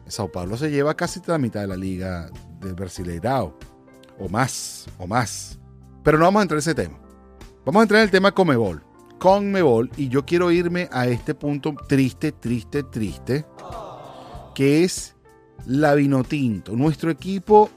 Sao 0.07 0.31
Paulo 0.31 0.57
se 0.57 0.71
lleva 0.71 0.95
casi 0.95 1.21
la 1.27 1.39
mitad 1.39 1.61
de 1.61 1.69
la 1.69 1.77
liga 1.77 2.31
del 2.61 2.75
Brasileirao. 2.75 3.59
O 4.19 4.29
más, 4.29 4.87
o 4.99 5.07
más. 5.07 5.59
Pero 6.03 6.19
no 6.19 6.25
vamos 6.25 6.41
a 6.41 6.43
entrar 6.43 6.57
en 6.57 6.61
ese 6.61 6.75
tema. 6.75 6.99
Vamos 7.65 7.81
a 7.81 7.83
entrar 7.85 8.01
en 8.01 8.05
el 8.05 8.11
tema 8.11 8.33
Comebol. 8.33 8.90
Conmebol. 9.21 9.91
Y 9.97 10.09
yo 10.09 10.25
quiero 10.27 10.51
irme 10.51 10.89
a 10.91 11.07
este 11.07 11.35
punto 11.37 11.75
triste, 11.89 12.33
triste, 12.33 12.83
triste. 12.83 13.45
Que 14.55 14.83
es 14.83 15.15
la 15.67 15.95
Vinotinto. 15.95 16.75
Nuestro 16.75 17.11
equipo 17.13 17.71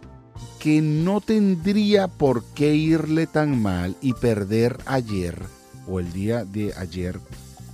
que 0.60 0.82
no 0.82 1.22
tendría 1.22 2.08
por 2.08 2.44
qué 2.56 2.74
irle 2.74 3.28
tan 3.28 3.62
mal 3.62 3.96
y 4.02 4.14
perder 4.14 4.78
ayer 4.86 5.40
o 5.88 6.00
el 6.00 6.12
día 6.14 6.46
de 6.46 6.74
ayer 6.76 7.20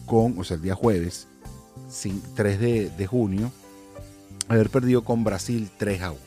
con, 0.05 0.37
o 0.39 0.43
sea, 0.43 0.55
el 0.57 0.63
día 0.63 0.73
jueves, 0.75 1.27
cin- 1.89 2.21
3 2.35 2.59
de, 2.59 2.89
de 2.89 3.07
junio, 3.07 3.51
haber 4.47 4.69
perdido 4.71 5.03
con 5.03 5.23
Brasil 5.23 5.69
3 5.77 6.01
a 6.01 6.11
1. 6.11 6.19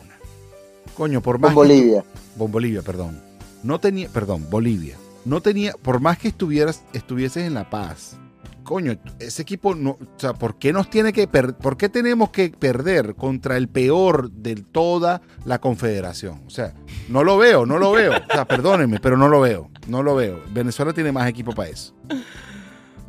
Coño, 0.97 1.21
por 1.21 1.39
más 1.41 1.53
Con 1.55 1.67
que- 1.67 1.75
Bolivia. 1.75 2.05
Bon 2.37 2.51
Bolivia, 2.53 2.83
perdón. 2.83 3.21
No 3.65 3.81
tenía, 3.81 4.09
perdón, 4.09 4.47
Bolivia. 4.49 4.97
No 5.25 5.41
tenía, 5.41 5.73
por 5.75 6.01
más 6.01 6.19
que 6.19 6.29
estuvieras, 6.29 6.83
estuvieses 6.93 7.45
en 7.45 7.55
La 7.55 7.71
Paz. 7.71 8.19
Coño, 8.65 8.97
ese 9.19 9.43
equipo 9.43 9.75
no, 9.75 9.91
o 9.91 9.99
sea, 10.17 10.35
¿por 10.35 10.57
qué 10.57 10.73
nos 10.73 10.89
tiene 10.89 11.13
que? 11.13 11.27
¿Por 11.27 11.77
qué 11.77 11.89
tenemos 11.89 12.31
que 12.31 12.51
perder 12.51 13.17
contra 13.17 13.57
el 13.57 13.69
peor 13.69 14.31
de 14.31 14.55
toda 14.55 15.21
la 15.45 15.61
confederación? 15.61 16.43
O 16.47 16.51
sea, 16.51 16.73
no 17.09 17.25
lo 17.25 17.39
veo, 17.39 17.67
no 17.67 17.79
lo 17.79 17.93
veo. 17.93 18.13
O 18.13 18.33
sea, 18.33 18.47
perdónenme, 18.47 19.01
pero 19.01 19.17
no 19.17 19.29
lo 19.29 19.41
veo, 19.41 19.71
no 19.89 20.03
lo 20.03 20.15
veo. 20.15 20.41
Venezuela 20.53 20.93
tiene 20.93 21.11
más 21.11 21.29
equipo 21.29 21.53
para 21.53 21.71
eso. 21.71 21.95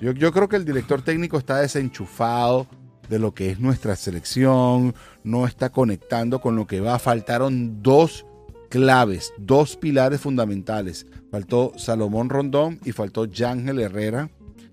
Yo, 0.02 0.12
yo 0.12 0.32
creo 0.32 0.50
que 0.50 0.56
el 0.56 0.66
director 0.66 1.02
técnico 1.04 1.38
está 1.38 1.58
desenchufado 1.60 2.68
de 3.08 3.20
lo 3.20 3.34
que 3.34 3.52
es 3.52 3.60
nuestra 3.60 3.96
selección, 3.96 4.96
no 5.24 5.46
está 5.46 5.72
conectando 5.72 6.42
con 6.42 6.56
lo 6.56 6.66
que 6.66 6.82
va. 6.82 6.98
Faltaron 7.00 7.84
dos 7.84 8.26
claves, 8.70 9.34
dos 9.38 9.78
pilares 9.78 10.20
fundamentales. 10.20 11.06
Faltó 11.34 11.72
Salomón 11.78 12.30
Rondón 12.30 12.80
y 12.86 12.92
faltó 12.92 13.26
Yángel 13.26 13.80
Herrera, 13.80 14.30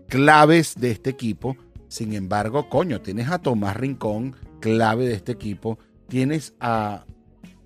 claves 0.08 0.74
de 0.78 0.90
este 0.90 1.08
equipo. 1.08 1.56
Sin 1.88 2.12
embargo, 2.12 2.68
coño, 2.68 3.00
tienes 3.00 3.30
a 3.30 3.38
Tomás 3.38 3.78
Rincón, 3.78 4.36
clave 4.60 5.06
de 5.06 5.14
este 5.14 5.32
equipo. 5.32 5.78
Tienes 6.08 6.52
a, 6.60 7.06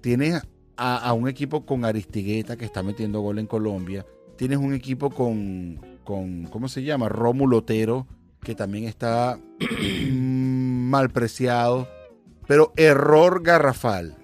tienes 0.01 0.47
a, 0.77 1.13
un 1.13 1.27
equipo 1.27 1.67
con 1.67 1.85
Aristigueta 1.85 2.57
que 2.57 2.67
está 2.67 2.85
metiendo 2.85 3.21
gol 3.21 3.41
en 3.41 3.49
Colombia. 3.49 4.07
Tienes 4.37 4.59
un 4.59 4.73
equipo 4.73 5.11
con, 5.11 5.81
con 6.05 6.45
¿cómo 6.45 6.69
se 6.69 6.85
llama? 6.85 7.09
Rómulo 7.09 7.59
Otero, 7.59 8.07
que 8.43 8.55
también 8.55 8.85
está 8.85 9.41
mal 10.13 11.11
preciado. 11.11 11.89
Pero 12.47 12.73
error 12.77 13.43
garrafal. 13.43 14.24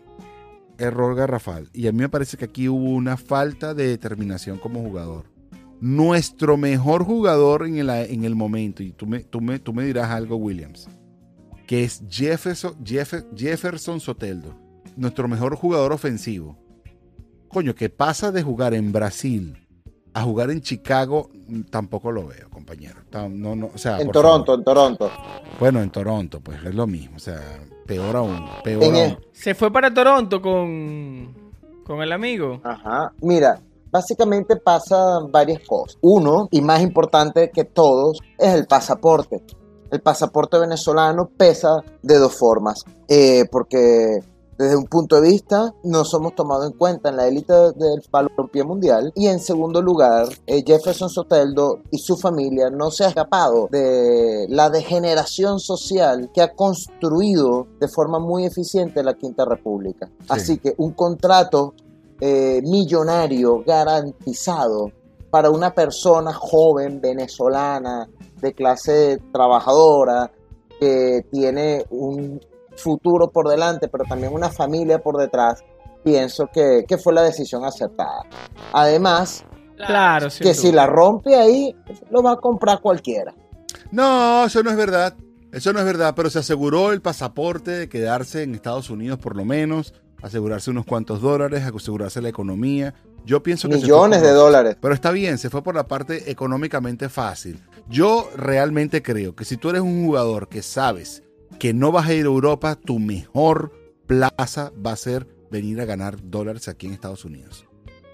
Error 0.80 1.14
garrafal. 1.14 1.68
Y 1.72 1.86
a 1.86 1.92
mí 1.92 1.98
me 1.98 2.08
parece 2.08 2.36
que 2.36 2.46
aquí 2.46 2.68
hubo 2.68 2.90
una 2.90 3.16
falta 3.16 3.74
de 3.74 3.86
determinación 3.88 4.58
como 4.58 4.80
jugador. 4.80 5.24
Nuestro 5.80 6.56
mejor 6.56 7.04
jugador 7.04 7.66
en 7.66 7.76
el, 7.78 7.88
en 7.90 8.24
el 8.24 8.34
momento, 8.34 8.82
y 8.82 8.92
tú 8.92 9.06
me, 9.06 9.20
tú, 9.20 9.40
me, 9.40 9.58
tú 9.58 9.72
me 9.72 9.84
dirás 9.84 10.10
algo, 10.10 10.36
Williams, 10.36 10.88
que 11.66 11.84
es 11.84 12.02
Jefferson, 12.10 12.74
Jeff- 12.84 13.24
Jefferson 13.34 13.98
Soteldo, 14.00 14.54
nuestro 14.96 15.26
mejor 15.28 15.56
jugador 15.56 15.92
ofensivo. 15.92 16.58
Coño, 17.48 17.74
que 17.74 17.88
pasa 17.88 18.30
de 18.30 18.42
jugar 18.42 18.74
en 18.74 18.92
Brasil 18.92 19.56
a 20.12 20.22
jugar 20.22 20.50
en 20.50 20.60
Chicago, 20.60 21.30
tampoco 21.70 22.12
lo 22.12 22.26
veo, 22.26 22.50
compañero. 22.50 23.00
No, 23.12 23.56
no, 23.56 23.70
o 23.74 23.78
sea, 23.78 24.00
En 24.00 24.10
Toronto, 24.10 24.46
favor. 24.46 24.58
en 24.58 24.64
Toronto. 24.64 25.10
Bueno, 25.58 25.80
en 25.80 25.90
Toronto, 25.90 26.40
pues 26.40 26.62
es 26.64 26.74
lo 26.74 26.86
mismo. 26.86 27.16
O 27.16 27.20
sea, 27.20 27.40
peor 27.90 28.14
aún. 28.16 28.46
Peor 28.62 28.84
En 28.84 28.94
el- 28.96 29.10
aún. 29.10 29.18
Se 29.32 29.54
fue 29.56 29.72
para 29.72 29.92
Toronto 29.92 30.40
con, 30.40 31.34
con 31.84 32.00
el 32.02 32.12
amigo. 32.12 32.60
Ajá. 32.62 33.12
Mira, 33.20 33.60
básicamente 33.90 34.54
pasan 34.56 35.32
varias 35.32 35.60
cosas. 35.66 35.98
Uno, 36.00 36.46
y 36.52 36.60
más 36.60 36.80
importante 36.82 37.50
que 37.52 37.64
todos, 37.64 38.20
es 38.38 38.54
el 38.54 38.66
pasaporte. 38.66 39.42
El 39.90 40.00
pasaporte 40.00 40.56
venezolano 40.56 41.28
pesa 41.36 41.70
de 42.00 42.18
dos 42.18 42.36
formas. 42.38 42.84
Eh, 43.08 43.44
porque 43.50 44.20
desde 44.60 44.76
un 44.76 44.84
punto 44.84 45.18
de 45.18 45.30
vista 45.30 45.74
no 45.84 46.04
somos 46.04 46.34
tomados 46.34 46.66
en 46.66 46.76
cuenta 46.76 47.08
en 47.08 47.16
la 47.16 47.26
élite 47.26 47.54
del 47.76 48.02
balompié 48.10 48.62
mundial. 48.62 49.10
Y 49.14 49.28
en 49.28 49.40
segundo 49.40 49.80
lugar, 49.80 50.28
eh, 50.46 50.62
Jefferson 50.66 51.08
Soteldo 51.08 51.78
y 51.90 51.96
su 51.96 52.18
familia 52.18 52.68
no 52.68 52.90
se 52.90 53.04
ha 53.04 53.08
escapado 53.08 53.68
de 53.70 54.44
la 54.50 54.68
degeneración 54.68 55.60
social 55.60 56.30
que 56.34 56.42
ha 56.42 56.54
construido 56.54 57.68
de 57.80 57.88
forma 57.88 58.18
muy 58.18 58.44
eficiente 58.44 59.02
la 59.02 59.14
Quinta 59.14 59.46
República. 59.46 60.10
Así 60.28 60.58
que 60.58 60.74
un 60.76 60.92
contrato 60.92 61.72
eh, 62.20 62.60
millonario 62.62 63.64
garantizado 63.66 64.92
para 65.30 65.48
una 65.48 65.72
persona 65.72 66.34
joven 66.34 67.00
venezolana 67.00 68.10
de 68.42 68.52
clase 68.52 69.22
trabajadora 69.32 70.30
que 70.78 71.24
tiene 71.30 71.86
un 71.88 72.40
futuro 72.80 73.30
por 73.30 73.48
delante, 73.48 73.88
pero 73.88 74.04
también 74.04 74.32
una 74.32 74.50
familia 74.50 74.98
por 74.98 75.16
detrás, 75.16 75.62
pienso 76.02 76.48
que, 76.52 76.84
que 76.88 76.98
fue 76.98 77.12
la 77.12 77.22
decisión 77.22 77.64
acertada. 77.64 78.24
Además, 78.72 79.44
Claro, 79.86 80.28
que 80.38 80.54
si 80.54 80.72
la 80.72 80.86
rompe 80.86 81.34
ahí, 81.36 81.74
lo 82.10 82.22
va 82.22 82.32
a 82.32 82.36
comprar 82.36 82.80
cualquiera. 82.80 83.34
No, 83.90 84.44
eso 84.44 84.62
no 84.62 84.70
es 84.70 84.76
verdad. 84.76 85.14
Eso 85.52 85.72
no 85.72 85.80
es 85.80 85.84
verdad, 85.84 86.14
pero 86.14 86.30
se 86.30 86.38
aseguró 86.38 86.92
el 86.92 87.00
pasaporte 87.00 87.72
de 87.72 87.88
quedarse 87.88 88.44
en 88.44 88.54
Estados 88.54 88.88
Unidos 88.88 89.18
por 89.18 89.34
lo 89.34 89.44
menos, 89.44 89.94
asegurarse 90.22 90.70
unos 90.70 90.86
cuantos 90.86 91.20
dólares, 91.20 91.64
asegurarse 91.64 92.22
la 92.22 92.28
economía. 92.28 92.94
Yo 93.24 93.42
pienso 93.42 93.68
que 93.68 93.74
Millones 93.74 94.22
de 94.22 94.30
dólares. 94.30 94.76
Pero 94.80 94.94
está 94.94 95.10
bien, 95.10 95.38
se 95.38 95.50
fue 95.50 95.62
por 95.62 95.74
la 95.74 95.88
parte 95.88 96.30
económicamente 96.30 97.08
fácil. 97.08 97.60
Yo 97.88 98.30
realmente 98.36 99.02
creo 99.02 99.34
que 99.34 99.44
si 99.44 99.56
tú 99.56 99.70
eres 99.70 99.82
un 99.82 100.06
jugador 100.06 100.48
que 100.48 100.62
sabes 100.62 101.24
que 101.60 101.72
no 101.72 101.92
vas 101.92 102.08
a 102.08 102.14
ir 102.14 102.24
a 102.24 102.28
Europa, 102.28 102.74
tu 102.74 102.98
mejor 102.98 103.72
plaza 104.08 104.72
va 104.84 104.92
a 104.92 104.96
ser 104.96 105.28
venir 105.52 105.80
a 105.80 105.84
ganar 105.84 106.16
dólares 106.20 106.66
aquí 106.66 106.86
en 106.88 106.92
Estados 106.94 107.24
Unidos. 107.24 107.66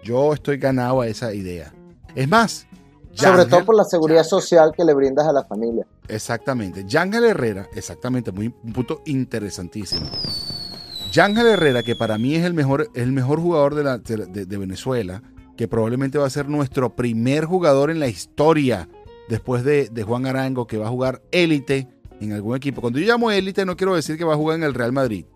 Yo 0.03 0.35
estoy 0.35 0.59
ganado 0.59 1.01
a 1.01 1.07
esa 1.07 1.33
idea. 1.33 1.73
Es 2.15 2.29
más, 2.29 2.67
Sobre 3.13 3.45
Yangel- 3.45 3.49
todo 3.49 3.65
por 3.65 3.77
la 3.77 3.85
seguridad 3.85 4.25
social 4.25 4.73
que 4.77 4.85
le 4.85 4.93
brindas 4.93 5.27
a 5.27 5.33
la 5.33 5.45
familia. 5.45 5.87
Exactamente. 6.09 6.85
Yangel 6.87 7.25
Herrera, 7.25 7.67
exactamente, 7.75 8.31
muy, 8.33 8.53
un 8.63 8.73
punto 8.75 9.01
interesantísimo. 9.07 10.07
Yangel 11.13 11.47
Herrera, 11.47 11.83
que 11.83 11.97
para 11.97 12.19
mí 12.19 12.35
es 12.35 12.45
el 12.45 12.53
mejor, 12.53 12.91
el 12.95 13.13
mejor 13.13 13.41
jugador 13.41 13.75
de, 13.75 13.85
la- 13.85 13.99
de- 13.99 14.27
de- 14.27 14.45
de 14.45 14.59
Venezuela, 14.59 15.23
que 15.57 15.69
probablemente 15.69 16.19
va 16.19 16.27
a 16.27 16.31
ser 16.31 16.49
nuestro 16.49 16.95
primer 16.95 17.45
jugador 17.47 17.91
en 17.91 18.01
la 18.01 18.09
historia, 18.09 18.89
después 19.29 19.65
de, 19.65 19.89
de 19.89 20.03
Juan 20.03 20.27
Arango, 20.27 20.67
que 20.67 20.77
va 20.79 20.87
a 20.87 20.91
jugar 20.91 21.23
élite 21.31 21.89
en 22.21 22.33
algún 22.33 22.57
equipo. 22.57 22.81
Cuando 22.81 22.99
yo 22.99 23.07
llamo 23.07 23.31
élite, 23.31 23.65
no 23.65 23.77
quiero 23.77 23.95
decir 23.95 24.17
que 24.17 24.25
va 24.25 24.35
a 24.35 24.37
jugar 24.37 24.57
en 24.59 24.65
el 24.65 24.75
Real 24.75 24.93
Madrid, 24.93 25.27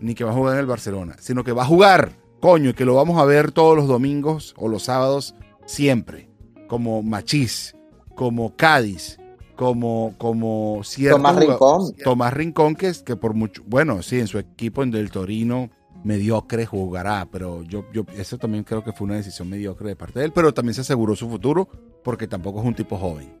ni 0.00 0.14
que 0.14 0.24
va 0.24 0.30
a 0.30 0.34
jugar 0.34 0.54
en 0.54 0.60
el 0.60 0.66
Barcelona, 0.66 1.16
sino 1.20 1.44
que 1.44 1.52
va 1.52 1.62
a 1.62 1.66
jugar, 1.66 2.12
coño, 2.40 2.70
y 2.70 2.74
que 2.74 2.84
lo 2.84 2.94
vamos 2.94 3.18
a 3.20 3.24
ver 3.24 3.52
todos 3.52 3.76
los 3.76 3.86
domingos 3.88 4.54
o 4.56 4.68
los 4.68 4.84
sábados, 4.84 5.34
siempre. 5.66 6.28
Como 6.68 7.02
Machís, 7.02 7.74
como 8.14 8.54
Cádiz, 8.56 9.18
como, 9.56 10.14
como 10.18 10.80
cierto 10.84 11.16
Tomás 11.16 11.36
Rincón. 11.36 11.94
Tomás 12.04 12.32
Rincón, 12.34 12.74
que, 12.76 12.88
es- 12.88 13.02
que 13.02 13.16
por 13.16 13.34
mucho, 13.34 13.62
bueno, 13.66 14.02
sí, 14.02 14.18
en 14.20 14.26
su 14.28 14.38
equipo 14.38 14.82
en 14.82 14.90
del 14.90 15.10
Torino 15.10 15.70
mediocre 16.04 16.64
jugará, 16.64 17.26
pero 17.30 17.64
yo, 17.64 17.84
yo 17.92 18.04
eso 18.16 18.38
también 18.38 18.62
creo 18.62 18.84
que 18.84 18.92
fue 18.92 19.06
una 19.06 19.16
decisión 19.16 19.48
mediocre 19.48 19.88
de 19.88 19.96
parte 19.96 20.20
de 20.20 20.26
él, 20.26 20.32
pero 20.32 20.54
también 20.54 20.74
se 20.74 20.82
aseguró 20.82 21.16
su 21.16 21.28
futuro 21.28 21.68
porque 22.04 22.28
tampoco 22.28 22.60
es 22.60 22.66
un 22.66 22.74
tipo 22.74 22.96
joven. 22.96 23.32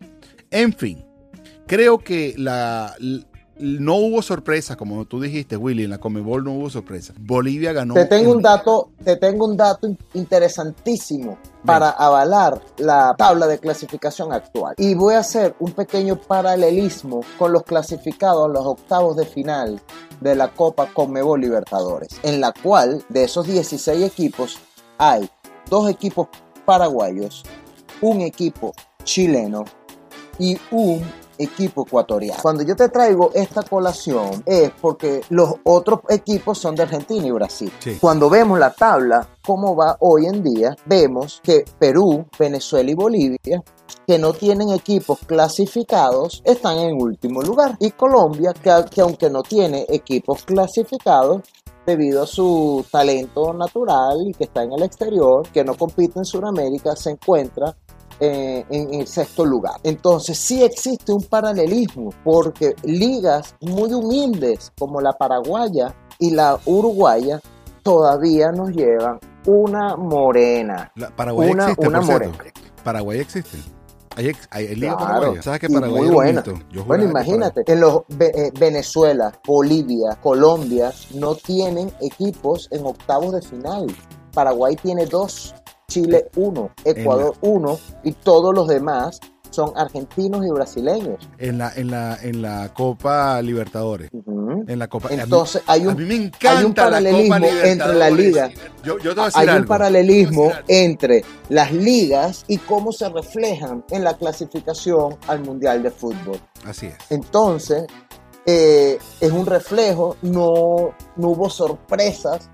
En 0.50 0.72
fin, 0.72 1.04
creo 1.68 1.98
que 1.98 2.34
la, 2.36 2.94
no 3.60 3.94
hubo 3.96 4.22
sorpresa, 4.22 4.76
como 4.76 5.04
tú 5.04 5.20
dijiste, 5.20 5.56
Willy, 5.56 5.84
en 5.84 5.90
la 5.90 5.98
Comebol 5.98 6.42
no 6.44 6.52
hubo 6.54 6.70
sorpresa. 6.70 7.12
Bolivia 7.20 7.72
ganó. 7.72 7.94
Te 7.94 8.04
tengo 8.06 8.30
en- 8.30 8.36
un 8.36 8.42
dato, 8.42 8.90
te 9.04 9.16
tengo 9.16 9.46
un 9.46 9.56
dato 9.56 9.86
in- 9.86 9.98
interesantísimo 10.14 11.38
para 11.64 11.90
avalar 11.90 12.60
la 12.78 13.14
tabla 13.18 13.46
de 13.46 13.58
clasificación 13.58 14.32
actual. 14.32 14.74
Y 14.78 14.94
voy 14.94 15.14
a 15.14 15.20
hacer 15.20 15.54
un 15.60 15.72
pequeño 15.72 16.16
paralelismo 16.20 17.20
con 17.38 17.52
los 17.52 17.62
clasificados 17.64 18.46
a 18.46 18.52
los 18.52 18.64
octavos 18.66 19.16
de 19.16 19.26
final 19.26 19.80
de 20.20 20.34
la 20.34 20.48
Copa 20.48 20.88
Conmebol 20.92 21.40
Libertadores, 21.40 22.08
en 22.22 22.40
la 22.40 22.52
cual 22.52 23.04
de 23.08 23.24
esos 23.24 23.46
16 23.46 24.02
equipos 24.04 24.58
hay 24.98 25.28
dos 25.70 25.88
equipos 25.90 26.28
paraguayos, 26.64 27.42
un 28.00 28.20
equipo 28.20 28.72
chileno 29.04 29.64
y 30.38 30.56
un 30.70 31.02
equipo 31.38 31.86
ecuatoriano. 31.86 32.42
Cuando 32.42 32.62
yo 32.62 32.74
te 32.76 32.88
traigo 32.88 33.30
esta 33.34 33.62
colación 33.62 34.42
es 34.44 34.70
porque 34.80 35.22
los 35.30 35.54
otros 35.64 36.00
equipos 36.08 36.58
son 36.58 36.74
de 36.74 36.82
Argentina 36.82 37.26
y 37.26 37.30
Brasil. 37.30 37.72
Sí. 37.78 37.98
Cuando 38.00 38.28
vemos 38.28 38.58
la 38.58 38.72
tabla, 38.72 39.26
cómo 39.44 39.76
va 39.76 39.96
hoy 40.00 40.26
en 40.26 40.42
día, 40.42 40.76
vemos 40.86 41.40
que 41.42 41.64
Perú, 41.78 42.26
Venezuela 42.38 42.90
y 42.90 42.94
Bolivia 42.94 43.62
que 44.06 44.18
no 44.18 44.32
tienen 44.32 44.70
equipos 44.70 45.18
clasificados 45.26 46.42
están 46.44 46.78
en 46.78 47.00
último 47.00 47.42
lugar. 47.42 47.76
Y 47.78 47.90
Colombia, 47.90 48.54
que, 48.54 48.70
que 48.90 49.02
aunque 49.02 49.28
no 49.28 49.42
tiene 49.42 49.84
equipos 49.88 50.44
clasificados, 50.44 51.42
debido 51.88 52.22
a 52.22 52.26
su 52.26 52.84
talento 52.90 53.54
natural 53.54 54.18
y 54.26 54.34
que 54.34 54.44
está 54.44 54.62
en 54.62 54.72
el 54.72 54.82
exterior, 54.82 55.48
que 55.48 55.64
no 55.64 55.74
compite 55.74 56.18
en 56.18 56.26
Sudamérica, 56.26 56.94
se 56.94 57.10
encuentra 57.10 57.74
eh, 58.20 58.64
en 58.70 58.94
el 58.94 59.06
sexto 59.06 59.44
lugar. 59.44 59.74
Entonces 59.82 60.38
sí 60.38 60.62
existe 60.62 61.12
un 61.12 61.22
paralelismo 61.22 62.10
porque 62.24 62.74
ligas 62.82 63.54
muy 63.60 63.92
humildes 63.92 64.72
como 64.78 65.00
la 65.00 65.12
paraguaya 65.12 65.94
y 66.18 66.30
la 66.30 66.58
uruguaya 66.66 67.40
todavía 67.82 68.50
nos 68.52 68.70
llevan 68.70 69.18
una 69.46 69.96
morena. 69.96 70.90
La- 70.96 71.10
Paraguay 71.14 71.50
Una- 71.50 71.64
existe, 71.64 71.88
una 71.88 71.98
por 72.00 72.06
cierto. 72.06 72.30
morena. 72.30 72.52
Paraguay 72.84 73.18
existe. 73.20 73.58
Hay, 74.16 74.32
hay- 74.50 74.74
liga 74.74 74.96
Claro, 74.96 75.12
paraguaya. 75.14 75.42
¿Sabes 75.42 75.60
que 75.60 75.68
Paraguay 75.68 76.02
muy 76.02 76.10
buena. 76.10 76.42
Yo 76.72 76.84
Bueno, 76.84 77.04
imagínate, 77.04 77.62
en 77.66 77.80
los 77.80 78.00
eh, 78.18 78.50
Venezuela, 78.58 79.32
Bolivia, 79.46 80.18
Colombia 80.20 80.92
no 81.14 81.36
tienen 81.36 81.92
equipos 82.00 82.66
en 82.72 82.84
octavos 82.84 83.32
de 83.32 83.42
final. 83.42 83.86
Paraguay 84.34 84.74
tiene 84.76 85.06
dos, 85.06 85.54
Chile 85.92 86.28
uno, 86.36 86.70
Ecuador 86.84 87.34
uno 87.40 87.78
y 88.04 88.12
todos 88.12 88.54
los 88.54 88.68
demás 88.68 89.18
son 89.50 89.72
argentinos 89.74 90.44
y 90.44 90.50
brasileños. 90.50 91.26
En 91.38 91.56
la, 91.56 91.72
en 91.74 91.90
la, 91.90 92.18
en 92.22 92.42
la 92.42 92.70
Copa 92.74 93.40
Libertadores. 93.40 94.10
En 94.66 94.78
la 94.78 94.86
Copa. 94.88 95.08
a 95.08 95.12
mí- 95.12 95.22
Entonces 95.22 95.62
hay 95.66 95.84
a 95.86 95.88
un 95.88 95.96
mí 95.96 96.04
me 96.04 96.14
encanta 96.26 96.50
hay 96.58 96.64
un 96.66 96.70
la 96.72 96.74
paralelismo 96.84 97.36
entre 97.64 97.94
la 97.94 98.10
liga. 98.10 98.50
Yo, 98.84 98.98
yo 98.98 99.14
te 99.14 99.14
voy 99.14 99.22
a 99.22 99.24
decir 99.24 99.48
hay 99.50 99.58
un 99.58 99.64
paralelismo 99.66 100.30
Te 100.30 100.36
voy 100.36 100.52
a 100.52 100.56
decir 100.60 100.76
algo. 100.76 100.90
entre 100.92 101.24
las 101.48 101.72
ligas 101.72 102.44
y 102.48 102.58
cómo 102.58 102.92
se 102.92 103.08
reflejan 103.08 103.82
en 103.90 104.04
la 104.04 104.14
clasificación 104.18 105.16
al 105.26 105.40
Mundial 105.42 105.82
de 105.82 105.90
Fútbol. 105.90 106.38
Así 106.66 106.86
es. 106.86 106.96
Entonces, 107.08 107.84
eh, 108.44 108.98
es 109.22 109.32
un 109.32 109.46
reflejo, 109.46 110.16
no, 110.20 110.92
no 111.16 111.28
hubo 111.30 111.48
sorpresas. 111.48 112.50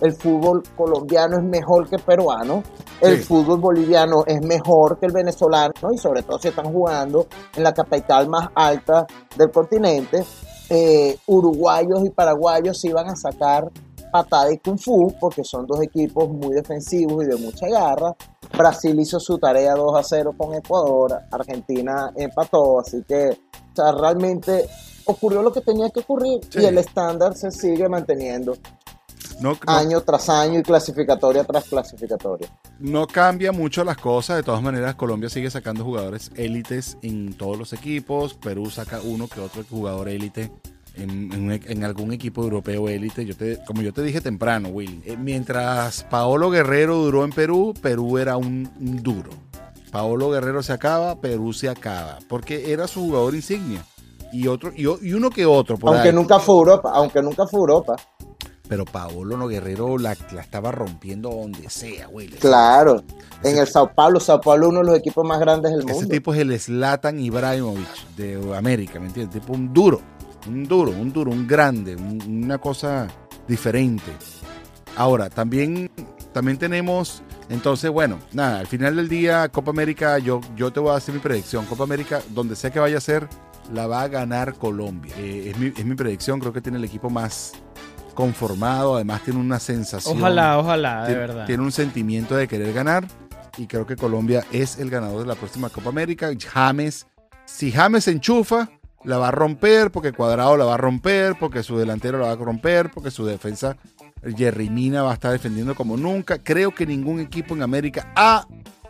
El 0.00 0.12
fútbol 0.12 0.62
colombiano 0.76 1.36
es 1.38 1.42
mejor 1.44 1.88
que 1.88 1.96
el 1.96 2.02
peruano, 2.02 2.62
el 3.00 3.18
Sí. 3.18 3.24
fútbol 3.24 3.60
boliviano 3.60 4.24
es 4.26 4.40
mejor 4.42 4.98
que 4.98 5.06
el 5.06 5.12
venezolano 5.12 5.72
y 5.92 5.98
sobre 5.98 6.22
todo 6.22 6.38
si 6.38 6.48
están 6.48 6.72
jugando 6.72 7.26
en 7.56 7.62
la 7.62 7.72
capital 7.72 8.28
más 8.28 8.48
alta 8.54 9.06
del 9.36 9.50
continente. 9.50 10.24
eh, 10.68 11.16
uruguayos 11.28 12.04
y 12.04 12.10
paraguayos 12.10 12.80
se 12.80 12.88
iban 12.88 13.06
a 13.08 13.14
sacar 13.14 13.70
patada 14.10 14.52
y 14.52 14.58
kung 14.58 14.76
fu, 14.76 15.14
porque 15.20 15.44
son 15.44 15.64
dos 15.64 15.80
equipos 15.80 16.28
muy 16.28 16.54
defensivos 16.56 17.22
y 17.24 17.28
de 17.28 17.36
mucha 17.36 17.68
garra. 17.68 18.16
Brasil 18.58 18.98
hizo 18.98 19.20
su 19.20 19.38
tarea 19.38 19.74
2 19.76 19.96
a 19.96 20.02
0 20.02 20.32
con 20.36 20.54
Ecuador, 20.54 21.20
Argentina 21.30 22.10
empató, 22.16 22.80
así 22.80 23.00
que 23.06 23.28
o 23.28 23.76
sea, 23.76 23.92
realmente 23.92 24.66
ocurrió 25.04 25.40
lo 25.40 25.52
que 25.52 25.60
tenía 25.60 25.88
que 25.90 26.00
ocurrir 26.00 26.40
Sí. 26.50 26.58
y 26.62 26.64
el 26.64 26.78
estándar 26.78 27.36
se 27.36 27.52
sigue 27.52 27.88
manteniendo 27.88 28.54
No, 29.40 29.50
no- 29.52 29.58
año 29.66 30.00
tras 30.00 30.28
año 30.28 30.58
y 30.60 30.62
clasificatoria 30.62 31.44
tras 31.44 31.64
clasificatoria. 31.64 32.48
no 32.78 33.06
cambia 33.06 33.52
mucho 33.52 33.84
las 33.84 33.96
cosas. 33.98 34.36
De 34.36 34.42
todas 34.42 34.62
maneras, 34.62 34.94
Colombia 34.94 35.28
sigue 35.28 35.50
sacando 35.50 35.84
jugadores 35.84 36.30
élites 36.36 36.96
en 37.02 37.34
todos 37.34 37.58
los 37.58 37.72
equipos. 37.72 38.34
Perú 38.34 38.70
saca 38.70 39.00
uno 39.04 39.28
que 39.28 39.40
otro 39.40 39.62
jugador 39.68 40.08
élite 40.08 40.50
en, 40.94 41.52
e- 41.52 41.60
en 41.66 41.84
algún 41.84 42.12
equipo 42.12 42.42
europeo 42.42 42.88
élite. 42.88 43.26
Yo 43.26 43.36
te, 43.36 43.58
como 43.66 43.82
yo 43.82 43.92
te 43.92 44.02
dije 44.02 44.20
temprano, 44.22 44.70
Will, 44.70 45.02
eh, 45.04 45.16
mientras 45.18 46.04
Paolo 46.04 46.48
Guerrero 46.50 46.96
duró 46.96 47.24
en 47.24 47.30
Perú, 47.32 47.74
Perú 47.82 48.16
era 48.18 48.36
un, 48.38 48.70
un 48.80 49.02
duro. 49.02 49.30
Paolo 49.92 50.30
Guerrero 50.30 50.62
se 50.62 50.72
acaba, 50.72 51.20
Perú 51.20 51.52
se 51.52 51.68
acaba, 51.68 52.18
porque 52.28 52.72
era 52.72 52.86
su 52.88 53.00
jugador 53.00 53.34
insignia. 53.34 53.84
Y 54.32 54.48
otro 54.48 54.72
y, 54.74 54.86
uno 54.86 55.30
que 55.30 55.46
otro 55.46 55.78
por 55.78 55.90
Aunque 55.94 56.08
ahí. 56.08 56.14
nunca 56.14 56.38
fue 56.40 56.54
Europa, 56.56 56.90
aunque 56.92 57.22
nunca 57.22 57.46
fue 57.46 57.60
Europa. 57.60 57.94
Pero 58.68 58.84
Paolo 58.84 59.36
no 59.36 59.46
Guerrero 59.46 59.96
la, 59.98 60.16
la 60.32 60.40
estaba 60.40 60.72
rompiendo 60.72 61.30
donde 61.30 61.70
sea, 61.70 62.08
Will. 62.08 62.34
Claro. 62.36 63.04
En 63.44 63.58
el 63.58 63.66
Sao 63.68 63.92
Paulo, 63.94 64.18
Sao 64.18 64.40
Paulo 64.40 64.68
uno 64.70 64.80
de 64.80 64.86
los 64.86 64.98
equipos 64.98 65.24
más 65.26 65.38
grandes 65.38 65.70
del 65.72 65.82
Ese 65.84 65.92
mundo. 65.92 66.08
tipo 66.08 66.34
es 66.34 66.40
el 66.40 66.58
Zlatan 66.58 67.20
Ibrahimovic 67.20 67.86
de 68.16 68.56
América, 68.56 68.98
¿me 68.98 69.06
entiendes? 69.06 69.40
Tipo 69.40 69.52
un 69.52 69.72
duro, 69.72 70.00
un 70.48 70.64
duro, 70.64 70.90
un 70.90 71.12
duro, 71.12 71.30
un 71.30 71.46
grande, 71.46 71.94
un- 71.94 72.22
una 72.44 72.58
cosa 72.58 73.06
diferente. 73.46 74.10
Ahora, 74.96 75.28
también, 75.30 75.90
también 76.32 76.58
tenemos, 76.58 77.22
entonces, 77.50 77.90
bueno, 77.90 78.18
nada, 78.32 78.58
al 78.60 78.66
final 78.66 78.96
del 78.96 79.08
día, 79.08 79.48
Copa 79.50 79.70
América, 79.70 80.18
yo, 80.18 80.40
yo 80.56 80.72
te 80.72 80.80
voy 80.80 80.90
a 80.90 80.96
hacer 80.96 81.14
mi 81.14 81.20
predicción. 81.20 81.66
Copa 81.66 81.84
América, 81.84 82.20
donde 82.30 82.56
sea 82.56 82.70
que 82.70 82.80
vaya 82.80 82.96
a 82.98 83.00
ser, 83.00 83.28
la 83.72 83.86
va 83.86 84.02
a 84.02 84.08
ganar 84.08 84.54
Colombia. 84.54 85.14
Eh, 85.18 85.50
es, 85.52 85.58
mi, 85.58 85.66
es 85.68 85.84
mi 85.84 85.94
predicción, 85.94 86.40
creo 86.40 86.52
que 86.52 86.60
tiene 86.62 86.78
el 86.78 86.84
equipo 86.84 87.10
más 87.10 87.52
conformado, 88.16 88.96
además 88.96 89.22
tiene 89.22 89.38
una 89.38 89.60
sensación. 89.60 90.18
Ojalá, 90.18 90.58
ojalá, 90.58 91.02
de 91.02 91.06
Tiene- 91.06 91.20
verdad. 91.20 91.46
Tiene 91.46 91.62
un 91.62 91.70
sentimiento 91.70 92.34
de 92.34 92.48
querer 92.48 92.72
ganar 92.72 93.06
y 93.56 93.66
creo 93.68 93.86
que 93.86 93.94
Colombia 93.94 94.44
es 94.50 94.80
el 94.80 94.90
ganador 94.90 95.20
de 95.20 95.26
la 95.26 95.36
próxima 95.36 95.68
Copa 95.68 95.90
América. 95.90 96.30
James, 96.52 97.06
si 97.44 97.70
James 97.70 98.02
se 98.04 98.10
enchufa, 98.10 98.68
la 99.04 99.18
va 99.18 99.28
a 99.28 99.30
romper 99.30 99.92
porque 99.92 100.12
Cuadrado 100.12 100.56
la 100.56 100.64
va 100.64 100.74
a 100.74 100.78
romper, 100.78 101.36
porque 101.38 101.62
su 101.62 101.78
delantero 101.78 102.18
la 102.18 102.26
va 102.26 102.32
a 102.32 102.36
romper, 102.36 102.90
porque 102.90 103.12
su 103.12 103.24
defensa 103.24 103.76
Jerry 104.36 104.68
Mina 104.68 105.02
va 105.02 105.12
a 105.12 105.14
estar 105.14 105.30
defendiendo 105.30 105.76
como 105.76 105.96
nunca. 105.96 106.38
Creo 106.38 106.74
que 106.74 106.84
ningún 106.86 107.20
equipo 107.20 107.54
en 107.54 107.62
América, 107.62 108.12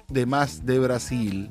además 0.09 0.65
de 0.65 0.79
Brasil, 0.79 1.51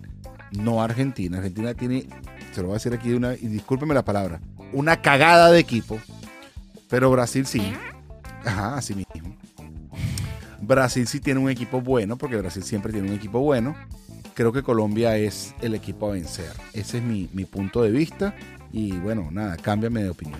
no 0.51 0.81
Argentina. 0.81 1.37
Argentina 1.37 1.73
tiene, 1.73 2.07
se 2.53 2.61
lo 2.61 2.67
voy 2.67 2.73
a 2.75 2.77
decir 2.77 2.93
aquí, 2.93 3.09
de 3.09 3.17
una, 3.17 3.33
y 3.33 3.47
discúlpeme 3.47 3.93
la 3.93 4.03
palabra, 4.03 4.39
una 4.73 5.01
cagada 5.01 5.51
de 5.51 5.59
equipo. 5.59 5.99
Pero 6.89 7.09
Brasil 7.11 7.45
sí. 7.45 7.73
Ajá, 8.45 8.77
así 8.77 8.93
mismo. 8.95 9.35
Brasil 10.61 11.05
sí 11.07 11.19
tiene 11.19 11.39
un 11.39 11.49
equipo 11.49 11.81
bueno, 11.81 12.17
porque 12.17 12.37
Brasil 12.37 12.63
siempre 12.63 12.91
tiene 12.91 13.09
un 13.09 13.15
equipo 13.15 13.39
bueno. 13.39 13.75
Creo 14.33 14.51
que 14.51 14.63
Colombia 14.63 15.15
es 15.17 15.53
el 15.61 15.75
equipo 15.75 16.09
a 16.09 16.13
vencer. 16.13 16.51
Ese 16.73 16.97
es 16.97 17.03
mi, 17.03 17.29
mi 17.33 17.45
punto 17.45 17.81
de 17.81 17.91
vista. 17.91 18.35
Y 18.71 18.91
bueno, 18.93 19.29
nada, 19.31 19.55
cámbiame 19.57 20.03
de 20.03 20.09
opinión. 20.09 20.39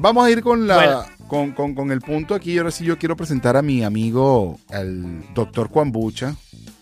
Vamos 0.00 0.26
a 0.26 0.30
ir 0.30 0.42
con, 0.42 0.66
la, 0.66 0.76
Bueno. 0.76 1.02
con, 1.28 1.52
con- 1.52 1.74
con 1.74 1.92
el 1.92 2.00
punto 2.00 2.34
aquí. 2.34 2.58
Ahora 2.58 2.70
sí 2.72 2.84
yo 2.84 2.98
quiero 2.98 3.16
presentar 3.16 3.56
a 3.56 3.62
mi 3.62 3.84
amigo, 3.84 4.58
el 4.70 5.22
doctor 5.34 5.70
Cuambucha, 5.70 6.34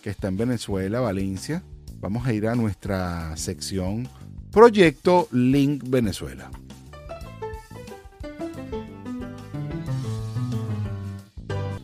que 0.02 0.10
está 0.10 0.28
en 0.28 0.36
Venezuela, 0.38 1.00
Valencia. 1.00 1.62
Vamos 2.00 2.26
a 2.26 2.32
ir 2.32 2.46
a 2.48 2.54
nuestra 2.54 3.36
sección 3.36 4.08
Proyecto 4.50 5.28
Link 5.32 5.82
Venezuela. 5.86 6.50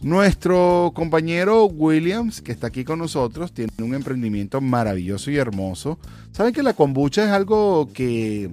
Nuestro 0.03 0.93
compañero 0.95 1.67
Williams, 1.67 2.41
que 2.41 2.53
está 2.53 2.69
aquí 2.69 2.85
con 2.85 2.99
nosotros, 2.99 3.53
tiene 3.53 3.71
un 3.81 3.95
emprendimiento 3.95 4.61
maravilloso 4.63 5.31
y 5.31 5.37
hermoso. 5.37 5.99
Saben 6.33 6.55
que 6.55 6.63
la 6.63 6.73
kombucha 6.73 7.25
es 7.25 7.31
algo 7.31 7.91
que, 7.93 8.51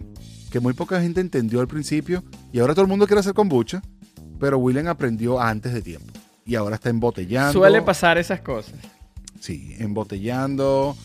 que 0.51 0.59
muy 0.59 0.73
poca 0.73 1.01
gente 1.01 1.21
entendió 1.21 1.61
al 1.61 1.67
principio 1.67 2.23
y 2.51 2.59
ahora 2.59 2.73
todo 2.73 2.83
el 2.83 2.89
mundo 2.89 3.07
quiere 3.07 3.21
hacer 3.21 3.33
kombucha, 3.33 3.81
pero 4.39 4.57
William 4.57 4.87
aprendió 4.87 5.39
antes 5.39 5.73
de 5.73 5.81
tiempo 5.81 6.13
y 6.45 6.55
ahora 6.55 6.75
está 6.75 6.89
embotellando. 6.89 7.53
Suele 7.53 7.81
pasar 7.81 8.17
esas 8.17 8.41
cosas. 8.41 8.75
Sí, 9.39 9.75
embotellando, 9.79 10.97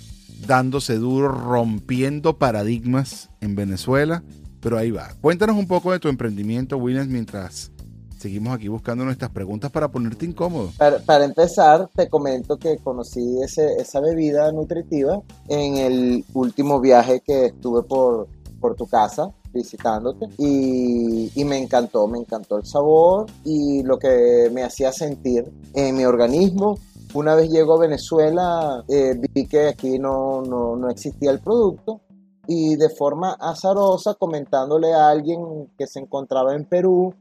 dándose 0.46 0.96
duro, 0.96 1.28
rompiendo 1.28 2.38
paradigmas 2.38 3.28
en 3.40 3.54
Venezuela, 3.54 4.22
pero 4.60 4.78
ahí 4.78 4.90
va. 4.90 5.14
Cuéntanos 5.20 5.56
un 5.56 5.66
poco 5.66 5.92
de 5.92 5.98
tu 5.98 6.08
emprendimiento, 6.08 6.76
Williams, 6.78 7.08
mientras 7.08 7.71
seguimos 8.22 8.54
aquí 8.54 8.68
buscando 8.68 9.04
nuestras 9.04 9.30
preguntas 9.30 9.70
para 9.70 9.88
ponerte 9.90 10.24
incómodo. 10.26 10.70
Para, 10.78 10.98
para 11.00 11.24
empezar, 11.24 11.88
te 11.94 12.08
comento 12.08 12.56
que 12.56 12.78
conocí 12.78 13.42
ese- 13.42 13.74
esa 13.78 14.00
bebida 14.00 14.50
nutritiva 14.52 15.20
en 15.48 15.76
el 15.76 16.24
último 16.34 16.80
viaje 16.80 17.20
que 17.20 17.46
estuve 17.46 17.82
por, 17.82 18.28
por 18.60 18.74
tu 18.76 18.86
casa 18.86 19.30
visitándote 19.52 20.26
y, 20.38 21.30
y 21.34 21.44
me 21.44 21.58
encantó, 21.58 22.06
me 22.06 22.18
encantó 22.18 22.56
el 22.56 22.64
sabor 22.64 23.26
y 23.44 23.82
lo 23.82 23.98
que 23.98 24.48
me 24.52 24.62
hacía 24.62 24.92
sentir 24.92 25.52
en 25.74 25.96
mi 25.96 26.04
organismo. 26.04 26.78
Una 27.14 27.34
vez 27.34 27.50
llego 27.50 27.74
a 27.74 27.78
Venezuela, 27.80 28.82
eh, 28.88 29.14
vi 29.34 29.46
que 29.46 29.68
aquí 29.68 29.98
no, 29.98 30.40
no, 30.40 30.76
no 30.76 30.88
existía 30.88 31.30
el 31.30 31.40
producto 31.40 32.00
y 32.46 32.76
de 32.76 32.88
forma 32.88 33.32
azarosa 33.38 34.14
comentándole 34.14 34.94
a 34.94 35.08
alguien 35.10 35.68
que 35.76 35.86
se 35.86 35.98
encontraba 36.00 36.54
en 36.54 36.64
Perú 36.64 37.14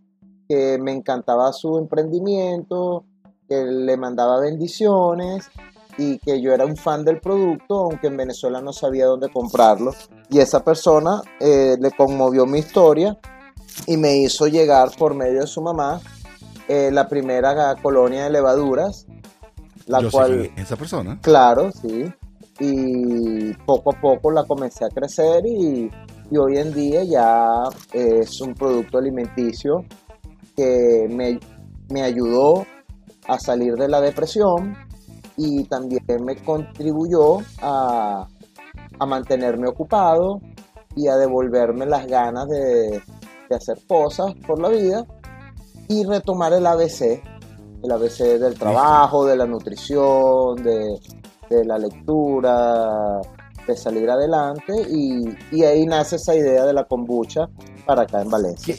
que 0.51 0.77
me 0.77 0.91
encantaba 0.91 1.53
su 1.53 1.77
emprendimiento, 1.77 3.05
que 3.47 3.63
le 3.63 3.95
mandaba 3.95 4.41
bendiciones 4.41 5.49
y 5.97 6.17
que 6.17 6.41
yo 6.41 6.53
era 6.53 6.65
un 6.65 6.75
fan 6.75 7.05
del 7.05 7.21
producto, 7.21 7.85
aunque 7.85 8.07
en 8.07 8.17
Venezuela 8.17 8.61
no 8.61 8.73
sabía 8.73 9.05
dónde 9.05 9.29
comprarlo. 9.29 9.93
Y 10.29 10.39
esa 10.39 10.61
persona 10.61 11.21
eh, 11.39 11.77
le 11.79 11.91
conmovió 11.91 12.45
mi 12.45 12.59
historia 12.59 13.17
y 13.87 13.95
me 13.95 14.17
hizo 14.17 14.45
llegar 14.47 14.91
por 14.97 15.15
medio 15.15 15.39
de 15.39 15.47
su 15.47 15.61
mamá 15.61 16.01
eh, 16.67 16.89
la 16.91 17.07
primera 17.07 17.77
colonia 17.81 18.25
de 18.25 18.31
levaduras, 18.31 19.07
la 19.85 20.01
Yo 20.01 20.11
cual... 20.11 20.51
esa 20.57 20.75
persona. 20.75 21.17
Claro, 21.21 21.71
sí. 21.71 22.11
Y 22.59 23.53
poco 23.65 23.93
a 23.93 24.01
poco 24.01 24.31
la 24.31 24.43
comencé 24.43 24.83
a 24.83 24.89
crecer 24.89 25.45
y, 25.45 25.89
y 26.29 26.37
hoy 26.37 26.57
en 26.57 26.73
día 26.73 27.05
ya 27.05 27.63
es 27.93 28.41
un 28.41 28.53
producto 28.53 28.97
alimenticio 28.97 29.85
que 30.55 31.07
me, 31.09 31.39
me 31.89 32.01
ayudó 32.03 32.65
a 33.27 33.39
salir 33.39 33.75
de 33.75 33.87
la 33.87 34.01
depresión 34.01 34.75
y 35.37 35.63
también 35.65 36.03
me 36.23 36.35
contribuyó 36.43 37.39
a, 37.61 38.27
a 38.99 39.05
mantenerme 39.05 39.67
ocupado 39.67 40.39
y 40.95 41.07
a 41.07 41.15
devolverme 41.15 41.85
las 41.85 42.05
ganas 42.07 42.47
de, 42.47 43.01
de 43.49 43.55
hacer 43.55 43.79
cosas 43.87 44.33
por 44.45 44.59
la 44.59 44.69
vida 44.69 45.05
y 45.87 46.05
retomar 46.05 46.53
el 46.53 46.65
ABC, 46.65 47.21
el 47.83 47.91
ABC 47.91 48.39
del 48.39 48.57
trabajo, 48.57 49.25
de 49.25 49.35
la 49.35 49.45
nutrición, 49.45 50.55
de, 50.63 50.99
de 51.49 51.65
la 51.65 51.77
lectura, 51.77 53.19
de 53.67 53.75
salir 53.75 54.09
adelante 54.09 54.73
y, 54.89 55.23
y 55.51 55.63
ahí 55.63 55.85
nace 55.85 56.15
esa 56.15 56.35
idea 56.35 56.65
de 56.65 56.73
la 56.73 56.85
kombucha 56.85 57.49
para 57.85 58.03
acá 58.03 58.21
en 58.21 58.29
Valencia. 58.29 58.75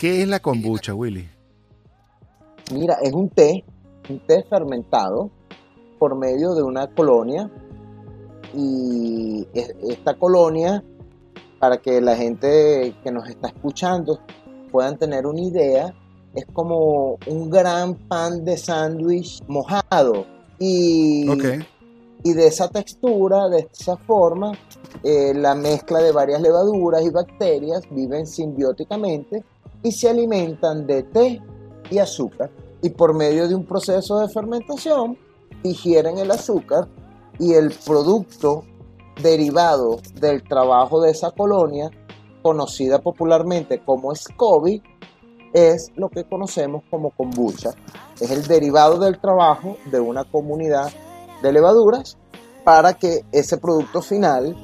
¿Qué 0.00 0.22
es 0.22 0.28
la 0.28 0.40
kombucha, 0.40 0.94
Willy? 0.94 1.28
Mira, 2.72 2.94
es 3.02 3.12
un 3.12 3.28
té, 3.28 3.62
un 4.08 4.18
té 4.26 4.42
fermentado 4.48 5.30
por 5.98 6.16
medio 6.16 6.54
de 6.54 6.62
una 6.62 6.86
colonia 6.86 7.50
y 8.54 9.46
es- 9.52 9.74
esta 9.90 10.14
colonia, 10.14 10.82
para 11.58 11.76
que 11.76 12.00
la 12.00 12.16
gente 12.16 12.94
que 13.04 13.10
nos 13.12 13.28
está 13.28 13.48
escuchando 13.48 14.20
puedan 14.72 14.96
tener 14.96 15.26
una 15.26 15.40
idea, 15.42 15.94
es 16.34 16.46
como 16.54 17.18
un 17.26 17.50
gran 17.50 17.94
pan 17.94 18.42
de 18.44 18.56
sándwich 18.56 19.42
mojado. 19.48 20.24
Y, 20.58 21.26
y 22.22 22.32
de 22.32 22.46
esa 22.46 22.68
textura, 22.68 23.48
de 23.48 23.68
esa 23.72 23.96
forma, 23.98 24.52
eh, 25.02 25.34
la 25.34 25.54
mezcla 25.54 25.98
de 25.98 26.12
varias 26.12 26.40
levaduras 26.40 27.02
y 27.02 27.10
bacterias 27.10 27.82
viven 27.90 28.26
simbióticamente 28.26 29.42
y 29.82 29.92
se 29.92 30.08
alimentan 30.08 30.86
de 30.86 31.02
té 31.04 31.42
y 31.90 31.98
azúcar. 31.98 32.50
Y 32.82 32.90
por 32.90 33.14
medio 33.14 33.48
de 33.48 33.54
un 33.54 33.64
proceso 33.64 34.18
de 34.18 34.28
fermentación, 34.28 35.18
digieren 35.62 36.18
el 36.18 36.30
azúcar 36.30 36.88
y 37.38 37.54
el 37.54 37.72
producto 37.84 38.64
derivado 39.22 40.00
del 40.14 40.42
trabajo 40.42 41.00
de 41.00 41.10
esa 41.10 41.30
colonia, 41.30 41.90
conocida 42.42 43.00
popularmente 43.00 43.82
como 43.84 44.14
SCOBY, 44.14 44.82
es 45.52 45.90
lo 45.96 46.08
que 46.08 46.24
conocemos 46.24 46.84
como 46.90 47.10
kombucha. 47.10 47.70
Es 48.20 48.30
el 48.30 48.46
derivado 48.46 48.98
del 48.98 49.18
trabajo 49.20 49.76
de 49.90 50.00
una 50.00 50.24
comunidad 50.24 50.90
de 51.42 51.52
levaduras 51.52 52.16
para 52.64 52.94
que 52.94 53.24
ese 53.32 53.58
producto 53.58 54.00
final 54.00 54.56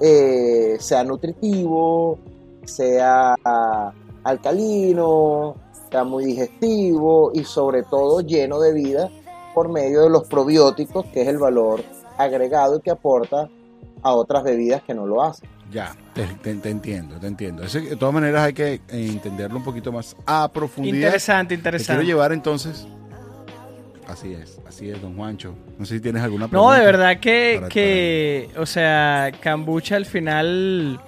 eh, 0.00 0.76
sea 0.78 1.04
nutritivo, 1.04 2.18
sea 2.64 3.34
alcalino, 4.24 5.56
sea 5.90 6.04
muy 6.04 6.24
digestivo 6.24 7.30
y 7.34 7.44
sobre 7.44 7.82
todo 7.82 8.20
lleno 8.20 8.60
de 8.60 8.72
vida 8.72 9.10
por 9.54 9.68
medio 9.68 10.02
de 10.02 10.10
los 10.10 10.26
probióticos, 10.28 11.06
que 11.06 11.22
es 11.22 11.28
el 11.28 11.38
valor 11.38 11.82
agregado 12.16 12.80
que 12.80 12.90
aporta 12.90 13.48
a 14.02 14.12
otras 14.12 14.44
bebidas 14.44 14.82
que 14.82 14.94
no 14.94 15.06
lo 15.06 15.22
hacen. 15.22 15.48
Ya, 15.70 15.94
te, 16.14 16.22
entiendo, 16.68 17.18
te 17.20 17.28
entiendo. 17.28 17.62
de 17.62 17.96
todas 17.96 18.14
maneras 18.14 18.42
hay 18.42 18.52
que 18.52 18.74
eh, 18.74 18.80
entenderlo 18.88 19.58
un 19.58 19.64
poquito 19.64 19.92
más 19.92 20.16
a 20.26 20.48
profundidad. 20.52 20.96
Interesante, 20.96 21.54
interesante. 21.54 22.02
quiero 22.02 22.16
llevar 22.16 22.32
entonces 22.32 22.86
Así 24.10 24.32
es, 24.32 24.60
así 24.66 24.90
es, 24.90 25.00
don 25.00 25.14
Juancho. 25.14 25.54
No 25.78 25.86
sé 25.86 25.94
si 25.94 26.00
tienes 26.00 26.22
alguna 26.22 26.48
pregunta. 26.48 26.72
No, 26.72 26.76
de 26.76 26.84
verdad 26.84 27.20
que, 27.20 27.62
que 27.70 28.50
o 28.58 28.66
sea, 28.66 29.30
Cambucha 29.40 29.94
al 29.94 30.04
final, 30.04 31.00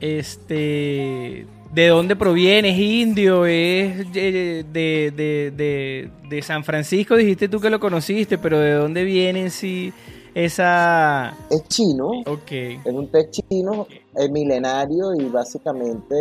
este, 0.00 1.46
¿de 1.72 1.88
dónde 1.88 2.16
proviene? 2.16 2.70
¿Es 2.70 2.78
indio? 2.78 3.46
¿Es 3.46 4.12
de, 4.12 4.64
de, 4.72 5.12
de, 5.56 6.10
de, 6.28 6.42
San 6.42 6.64
Francisco? 6.64 7.16
Dijiste 7.16 7.48
tú 7.48 7.60
que 7.60 7.70
lo 7.70 7.80
conociste, 7.80 8.38
pero 8.38 8.58
¿de 8.58 8.72
dónde 8.72 9.04
viene 9.04 9.42
en 9.42 9.50
sí 9.50 9.92
esa...? 10.34 11.36
Es 11.50 11.66
chino. 11.68 12.10
Ok. 12.26 12.52
Es 12.52 12.92
un 12.92 13.10
té 13.10 13.30
chino, 13.30 13.86
es 14.14 14.30
milenario 14.30 15.14
y 15.14 15.24
básicamente 15.26 16.14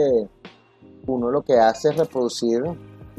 uno 1.07 1.31
lo 1.31 1.41
que 1.41 1.53
hace 1.53 1.89
es 1.89 1.97
reproducir 1.97 2.61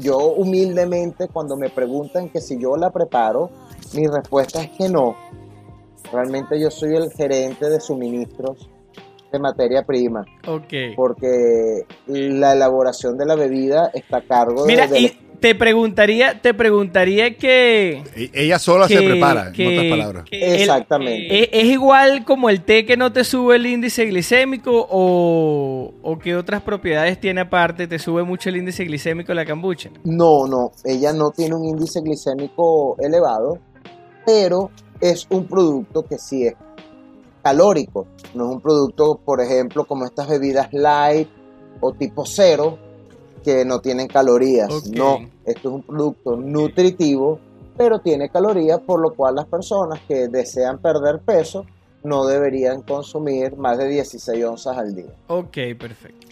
yo 0.01 0.17
humildemente 0.17 1.27
cuando 1.27 1.55
me 1.55 1.69
preguntan 1.69 2.29
que 2.29 2.41
si 2.41 2.59
yo 2.59 2.75
la 2.75 2.89
preparo, 2.89 3.51
mi 3.93 4.07
respuesta 4.07 4.63
es 4.63 4.71
que 4.71 4.89
no. 4.89 5.15
Realmente 6.11 6.59
yo 6.59 6.71
soy 6.71 6.95
el 6.95 7.11
gerente 7.11 7.69
de 7.69 7.79
suministros 7.79 8.67
de 9.31 9.39
materia 9.39 9.83
prima. 9.83 10.25
Ok. 10.47 10.95
Porque 10.95 11.85
la 12.07 12.53
elaboración 12.53 13.17
de 13.17 13.25
la 13.25 13.35
bebida 13.35 13.91
está 13.93 14.17
a 14.17 14.21
cargo 14.21 14.65
Mira, 14.65 14.87
de 14.87 15.15
te 15.41 15.55
preguntaría, 15.55 16.39
te 16.39 16.53
preguntaría 16.53 17.35
que... 17.35 18.03
E-, 18.15 18.31
ella 18.31 18.59
sola 18.59 18.87
se 18.87 19.01
prepara, 19.01 19.51
en 19.57 19.67
otras 19.67 19.89
palabras. 19.89 20.25
Exactamente. 20.29 21.59
¿Es, 21.59 21.65
igual 21.65 22.23
como 22.25 22.49
el 22.49 22.61
té 22.61 22.85
que 22.85 22.95
no 22.95 23.11
te 23.11 23.23
sube 23.23 23.55
el 23.55 23.65
índice 23.65 24.05
glicémico 24.05 24.87
o, 24.89 25.93
o 26.03 26.19
que 26.19 26.35
otras 26.35 26.61
propiedades 26.61 27.19
tiene 27.19 27.41
aparte? 27.41 27.87
¿Te 27.87 27.97
sube 27.97 28.23
mucho 28.23 28.49
el 28.49 28.57
índice 28.57 28.85
glicémico 28.85 29.33
la 29.33 29.43
cambucha? 29.43 29.89
No, 30.03 30.45
no. 30.45 30.71
Ella 30.85 31.11
no 31.11 31.31
tiene 31.31 31.55
un 31.55 31.65
índice 31.65 32.01
glicémico 32.01 32.95
elevado, 32.99 33.57
pero 34.23 34.69
es 35.01 35.25
un 35.31 35.47
producto 35.47 36.03
que 36.03 36.19
sí 36.19 36.45
es 36.45 36.53
calórico. 37.41 38.07
No 38.33 38.45
es 38.45 38.51
un 38.51 38.61
producto, 38.61 39.19
por 39.23 39.41
ejemplo, 39.41 39.85
como 39.85 40.05
estas 40.05 40.29
bebidas 40.29 40.71
light 40.71 41.29
o 41.79 41.93
tipo 41.93 42.25
cero, 42.25 42.77
que 43.43 43.65
no 43.65 43.79
tienen 43.79 44.07
calorías. 44.07 44.87
No, 44.91 45.17
esto 45.45 45.69
es 45.69 45.75
un 45.75 45.83
producto 45.83 46.35
nutritivo, 46.35 47.39
pero 47.77 47.99
tiene 47.99 48.29
calorías, 48.29 48.79
por 48.79 48.99
lo 48.99 49.13
cual 49.15 49.35
las 49.35 49.45
personas 49.45 49.99
que 50.07 50.27
desean 50.27 50.79
perder 50.79 51.19
peso 51.21 51.65
no 52.03 52.25
deberían 52.25 52.81
consumir 52.81 53.55
más 53.57 53.77
de 53.77 53.87
16 53.87 54.43
onzas 54.45 54.77
al 54.77 54.95
día. 54.95 55.13
Ok, 55.27 55.57
perfecto. 55.79 56.27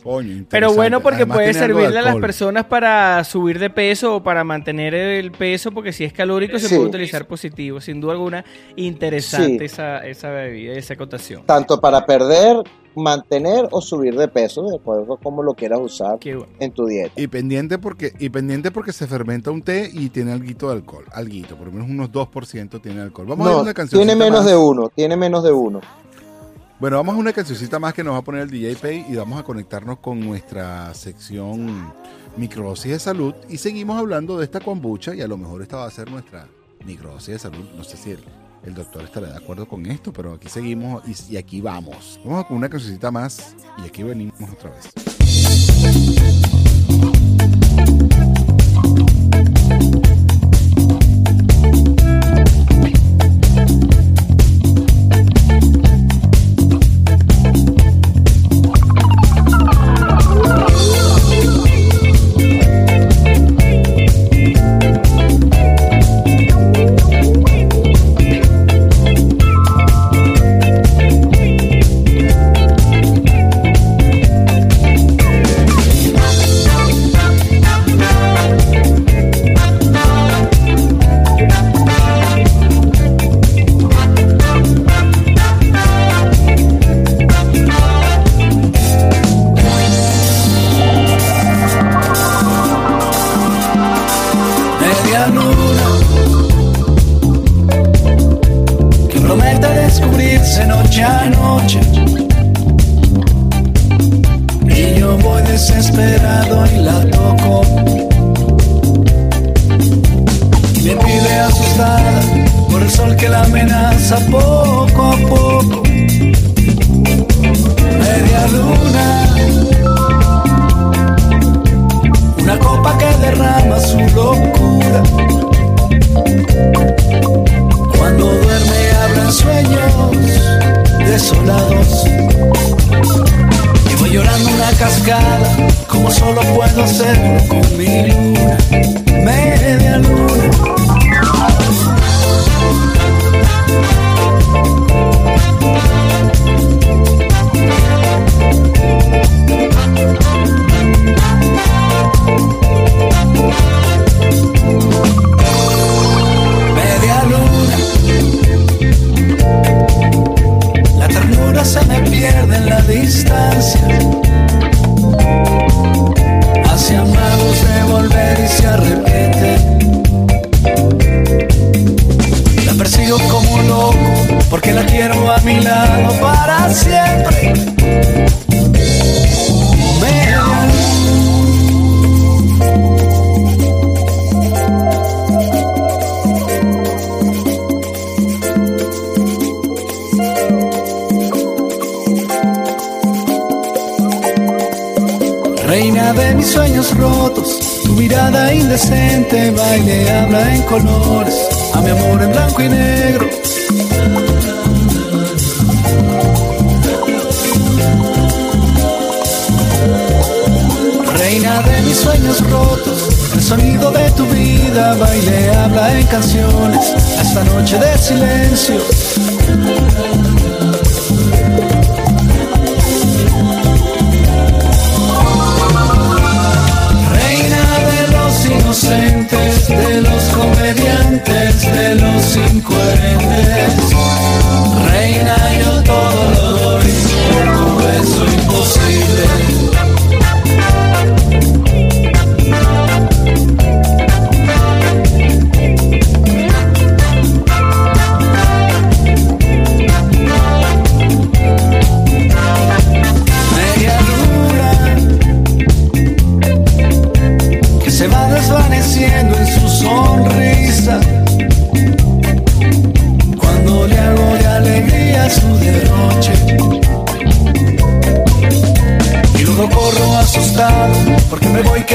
Pero 0.49 0.73
bueno, 0.73 1.01
porque 1.01 1.25
puede 1.25 1.53
servirle 1.53 1.99
a 1.99 2.01
las 2.01 2.15
personas 2.17 2.65
para 2.65 3.23
subir 3.23 3.59
de 3.59 3.69
peso 3.69 4.15
o 4.15 4.23
para 4.23 4.43
mantener 4.43 4.93
el 4.93 5.31
peso, 5.31 5.71
porque 5.71 5.91
si 5.91 6.03
es 6.03 6.13
calórico 6.13 6.57
se 6.59 6.69
puede 6.69 6.89
utilizar 6.89 7.27
positivo. 7.27 7.81
Sin 7.81 8.01
duda 8.01 8.13
alguna, 8.13 8.45
interesante 8.75 9.65
esa, 9.65 9.99
esa 9.99 10.29
bebida, 10.29 10.73
esa 10.73 10.93
acotación. 10.93 11.45
Tanto 11.45 11.79
para 11.79 12.05
perder 12.05 12.57
mantener 12.99 13.67
o 13.71 13.81
subir 13.81 14.15
de 14.15 14.27
peso, 14.27 14.63
de 14.63 14.75
acuerdo 14.75 15.13
a 15.13 15.17
cómo 15.17 15.43
lo 15.43 15.53
quieras 15.53 15.79
usar 15.81 16.19
en 16.59 16.71
tu 16.71 16.85
dieta. 16.85 17.19
Y 17.19 17.27
pendiente 17.27 17.77
porque 17.77 18.13
y 18.19 18.29
pendiente 18.29 18.71
porque 18.71 18.93
se 18.93 19.07
fermenta 19.07 19.51
un 19.51 19.61
té 19.61 19.89
y 19.91 20.09
tiene 20.09 20.31
algo 20.31 20.45
de 20.45 20.73
alcohol, 20.73 21.05
alguito, 21.11 21.55
por 21.55 21.67
lo 21.67 21.73
menos 21.73 21.89
unos 21.89 22.11
2% 22.11 22.81
tiene 22.81 23.01
alcohol. 23.01 23.27
Vamos 23.27 23.47
a 23.47 23.51
ver 23.51 23.61
una 23.61 23.73
canción. 23.73 23.99
Tiene 23.99 24.15
menos 24.15 24.45
de 24.45 24.55
uno, 24.55 24.89
tiene 24.89 25.15
menos 25.17 25.43
de 25.43 25.51
uno. 25.51 25.81
Bueno, 26.79 26.95
vamos 26.95 27.15
a 27.15 27.17
una 27.17 27.33
cancioncita 27.33 27.77
más 27.77 27.93
que 27.93 28.05
nos 28.05 28.13
va 28.13 28.19
a 28.19 28.21
poner 28.21 28.43
el 28.43 28.49
DJ 28.49 28.77
Pay 28.77 29.05
y 29.09 29.15
vamos 29.15 29.37
a 29.37 29.43
conectarnos 29.43 29.99
con 29.99 30.19
nuestra 30.19 30.93
sección 30.93 31.91
microdosis 32.37 32.91
de 32.91 32.99
salud 32.99 33.33
y 33.49 33.57
seguimos 33.57 33.97
hablando 33.97 34.37
de 34.37 34.45
esta 34.45 34.61
kombucha 34.61 35.13
y 35.13 35.21
a 35.21 35.27
lo 35.27 35.35
mejor 35.35 35.61
esta 35.61 35.75
va 35.75 35.85
a 35.85 35.91
ser 35.91 36.09
nuestra 36.09 36.47
microdosis 36.85 37.33
de 37.33 37.39
salud, 37.39 37.65
no 37.75 37.83
sé 37.83 37.97
si 37.97 38.15
el 38.63 38.73
doctor 38.73 39.03
estará 39.03 39.29
de 39.29 39.37
acuerdo 39.37 39.67
con 39.67 39.85
esto, 39.85 40.11
pero 40.13 40.33
aquí 40.33 40.49
seguimos 40.49 41.03
y, 41.29 41.37
aquí 41.37 41.61
vamos. 41.61 42.19
Vamos 42.23 42.45
con 42.45 42.57
una 42.57 42.69
cancioncita 42.69 43.11
más 43.11 43.55
y 43.83 43.87
aquí 43.87 44.03
venimos 44.03 44.35
otra 44.51 44.71
vez. 44.71 44.93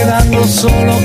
Quedando 0.04 0.44
solo 0.44 1.03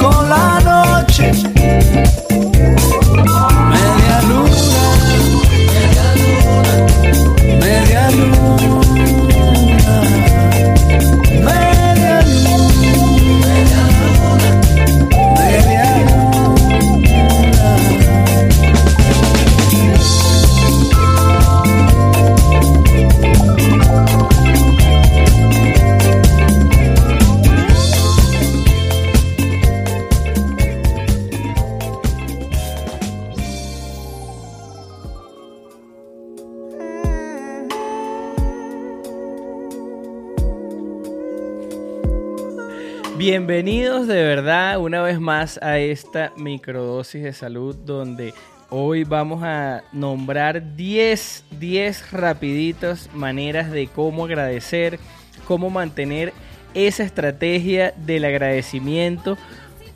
a 45.61 45.77
esta 45.79 46.31
microdosis 46.37 47.23
de 47.23 47.33
salud 47.33 47.75
donde 47.75 48.33
hoy 48.69 49.03
vamos 49.03 49.43
a 49.43 49.83
nombrar 49.91 50.75
10, 50.75 51.45
10 51.59 52.11
rapiditas 52.11 53.09
maneras 53.13 53.71
de 53.71 53.87
cómo 53.87 54.25
agradecer, 54.25 54.99
cómo 55.45 55.69
mantener 55.69 56.33
esa 56.73 57.03
estrategia 57.03 57.93
del 57.97 58.25
agradecimiento 58.25 59.37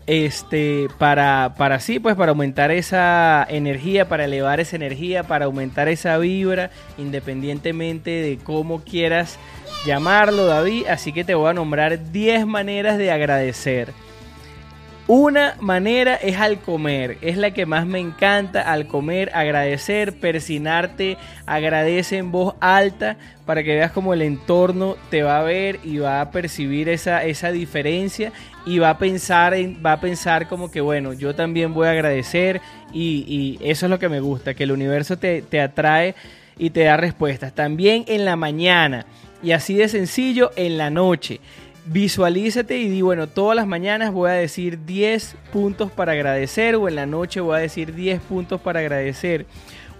este 0.05 0.87
para 0.97 1.53
para 1.57 1.79
sí 1.79 1.97
pues 1.97 2.15
para 2.15 2.31
aumentar 2.31 2.71
esa 2.71 3.45
energía 3.49 4.09
para 4.09 4.25
elevar 4.25 4.59
esa 4.59 4.75
energía 4.75 5.23
para 5.23 5.45
aumentar 5.45 5.87
esa 5.87 6.17
vibra 6.17 6.71
independientemente 6.97 8.09
de 8.09 8.37
cómo 8.43 8.83
quieras 8.83 9.39
llamarlo 9.85 10.45
David. 10.45 10.87
Así 10.87 11.13
que 11.13 11.23
te 11.23 11.35
voy 11.35 11.49
a 11.49 11.53
nombrar 11.53 12.11
10 12.11 12.45
maneras 12.47 12.97
de 12.97 13.11
agradecer 13.11 13.93
una 15.07 15.55
manera 15.59 16.15
es 16.15 16.37
al 16.37 16.59
comer, 16.59 17.17
es 17.21 17.35
la 17.35 17.51
que 17.51 17.65
más 17.65 17.85
me 17.85 17.99
encanta 17.99 18.61
al 18.61 18.87
comer, 18.87 19.31
agradecer, 19.33 20.17
persinarte, 20.17 21.17
agradece 21.45 22.17
en 22.17 22.31
voz 22.31 22.55
alta 22.61 23.17
para 23.45 23.63
que 23.63 23.75
veas 23.75 23.91
como 23.91 24.13
el 24.13 24.21
entorno 24.21 24.95
te 25.09 25.21
va 25.21 25.39
a 25.39 25.43
ver 25.43 25.81
y 25.83 25.97
va 25.97 26.21
a 26.21 26.31
percibir 26.31 26.87
esa, 26.87 27.25
esa 27.25 27.51
diferencia 27.51 28.31
y 28.65 28.79
va 28.79 28.91
a 28.91 28.97
pensar 28.97 29.53
en, 29.53 29.83
va 29.85 29.93
a 29.93 29.99
pensar 29.99 30.47
como 30.47 30.71
que 30.71 30.79
bueno, 30.79 31.11
yo 31.11 31.35
también 31.35 31.73
voy 31.73 31.87
a 31.87 31.91
agradecer 31.91 32.61
y, 32.93 33.25
y 33.27 33.69
eso 33.69 33.87
es 33.87 33.89
lo 33.89 33.99
que 33.99 34.07
me 34.07 34.21
gusta, 34.21 34.53
que 34.53 34.63
el 34.63 34.71
universo 34.71 35.17
te, 35.17 35.41
te 35.41 35.59
atrae 35.59 36.15
y 36.57 36.69
te 36.69 36.83
da 36.83 36.95
respuestas. 36.95 37.53
También 37.53 38.05
en 38.07 38.23
la 38.23 38.37
mañana 38.37 39.05
y 39.43 39.51
así 39.51 39.75
de 39.75 39.89
sencillo 39.89 40.51
en 40.55 40.77
la 40.77 40.89
noche. 40.89 41.41
Visualízate 41.85 42.77
y 42.77 42.89
di, 42.89 43.01
bueno, 43.01 43.27
todas 43.27 43.57
las 43.57 43.67
mañanas 43.67 44.13
voy 44.13 44.29
a 44.29 44.33
decir 44.33 44.85
10 44.85 45.35
puntos 45.51 45.91
para 45.91 46.13
agradecer 46.13 46.75
o 46.75 46.87
en 46.87 46.95
la 46.95 47.05
noche 47.05 47.41
voy 47.41 47.57
a 47.57 47.59
decir 47.59 47.93
10 47.93 48.21
puntos 48.21 48.61
para 48.61 48.79
agradecer. 48.79 49.45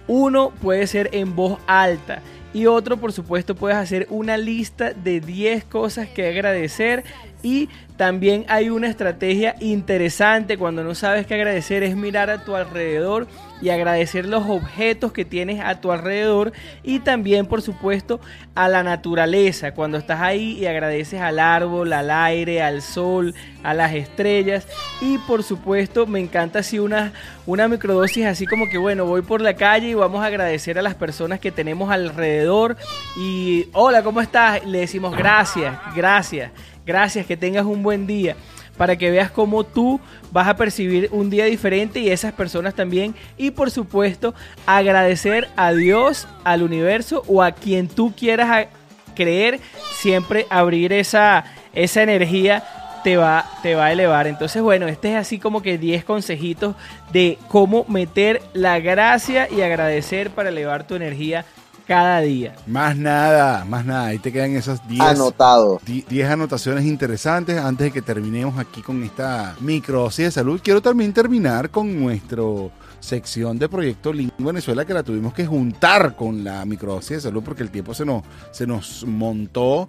Uno 0.06 0.50
puede 0.62 0.86
ser 0.86 1.10
en 1.12 1.36
voz 1.36 1.58
alta 1.66 2.22
y 2.54 2.66
otro, 2.66 2.96
por 2.96 3.12
supuesto, 3.12 3.54
puedes 3.54 3.76
hacer 3.76 4.06
una 4.10 4.38
lista 4.38 4.92
de 4.92 5.20
10 5.20 5.64
cosas 5.64 6.08
que 6.08 6.28
agradecer 6.28 7.04
y 7.42 7.68
también 7.98 8.46
hay 8.48 8.70
una 8.70 8.88
estrategia 8.88 9.54
interesante 9.60 10.56
cuando 10.56 10.84
no 10.84 10.94
sabes 10.94 11.26
qué 11.26 11.34
agradecer 11.34 11.82
es 11.82 11.96
mirar 11.96 12.30
a 12.30 12.44
tu 12.44 12.54
alrededor 12.54 13.26
y 13.60 13.70
agradecer 13.70 14.26
los 14.26 14.44
objetos 14.48 15.12
que 15.12 15.24
tienes 15.24 15.60
a 15.60 15.80
tu 15.80 15.92
alrededor 15.92 16.52
y 16.82 16.98
también 17.00 17.46
por 17.46 17.62
supuesto 17.62 18.20
a 18.54 18.68
la 18.68 18.82
naturaleza 18.82 19.72
cuando 19.72 19.98
estás 19.98 20.20
ahí 20.20 20.58
y 20.58 20.66
agradeces 20.66 21.20
al 21.20 21.38
árbol, 21.38 21.92
al 21.92 22.10
aire, 22.10 22.62
al 22.62 22.82
sol, 22.82 23.34
a 23.62 23.74
las 23.74 23.94
estrellas 23.94 24.66
y 25.00 25.18
por 25.18 25.42
supuesto 25.42 26.06
me 26.06 26.20
encanta 26.20 26.60
así 26.60 26.78
una, 26.78 27.12
una 27.46 27.68
microdosis 27.68 28.26
así 28.26 28.46
como 28.46 28.68
que 28.68 28.78
bueno 28.78 29.06
voy 29.06 29.22
por 29.22 29.40
la 29.40 29.54
calle 29.54 29.88
y 29.88 29.94
vamos 29.94 30.22
a 30.22 30.26
agradecer 30.26 30.78
a 30.78 30.82
las 30.82 30.94
personas 30.94 31.40
que 31.40 31.52
tenemos 31.52 31.90
alrededor 31.90 32.76
y 33.16 33.68
hola 33.72 34.02
¿cómo 34.02 34.20
estás? 34.20 34.64
Le 34.66 34.80
decimos 34.80 35.16
gracias, 35.16 35.74
gracias. 35.94 36.50
Gracias, 36.86 37.24
que 37.24 37.36
tengas 37.36 37.64
un 37.64 37.82
buen 37.82 38.06
día. 38.06 38.36
Para 38.76 38.96
que 38.96 39.10
veas 39.10 39.30
cómo 39.30 39.64
tú 39.64 40.00
vas 40.32 40.48
a 40.48 40.56
percibir 40.56 41.08
un 41.12 41.30
día 41.30 41.44
diferente 41.44 42.00
y 42.00 42.10
esas 42.10 42.32
personas 42.32 42.74
también. 42.74 43.14
Y 43.36 43.50
por 43.50 43.70
supuesto, 43.70 44.34
agradecer 44.66 45.48
a 45.56 45.72
Dios, 45.72 46.26
al 46.42 46.62
universo 46.62 47.22
o 47.26 47.42
a 47.42 47.52
quien 47.52 47.88
tú 47.88 48.12
quieras 48.16 48.68
creer. 49.14 49.60
Siempre 50.00 50.46
abrir 50.50 50.92
esa, 50.92 51.44
esa 51.72 52.02
energía 52.02 52.64
te 53.04 53.18
va, 53.18 53.44
te 53.62 53.74
va 53.74 53.86
a 53.86 53.92
elevar. 53.92 54.26
Entonces, 54.26 54.62
bueno, 54.62 54.88
este 54.88 55.12
es 55.12 55.16
así 55.16 55.38
como 55.38 55.62
que 55.62 55.78
10 55.78 56.04
consejitos 56.04 56.74
de 57.12 57.38
cómo 57.48 57.84
meter 57.86 58.42
la 58.54 58.80
gracia 58.80 59.46
y 59.48 59.60
agradecer 59.60 60.30
para 60.30 60.48
elevar 60.48 60.86
tu 60.86 60.94
energía 60.94 61.44
cada 61.86 62.20
día. 62.20 62.54
Más 62.66 62.96
nada, 62.96 63.64
más 63.64 63.84
nada. 63.84 64.06
Ahí 64.06 64.18
te 64.18 64.32
quedan 64.32 64.56
esas 64.56 64.86
10 64.88 65.00
Anotado. 65.00 65.80
di- 65.84 66.04
10 66.08 66.30
anotaciones 66.30 66.84
interesantes 66.84 67.58
antes 67.58 67.86
de 67.86 67.90
que 67.92 68.02
terminemos 68.02 68.58
aquí 68.58 68.82
con 68.82 69.02
esta 69.02 69.54
microdosis 69.60 70.26
de 70.26 70.30
salud. 70.30 70.60
Quiero 70.62 70.80
también 70.82 71.12
terminar 71.12 71.70
con 71.70 71.98
nuestro 72.00 72.70
sección 73.00 73.58
de 73.58 73.68
Proyecto 73.68 74.12
Link 74.14 74.32
Venezuela 74.38 74.84
que 74.86 74.94
la 74.94 75.02
tuvimos 75.02 75.34
que 75.34 75.44
juntar 75.46 76.16
con 76.16 76.42
la 76.42 76.64
microdosis 76.64 77.16
de 77.16 77.20
salud 77.20 77.42
porque 77.44 77.62
el 77.62 77.70
tiempo 77.70 77.92
se 77.92 78.04
nos, 78.06 78.22
se 78.50 78.66
nos 78.66 79.04
montó 79.06 79.86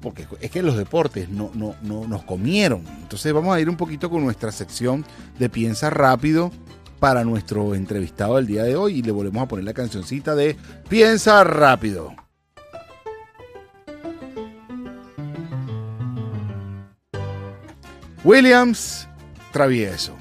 porque 0.00 0.26
es 0.40 0.50
que 0.50 0.62
los 0.62 0.76
deportes 0.76 1.28
no, 1.28 1.50
no, 1.54 1.76
no 1.82 2.08
nos 2.08 2.24
comieron. 2.24 2.82
Entonces 3.02 3.32
vamos 3.32 3.54
a 3.54 3.60
ir 3.60 3.70
un 3.70 3.76
poquito 3.76 4.10
con 4.10 4.24
nuestra 4.24 4.50
sección 4.50 5.04
de 5.38 5.48
Piensa 5.48 5.90
Rápido 5.90 6.50
para 6.98 7.24
nuestro 7.24 7.74
entrevistado 7.74 8.36
del 8.36 8.46
día 8.46 8.64
de 8.64 8.76
hoy 8.76 8.98
y 8.98 9.02
le 9.02 9.12
volvemos 9.12 9.42
a 9.42 9.48
poner 9.48 9.64
la 9.64 9.74
cancioncita 9.74 10.34
de 10.34 10.56
Piensa 10.88 11.44
Rápido. 11.44 12.14
Williams 18.24 19.08
Travieso. 19.52 20.12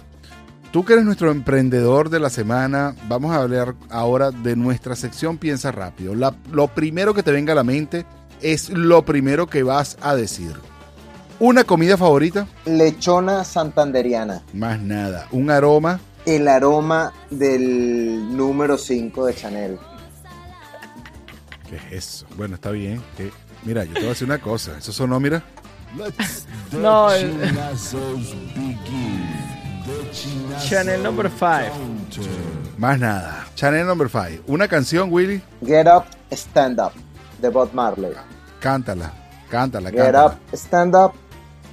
Tú 0.71 0.83
que 0.83 0.93
eres 0.93 1.05
nuestro 1.05 1.31
emprendedor 1.31 2.09
de 2.09 2.19
la 2.19 2.29
semana, 2.29 2.95
vamos 3.07 3.31
a 3.33 3.41
hablar 3.41 3.75
ahora 3.89 4.31
de 4.31 4.55
nuestra 4.55 4.95
sección 4.95 5.37
Piensa 5.37 5.71
Rápido. 5.71 6.15
La- 6.15 6.35
lo 6.51 6.67
primero 6.67 7.13
que 7.13 7.23
te 7.23 7.31
venga 7.31 7.53
a 7.53 7.55
la 7.55 7.63
mente 7.63 8.05
es 8.41 8.69
lo 8.69 9.05
primero 9.05 9.47
que 9.47 9.63
vas 9.63 9.97
a 10.01 10.15
decir. 10.15 10.53
Una 11.39 11.63
comida 11.63 11.97
favorita, 11.97 12.47
Lechona 12.65 13.43
santanderiana. 13.43 14.41
más 14.53 14.79
nada. 14.79 15.27
Un 15.31 15.49
aroma, 15.49 15.99
El 16.25 16.47
aroma 16.47 17.13
del 17.29 18.35
número 18.35 18.77
5 18.77 19.25
de 19.27 19.35
Chanel. 19.35 19.79
¿qué 21.69 21.75
es 21.77 22.05
eso? 22.05 22.25
Bueno, 22.37 22.55
está 22.55 22.71
bien. 22.71 23.01
que- 23.17 23.31
Mira, 23.63 23.83
yo 23.83 23.93
te 23.93 23.99
voy 23.99 24.07
a 24.07 24.09
decir 24.09 24.27
una 24.27 24.37
cosa. 24.39 24.77
Eso 24.77 24.91
sonó, 24.93 25.19
mira. 25.19 25.43
No, 26.71 27.11
el- 27.11 27.33
Chanel 30.67 31.01
number 31.03 31.29
5. 31.29 32.25
Más 32.77 32.99
nada. 32.99 33.47
Chanel 33.55 33.85
number 33.87 34.09
5. 34.09 34.43
Una 34.47 34.67
canción, 34.67 35.09
Willy. 35.11 35.41
Get 35.65 35.87
Up, 35.87 36.05
Stand 36.31 36.79
Up, 36.79 36.91
de 37.41 37.49
Bob 37.49 37.71
Marley. 37.73 38.11
Cántala. 38.59 39.11
Cántala, 39.49 39.91
Get 39.91 40.15
up, 40.15 40.33
stand 40.53 40.95
up, 40.95 41.13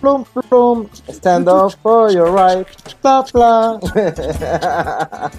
plum, 0.02 0.24
plum, 0.48 0.86
stand 1.08 1.48
up 1.48 1.72
for 1.82 2.10
your 2.12 2.30
right, 2.30 2.66
bla, 3.00 3.24
bla. 3.32 3.78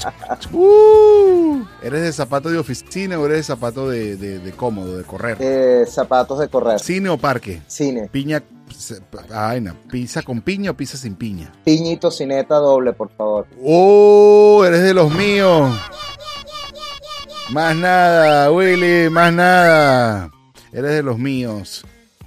Uh, 0.54 1.64
¿Eres 1.82 2.02
de 2.04 2.14
zapato 2.14 2.50
de 2.50 2.58
oficina 2.58 3.20
o 3.20 3.26
eres 3.26 3.38
de 3.38 3.44
zapato 3.44 3.90
de, 3.90 4.16
de- 4.16 4.40
de 4.40 4.52
cómodo, 4.54 4.98
de 4.98 5.04
correr? 5.04 5.38
Eh, 5.40 5.86
zapatos 5.88 6.40
de 6.40 6.48
correr, 6.48 6.80
¿Cine 6.80 7.10
o 7.10 7.18
parque? 7.18 7.62
cine, 7.68 8.08
Piña. 8.12 8.42
Ay, 9.32 9.62
no. 9.62 9.76
¿Pizza 9.92 10.22
con 10.24 10.42
piña 10.42 10.72
o 10.72 10.74
pizza 10.74 10.98
sin 10.98 11.16
piña? 11.16 11.52
piñito, 11.64 12.10
cineta 12.12 12.56
doble, 12.56 12.94
por 12.94 13.10
favor. 13.12 13.46
¡Oh! 13.64 14.64
Eres 14.66 14.82
de 14.84 14.94
los 14.94 15.14
míos. 15.14 15.72
Más 17.52 17.76
nada, 17.76 18.52
Willy, 18.52 19.10
más 19.10 19.34
nada. 19.34 20.32
Eres 20.72 20.92
de 20.92 21.04
los 21.04 21.18
míos. 21.20 21.86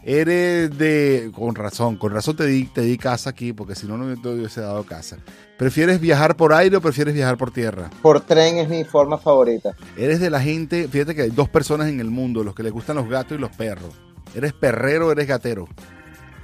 Eres 0.08 0.78
de. 0.78 1.32
Con 1.34 1.56
razón, 1.56 1.96
con 1.96 2.12
razón 2.12 2.36
te 2.36 2.46
di, 2.46 2.66
te 2.66 2.82
di 2.82 2.96
casa 2.96 3.30
aquí, 3.30 3.52
porque 3.52 3.74
si 3.74 3.88
no, 3.88 3.98
no 3.98 4.14
te 4.22 4.28
hubiese 4.28 4.60
dado 4.60 4.84
casa. 4.84 5.16
¿Prefieres 5.58 6.00
viajar 6.00 6.36
por 6.36 6.52
aire 6.52 6.76
o 6.76 6.80
prefieres 6.80 7.12
viajar 7.12 7.36
por 7.36 7.50
tierra? 7.50 7.90
Por 8.02 8.20
tren 8.20 8.58
es 8.58 8.68
mi 8.68 8.84
forma 8.84 9.18
favorita. 9.18 9.74
Eres 9.96 10.20
de 10.20 10.30
la 10.30 10.40
gente. 10.40 10.86
Fíjate 10.86 11.16
que 11.16 11.22
hay 11.22 11.30
dos 11.30 11.48
personas 11.48 11.88
en 11.88 11.98
el 11.98 12.08
mundo, 12.08 12.44
los 12.44 12.54
que 12.54 12.62
les 12.62 12.72
gustan 12.72 12.94
los 12.94 13.08
gatos 13.08 13.36
y 13.36 13.40
los 13.40 13.50
perros. 13.50 13.94
¿Eres 14.32 14.52
perrero 14.52 15.08
o 15.08 15.12
eres 15.12 15.26
gatero? 15.26 15.66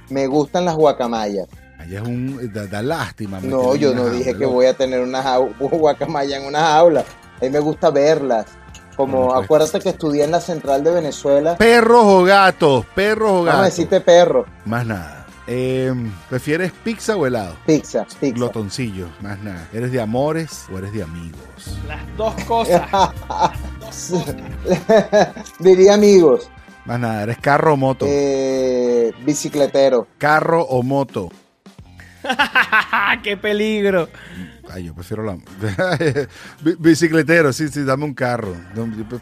Me 0.09 0.27
gustan 0.27 0.65
las 0.65 0.75
guacamayas. 0.75 1.47
Allá 1.79 2.01
es 2.01 2.07
un. 2.07 2.51
Da, 2.51 2.67
da 2.67 2.81
lástima. 2.81 3.39
No, 3.39 3.75
yo 3.75 3.95
no 3.95 4.09
dije 4.09 4.33
jaula, 4.33 4.39
que 4.39 4.45
voy 4.45 4.65
a 4.65 4.73
tener 4.73 4.99
una 4.99 5.37
guacamaya 5.59 6.35
en 6.35 6.47
una 6.47 6.59
jaula. 6.59 7.05
A 7.39 7.45
mí 7.45 7.49
me 7.49 7.59
gusta 7.59 7.91
verlas. 7.91 8.45
Como, 8.95 9.17
Bueno, 9.17 9.33
pues. 9.33 9.45
acuérdate 9.45 9.79
que 9.79 9.89
estudié 9.89 10.23
en 10.23 10.31
la 10.31 10.41
central 10.41 10.83
de 10.83 10.91
Venezuela. 10.91 11.57
Perros 11.57 12.03
o 12.05 12.23
gatos, 12.23 12.85
perros 12.93 13.31
o 13.31 13.43
gatos. 13.43 13.65
decirte 13.65 14.01
perro. 14.01 14.45
Más 14.65 14.85
nada. 14.85 15.25
Eh, 15.45 15.93
¿Prefieres 16.29 16.71
pizza 16.71 17.17
o 17.17 17.25
helado? 17.27 17.55
Pizza, 17.65 18.05
pizza. 18.19 18.35
Glotoncillo, 18.35 19.07
más 19.21 19.37
nada. 19.39 19.67
¿Eres 19.73 19.91
de 19.91 19.99
amores 19.99 20.65
o 20.73 20.77
eres 20.77 20.93
de 20.93 21.03
amigos? 21.03 21.79
Las 21.87 21.99
dos 22.15 22.33
cosas. 22.45 22.81
Diría 25.59 25.95
amigos. 25.95 26.49
Más 26.85 26.99
nada. 26.99 27.23
¿Eres 27.23 27.37
carro 27.39 27.73
o 27.73 27.77
moto? 27.77 28.05
Eh, 28.07 29.11
bicicletero. 29.25 30.07
Carro 30.17 30.63
o 30.63 30.83
moto. 30.83 31.29
¡Qué 33.23 33.37
peligro! 33.37 34.09
Ay, 34.71 34.85
yo 34.85 34.93
prefiero 34.95 35.23
la. 35.23 35.33
Bi- 36.61 36.75
Bicicletero, 36.79 37.51
sí, 37.51 37.67
sí, 37.67 37.83
dame 37.83 38.05
un 38.05 38.13
carro. 38.13 38.55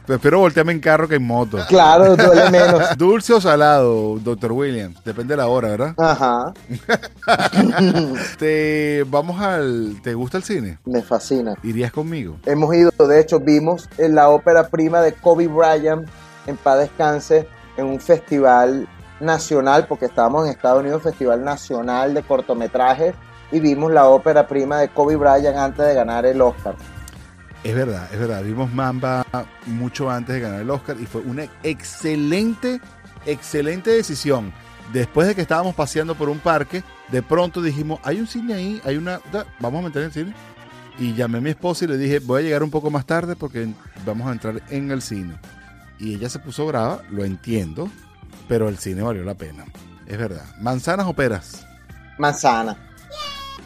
Prefiero 0.06 0.40
voltearme 0.40 0.72
en 0.72 0.80
carro 0.80 1.08
que 1.08 1.16
en 1.16 1.24
moto. 1.26 1.58
Claro, 1.68 2.16
duele 2.16 2.50
menos. 2.52 2.96
Dulce 2.98 3.34
o 3.34 3.42
salado, 3.42 4.20
doctor 4.20 4.52
Williams. 4.52 5.04
Depende 5.04 5.34
de 5.34 5.38
la 5.38 5.48
hora, 5.48 5.70
¿verdad? 5.70 5.96
Ajá, 5.98 6.54
Te, 8.38 9.04
vamos 9.08 9.42
al. 9.42 9.96
¿Te 10.04 10.14
gusta 10.14 10.38
el 10.38 10.44
cine? 10.44 10.78
me 10.86 11.02
fascina. 11.02 11.56
¿Irías 11.64 11.92
conmigo? 11.92 12.38
Hemos 12.46 12.74
ido, 12.76 12.92
de 13.08 13.20
hecho, 13.20 13.40
vimos 13.40 13.90
en 13.98 14.16
la 14.16 14.30
ópera 14.30 14.68
prima 14.70 15.02
de 15.02 15.14
Kobe 15.14 15.48
Bryant, 15.48 16.08
en 16.48 16.58
paz 16.58 16.80
descanse, 16.80 17.48
en 17.78 17.86
un 17.88 18.00
festival 18.00 18.88
nacional, 19.22 19.88
porque 19.88 20.06
estábamos 20.06 20.46
en 20.46 20.52
Estados 20.52 20.82
Unidos, 20.82 21.04
Festival 21.04 21.44
Nacional 21.44 22.14
de 22.14 22.24
Cortometrajes, 22.24 23.16
y 23.52 23.60
vimos 23.60 23.92
la 23.92 24.08
ópera 24.08 24.48
prima 24.48 24.80
de 24.80 24.90
Kobe 24.90 25.16
Bryant 25.16 25.58
antes 25.58 25.86
de 25.86 25.94
ganar 25.94 26.26
el 26.26 26.42
Oscar. 26.42 26.76
Es 27.64 27.76
verdad, 27.76 28.10
es 28.12 28.20
verdad. 28.20 28.42
Vimos 28.44 28.74
Mamba 28.74 29.24
mucho 29.68 30.10
antes 30.10 30.36
de 30.36 30.42
ganar 30.42 30.62
el 30.62 30.70
Oscar 30.70 30.98
y 31.00 31.06
fue 31.06 31.22
una 31.22 31.46
excelente, 31.64 32.82
excelente 33.26 33.92
decisión. 33.92 34.52
Después 34.92 35.28
de 35.28 35.36
que 35.36 35.42
estábamos 35.42 35.76
paseando 35.76 36.16
por 36.16 36.28
un 36.28 36.40
parque, 36.40 36.84
de 37.12 37.22
pronto 37.22 37.62
dijimos, 37.62 38.00
hay 38.04 38.20
un 38.20 38.28
cine 38.28 38.54
ahí, 38.54 38.82
hay 38.84 38.98
una... 38.98 39.20
Vamos 39.60 39.82
a 39.82 39.88
meter 39.88 40.04
el 40.04 40.12
cine. 40.12 40.34
Y 40.98 41.14
llamé 41.14 41.38
a 41.38 41.42
mi 41.42 41.52
esposa 41.52 41.86
y 41.86 41.88
le 41.88 41.98
dije, 41.98 42.20
voy 42.20 42.42
a 42.42 42.44
llegar 42.44 42.64
un 42.64 42.72
poco 42.72 42.90
más 42.90 43.06
tarde 43.06 43.36
porque 43.36 43.70
vamos 44.06 44.28
a 44.28 44.32
entrar 44.32 44.62
en 44.70 44.92
el 44.92 45.02
cine. 45.02 45.36
Y 46.00 46.16
ella 46.16 46.30
se 46.30 46.40
puso 46.40 46.66
brava, 46.66 47.04
lo 47.10 47.24
entiendo, 47.24 47.90
pero 48.48 48.70
el 48.70 48.78
cine 48.78 49.02
valió 49.02 49.24
la 49.24 49.36
pena. 49.36 49.66
Es 50.06 50.18
verdad. 50.18 50.46
¿Manzanas 50.60 51.08
o 51.08 51.14
peras? 51.14 51.66
Manzana. 52.18 52.78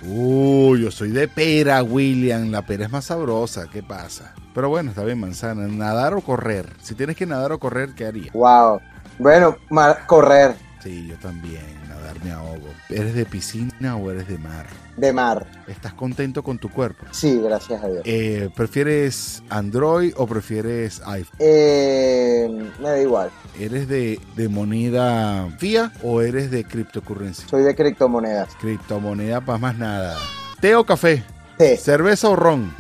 Uy, 0.03 0.83
yo 0.83 0.91
soy 0.91 1.09
de 1.09 1.27
pera, 1.27 1.81
William. 1.81 2.51
La 2.51 2.61
pera 2.61 2.85
es 2.85 2.91
más 2.91 3.05
sabrosa. 3.05 3.67
¿Qué 3.71 3.81
pasa? 3.81 4.33
Pero 4.53 4.69
bueno, 4.69 4.91
está 4.91 5.03
bien, 5.03 5.19
manzana. 5.19 5.67
¿Nadar 5.67 6.13
o 6.13 6.21
correr? 6.21 6.71
Si 6.81 6.95
tienes 6.95 7.15
que 7.15 7.25
nadar 7.25 7.51
o 7.51 7.59
correr, 7.59 7.95
¿qué 7.95 8.05
haría? 8.05 8.31
Wow. 8.33 8.79
Bueno, 9.17 9.57
correr 10.07 10.55
Sí, 10.83 11.07
yo 11.07 11.15
también. 11.17 11.84
Nadar 12.05 12.23
me 12.23 12.31
ahogo. 12.31 12.67
¿Eres 12.89 13.15
de 13.15 13.25
piscina 13.25 13.95
o 13.95 14.11
eres 14.11 14.27
de 14.27 14.37
mar? 14.37 14.67
de 14.95 15.11
mar. 15.11 15.45
¿Estás 15.67 15.93
contento 15.93 16.41
con 16.43 16.57
tu 16.57 16.69
cuerpo? 16.69 17.03
Sí, 17.11 17.41
gracias 17.41 17.83
a 17.83 17.87
Dios. 17.87 18.01
Eh, 18.05 18.49
¿Prefieres 18.55 19.43
Android 19.49 20.13
o 20.15 20.25
prefieres 20.27 21.01
iPhone? 21.05 21.35
Eh, 21.39 22.47
me 22.79 22.89
da 22.89 23.01
igual. 23.01 23.31
¿Eres 23.59 23.87
de, 23.89 24.19
de 24.35 24.47
moneda 24.47 25.49
fía 25.57 25.91
o 26.03 26.21
eres 26.21 26.51
de 26.51 26.63
cryptocurrency? 26.63 27.47
Soy 27.49 27.63
de 27.63 27.75
criptomonedas. 27.75 28.55
Criptomoneda 28.61 29.41
para 29.41 29.57
más 29.57 29.77
nada. 29.77 30.15
¿Té 30.61 30.75
o 30.75 30.85
café? 30.85 31.23
Sí. 31.59 31.75
¿Cerveza 31.77 32.29
o 32.29 32.35
ron? 32.35 32.71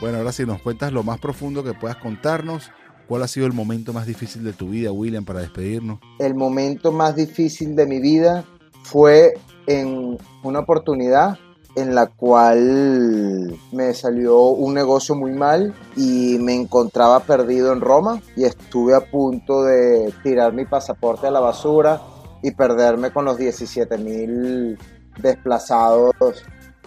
Bueno, 0.00 0.18
ahora 0.18 0.32
sí 0.32 0.44
nos 0.44 0.60
cuentas 0.60 0.92
lo 0.92 1.02
más 1.02 1.18
profundo 1.18 1.64
que 1.64 1.72
puedas 1.72 1.96
contarnos. 1.96 2.70
¿Cuál 3.08 3.22
ha 3.22 3.28
sido 3.28 3.46
el 3.46 3.52
momento 3.52 3.92
más 3.92 4.06
difícil 4.06 4.42
de 4.42 4.52
tu 4.52 4.70
vida, 4.70 4.90
William, 4.90 5.24
para 5.24 5.40
despedirnos? 5.40 6.00
el 6.18 6.34
momento 6.34 6.92
más 6.92 7.14
difícil 7.14 7.76
de 7.76 7.86
mi 7.86 8.00
vida 8.00 8.44
fue 8.82 9.34
en 9.66 10.18
una 10.42 10.60
oportunidad 10.60 11.38
en 11.76 11.94
la 11.94 12.06
cual 12.06 13.54
me 13.70 13.92
salió 13.92 14.40
un 14.48 14.74
negocio 14.74 15.14
muy 15.14 15.32
mal 15.32 15.74
y 15.94 16.38
me 16.40 16.54
encontraba 16.54 17.20
perdido 17.20 17.72
en 17.72 17.82
Roma 17.82 18.22
y 18.34 18.44
estuve 18.44 18.94
a 18.94 19.00
punto 19.00 19.62
de 19.62 20.12
tirar 20.22 20.54
mi 20.54 20.64
pasaporte 20.64 21.26
a 21.26 21.30
la 21.30 21.40
basura 21.40 22.00
y 22.42 22.52
perderme 22.52 23.12
con 23.12 23.26
los 23.26 23.36
17 23.36 23.98
mil 23.98 24.78
desplazados 25.18 26.14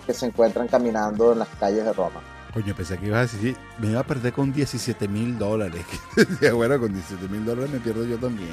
que 0.08 0.14
se 0.14 0.26
encuentran 0.26 0.68
caminando 0.68 1.34
en 1.34 1.40
las 1.40 1.50
calles 1.60 1.86
de 1.86 1.94
Roma. 1.94 2.39
Coño, 2.54 2.74
pensé 2.76 2.98
que 2.98 3.08
ibas 3.08 3.32
a 3.32 3.38
decir, 3.38 3.56
me 3.78 3.92
iba 3.92 4.00
a 4.00 4.04
perder 4.04 4.34
con 4.34 4.52
17 4.52 5.08
mil 5.08 5.38
dólares. 5.38 5.86
Bueno, 6.54 6.80
con 6.80 6.94
17 6.94 7.28
mil 7.28 7.46
dólares 7.46 7.70
me 7.72 7.80
pierdo 7.80 8.06
yo 8.06 8.18
también. 8.18 8.50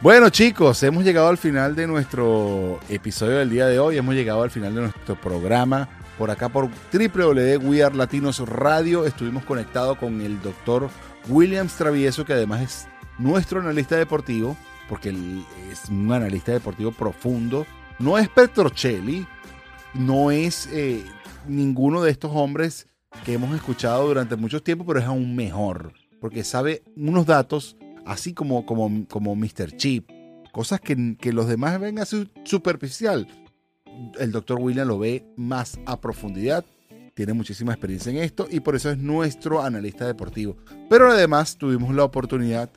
Bueno, 0.00 0.30
chicos, 0.30 0.82
hemos 0.82 1.04
llegado 1.04 1.28
al 1.28 1.38
final 1.38 1.76
de 1.76 1.86
nuestro 1.86 2.80
episodio 2.88 3.38
del 3.38 3.50
día 3.50 3.66
de 3.66 3.78
hoy. 3.78 3.98
Hemos 3.98 4.14
llegado 4.14 4.42
al 4.42 4.50
final 4.50 4.74
de 4.74 4.80
nuestro 4.80 5.14
programa. 5.14 5.88
Por 6.18 6.30
acá 6.30 6.48
por 6.48 6.64
Are 6.64 7.94
Latinos 7.94 8.38
Radio 8.48 9.06
estuvimos 9.06 9.44
conectados 9.44 9.98
con 9.98 10.20
el 10.20 10.40
doctor 10.40 10.88
Williams 11.28 11.74
Travieso, 11.74 12.24
que 12.24 12.32
además 12.32 12.62
es 12.62 12.88
nuestro 13.18 13.60
analista 13.60 13.96
deportivo, 13.96 14.56
porque 14.88 15.10
él 15.10 15.44
es 15.70 15.88
un 15.88 16.12
analista 16.12 16.52
deportivo 16.52 16.92
profundo. 16.92 17.66
No 17.98 18.18
es 18.18 18.28
Petrocelli, 18.28 19.26
no 19.94 20.30
es 20.30 20.68
eh, 20.72 21.04
ninguno 21.46 22.02
de 22.02 22.10
estos 22.10 22.32
hombres 22.34 22.88
que 23.24 23.34
hemos 23.34 23.54
escuchado 23.54 24.06
durante 24.06 24.36
mucho 24.36 24.62
tiempo, 24.62 24.84
pero 24.86 25.00
es 25.00 25.06
aún 25.06 25.34
mejor, 25.36 25.92
porque 26.20 26.44
sabe 26.44 26.82
unos 26.96 27.26
datos 27.26 27.76
así 28.04 28.34
como, 28.34 28.66
como, 28.66 29.06
como 29.08 29.34
Mr. 29.36 29.76
Chip, 29.76 30.10
cosas 30.52 30.80
que, 30.80 31.16
que 31.18 31.32
los 31.32 31.46
demás 31.46 31.78
ven 31.80 31.98
así 31.98 32.30
superficial. 32.44 33.28
El 34.18 34.32
doctor 34.32 34.58
William 34.60 34.88
lo 34.88 34.98
ve 34.98 35.24
más 35.36 35.78
a 35.86 36.00
profundidad, 36.00 36.64
tiene 37.14 37.34
muchísima 37.34 37.72
experiencia 37.72 38.10
en 38.10 38.18
esto 38.18 38.46
y 38.50 38.60
por 38.60 38.74
eso 38.74 38.90
es 38.90 38.98
nuestro 38.98 39.62
analista 39.62 40.06
deportivo. 40.06 40.56
Pero 40.88 41.10
además 41.10 41.56
tuvimos 41.56 41.94
la 41.94 42.04
oportunidad 42.04 42.70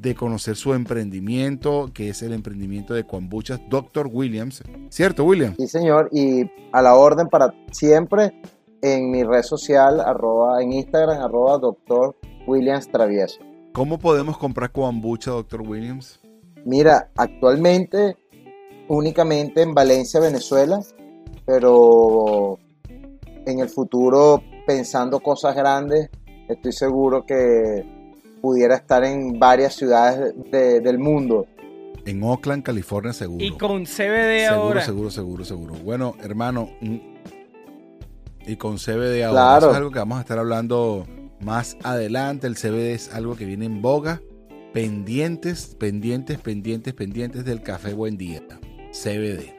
de 0.00 0.14
conocer 0.14 0.56
su 0.56 0.72
emprendimiento, 0.72 1.90
que 1.92 2.08
es 2.08 2.22
el 2.22 2.32
emprendimiento 2.32 2.94
de 2.94 3.04
Kombuchas 3.04 3.60
Dr. 3.68 4.08
Williams. 4.10 4.62
¿Cierto, 4.88 5.24
William? 5.24 5.54
Sí, 5.56 5.66
señor, 5.66 6.08
y 6.12 6.50
a 6.72 6.80
la 6.80 6.94
orden 6.94 7.28
para 7.28 7.52
siempre 7.70 8.32
en 8.82 9.10
mi 9.10 9.22
red 9.24 9.42
social, 9.42 10.00
arroba, 10.00 10.62
en 10.62 10.72
Instagram, 10.72 11.22
arroba 11.22 11.58
doctor 11.58 12.16
Williams 12.46 12.88
Travieso. 12.88 13.40
¿Cómo 13.72 13.98
podemos 13.98 14.36
comprar 14.38 14.72
kombucha, 14.72 15.30
Dr. 15.30 15.62
Williams? 15.62 16.20
Mira, 16.64 17.10
actualmente 17.16 18.16
únicamente 18.88 19.62
en 19.62 19.72
Valencia, 19.72 20.18
Venezuela, 20.20 20.80
pero 21.46 22.58
en 23.46 23.60
el 23.60 23.68
futuro, 23.68 24.42
pensando 24.66 25.20
cosas 25.20 25.54
grandes, 25.54 26.10
estoy 26.48 26.72
seguro 26.72 27.24
que 27.24 27.84
pudiera 28.40 28.74
estar 28.76 29.04
en 29.04 29.38
varias 29.38 29.74
ciudades 29.74 30.34
de- 30.50 30.80
del 30.80 30.98
mundo. 30.98 31.46
En 32.06 32.22
Oakland, 32.22 32.62
California, 32.62 33.12
seguro. 33.12 33.44
Y 33.44 33.50
con 33.56 33.84
CBD 33.84 34.46
seguro, 34.48 34.62
ahora. 34.62 34.80
seguro, 34.80 35.10
seguro, 35.10 35.44
seguro. 35.44 35.74
Bueno, 35.84 36.14
hermano, 36.22 36.70
y 38.46 38.56
con 38.56 38.76
CBD 38.76 39.24
ahora. 39.24 39.30
Claro. 39.30 39.58
Eso 39.58 39.70
es 39.70 39.76
algo 39.76 39.90
que 39.90 39.98
vamos 39.98 40.18
a 40.18 40.20
estar 40.22 40.38
hablando 40.38 41.06
más 41.40 41.76
adelante. 41.82 42.46
El 42.46 42.56
CBD 42.56 42.94
es 42.94 43.14
algo 43.14 43.36
que 43.36 43.44
viene 43.44 43.66
en 43.66 43.82
boga. 43.82 44.20
Pendientes, 44.72 45.76
pendientes, 45.78 46.38
pendientes, 46.38 46.94
pendientes 46.94 47.44
del 47.44 47.62
café 47.62 47.92
Buen 47.92 48.16
Día. 48.16 48.42
CBD. 48.92 49.54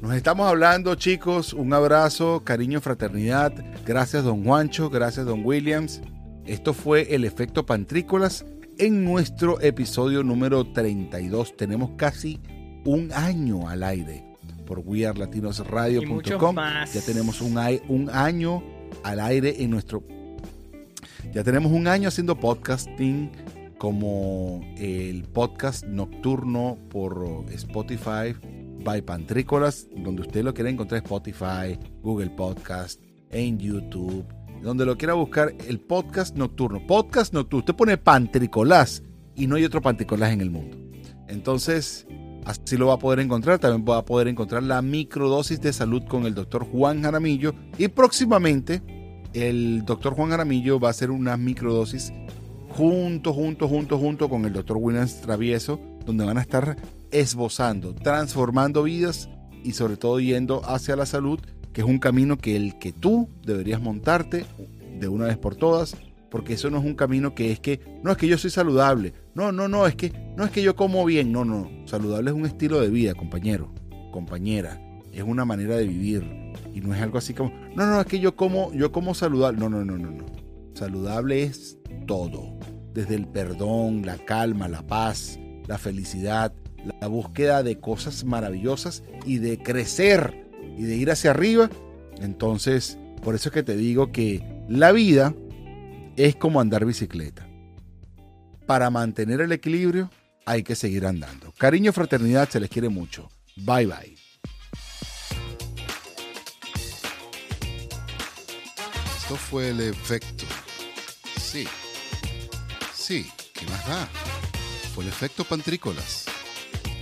Nos 0.00 0.14
estamos 0.14 0.48
hablando, 0.48 0.94
chicos. 0.94 1.52
Un 1.52 1.72
abrazo, 1.72 2.42
cariño, 2.44 2.80
fraternidad. 2.80 3.52
Gracias, 3.86 4.24
don 4.24 4.44
Juancho. 4.44 4.90
Gracias, 4.90 5.26
don 5.26 5.44
Williams. 5.44 6.02
Esto 6.44 6.74
fue 6.74 7.14
el 7.14 7.24
efecto 7.24 7.64
Pantrícolas 7.64 8.44
en 8.78 9.04
nuestro 9.04 9.60
episodio 9.60 10.24
número 10.24 10.72
32. 10.72 11.56
Tenemos 11.56 11.92
casi 11.96 12.40
un 12.84 13.12
año 13.12 13.68
al 13.68 13.84
aire 13.84 14.31
por 16.02 16.54
más. 16.54 16.92
Ya 16.92 17.00
tenemos 17.00 17.40
un, 17.40 17.58
año 18.10 18.62
al 19.02 19.20
aire 19.20 19.62
en 19.62 19.70
nuestro... 19.70 20.02
Ya 21.32 21.44
tenemos 21.44 21.72
un 21.72 21.86
año 21.86 22.08
haciendo 22.08 22.38
podcasting 22.38 23.30
como 23.78 24.60
el 24.76 25.24
podcast 25.24 25.84
nocturno 25.84 26.78
por 26.90 27.44
Spotify 27.50 28.34
by 28.84 29.02
Pantrícolas, 29.02 29.88
donde 29.96 30.22
usted 30.22 30.44
lo 30.44 30.52
quiera 30.54 30.70
encontrar 30.70 30.98
en 30.98 31.04
Spotify, 31.04 31.78
Google 32.02 32.30
Podcast, 32.30 33.00
en 33.30 33.58
YouTube, 33.58 34.24
donde 34.62 34.84
lo 34.84 34.96
quiera 34.96 35.14
buscar 35.14 35.54
el 35.66 35.80
podcast 35.80 36.36
nocturno. 36.36 36.86
Podcast 36.86 37.32
nocturno, 37.32 37.60
usted 37.60 37.74
pone 37.74 37.96
Pantrícolas 37.96 39.02
y 39.34 39.46
no 39.46 39.56
hay 39.56 39.64
otro 39.64 39.80
Pantrícolas 39.80 40.32
en 40.32 40.40
el 40.40 40.50
mundo. 40.50 40.76
Entonces, 41.28 42.06
así 42.44 42.76
lo 42.76 42.88
va 42.88 42.94
a 42.94 42.98
poder 42.98 43.20
encontrar. 43.20 43.58
También 43.58 43.84
va 43.88 43.98
a 43.98 44.04
poder 44.04 44.28
encontrar 44.28 44.62
la 44.62 44.82
microdosis 44.82 45.60
de 45.60 45.72
salud 45.72 46.02
con 46.08 46.26
el 46.26 46.34
doctor 46.34 46.64
Juan 46.64 47.02
Jaramillo. 47.02 47.54
Y 47.78 47.88
próximamente, 47.88 48.82
el 49.32 49.84
doctor 49.84 50.14
Juan 50.14 50.30
Jaramillo 50.30 50.78
va 50.78 50.88
a 50.88 50.90
hacer 50.92 51.10
unas 51.10 51.38
microdosis 51.38 52.12
junto, 52.70 53.32
junto, 53.32 53.68
junto, 53.68 53.98
junto 53.98 54.28
con 54.28 54.44
el 54.44 54.52
doctor 54.52 54.78
Williams 54.78 55.20
Travieso, 55.20 55.80
donde 56.04 56.24
van 56.24 56.38
a 56.38 56.42
estar 56.42 56.76
esbozando, 57.10 57.94
transformando 57.94 58.82
vidas 58.82 59.28
y 59.62 59.72
sobre 59.72 59.96
todo 59.96 60.18
yendo 60.20 60.62
hacia 60.64 60.96
la 60.96 61.06
salud, 61.06 61.38
que 61.72 61.82
es 61.82 61.86
un 61.86 61.98
camino 61.98 62.38
que 62.38 62.56
el 62.56 62.78
que 62.78 62.92
tú 62.92 63.28
deberías 63.44 63.80
montarte 63.80 64.46
de 64.98 65.08
una 65.08 65.26
vez 65.26 65.36
por 65.36 65.54
todas, 65.54 65.96
porque 66.30 66.54
eso 66.54 66.70
no 66.70 66.78
es 66.78 66.84
un 66.84 66.94
camino 66.94 67.34
que 67.34 67.52
es 67.52 67.60
que, 67.60 67.80
no 68.02 68.10
es 68.10 68.16
que 68.16 68.26
yo 68.26 68.38
soy 68.38 68.50
saludable, 68.50 69.12
no, 69.34 69.52
no, 69.52 69.68
no, 69.68 69.86
es 69.86 69.96
que, 69.96 70.12
no 70.36 70.44
es 70.44 70.50
que 70.50 70.62
yo 70.62 70.76
como 70.76 71.04
bien, 71.04 71.32
no, 71.32 71.44
no, 71.44 71.70
saludable 71.86 72.30
es 72.30 72.36
un 72.36 72.46
estilo 72.46 72.80
de 72.80 72.90
vida, 72.90 73.14
compañero, 73.14 73.72
compañera, 74.12 74.80
es 75.12 75.22
una 75.22 75.44
manera 75.44 75.76
de 75.76 75.86
vivir 75.86 76.52
y 76.74 76.80
no 76.80 76.94
es 76.94 77.00
algo 77.00 77.18
así 77.18 77.34
como, 77.34 77.52
no, 77.74 77.86
no, 77.86 78.00
es 78.00 78.06
que 78.06 78.20
yo 78.20 78.36
como, 78.36 78.72
yo 78.72 78.92
como 78.92 79.14
saludable, 79.14 79.58
no, 79.58 79.68
no, 79.68 79.84
no, 79.84 79.98
no, 79.98 80.10
no, 80.10 80.26
saludable 80.74 81.42
es 81.44 81.78
todo, 82.06 82.58
desde 82.92 83.14
el 83.14 83.26
perdón, 83.26 84.04
la 84.04 84.18
calma, 84.18 84.68
la 84.68 84.86
paz, 84.86 85.38
la 85.66 85.78
felicidad, 85.78 86.52
la 87.00 87.06
búsqueda 87.06 87.62
de 87.62 87.78
cosas 87.78 88.24
maravillosas 88.24 89.02
y 89.24 89.38
de 89.38 89.58
crecer 89.58 90.48
y 90.76 90.82
de 90.82 90.96
ir 90.96 91.10
hacia 91.10 91.30
arriba. 91.30 91.70
Entonces, 92.20 92.98
por 93.22 93.34
eso 93.34 93.48
es 93.48 93.54
que 93.54 93.62
te 93.62 93.76
digo 93.76 94.12
que 94.12 94.64
la 94.68 94.92
vida 94.92 95.34
es 96.16 96.36
como 96.36 96.60
andar 96.60 96.84
bicicleta. 96.84 97.46
Para 98.66 98.90
mantener 98.90 99.40
el 99.40 99.52
equilibrio 99.52 100.10
hay 100.46 100.62
que 100.62 100.74
seguir 100.74 101.06
andando. 101.06 101.52
Cariño, 101.58 101.92
fraternidad, 101.92 102.48
se 102.48 102.60
les 102.60 102.70
quiere 102.70 102.88
mucho. 102.88 103.28
Bye 103.56 103.86
bye. 103.86 104.16
Esto 109.16 109.36
fue 109.36 109.70
el 109.70 109.80
efecto. 109.80 110.44
Sí. 111.38 111.66
Sí, 112.94 113.30
¿qué 113.52 113.66
más 113.66 113.86
da? 113.86 114.08
Fue 114.94 115.04
el 115.04 115.10
efecto 115.10 115.44
pantrícolas. 115.44 116.26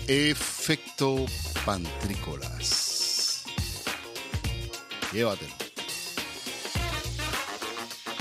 Efecto 0.07 1.27
pantrícolas. 1.65 3.45
Llévatelo. 5.13 5.60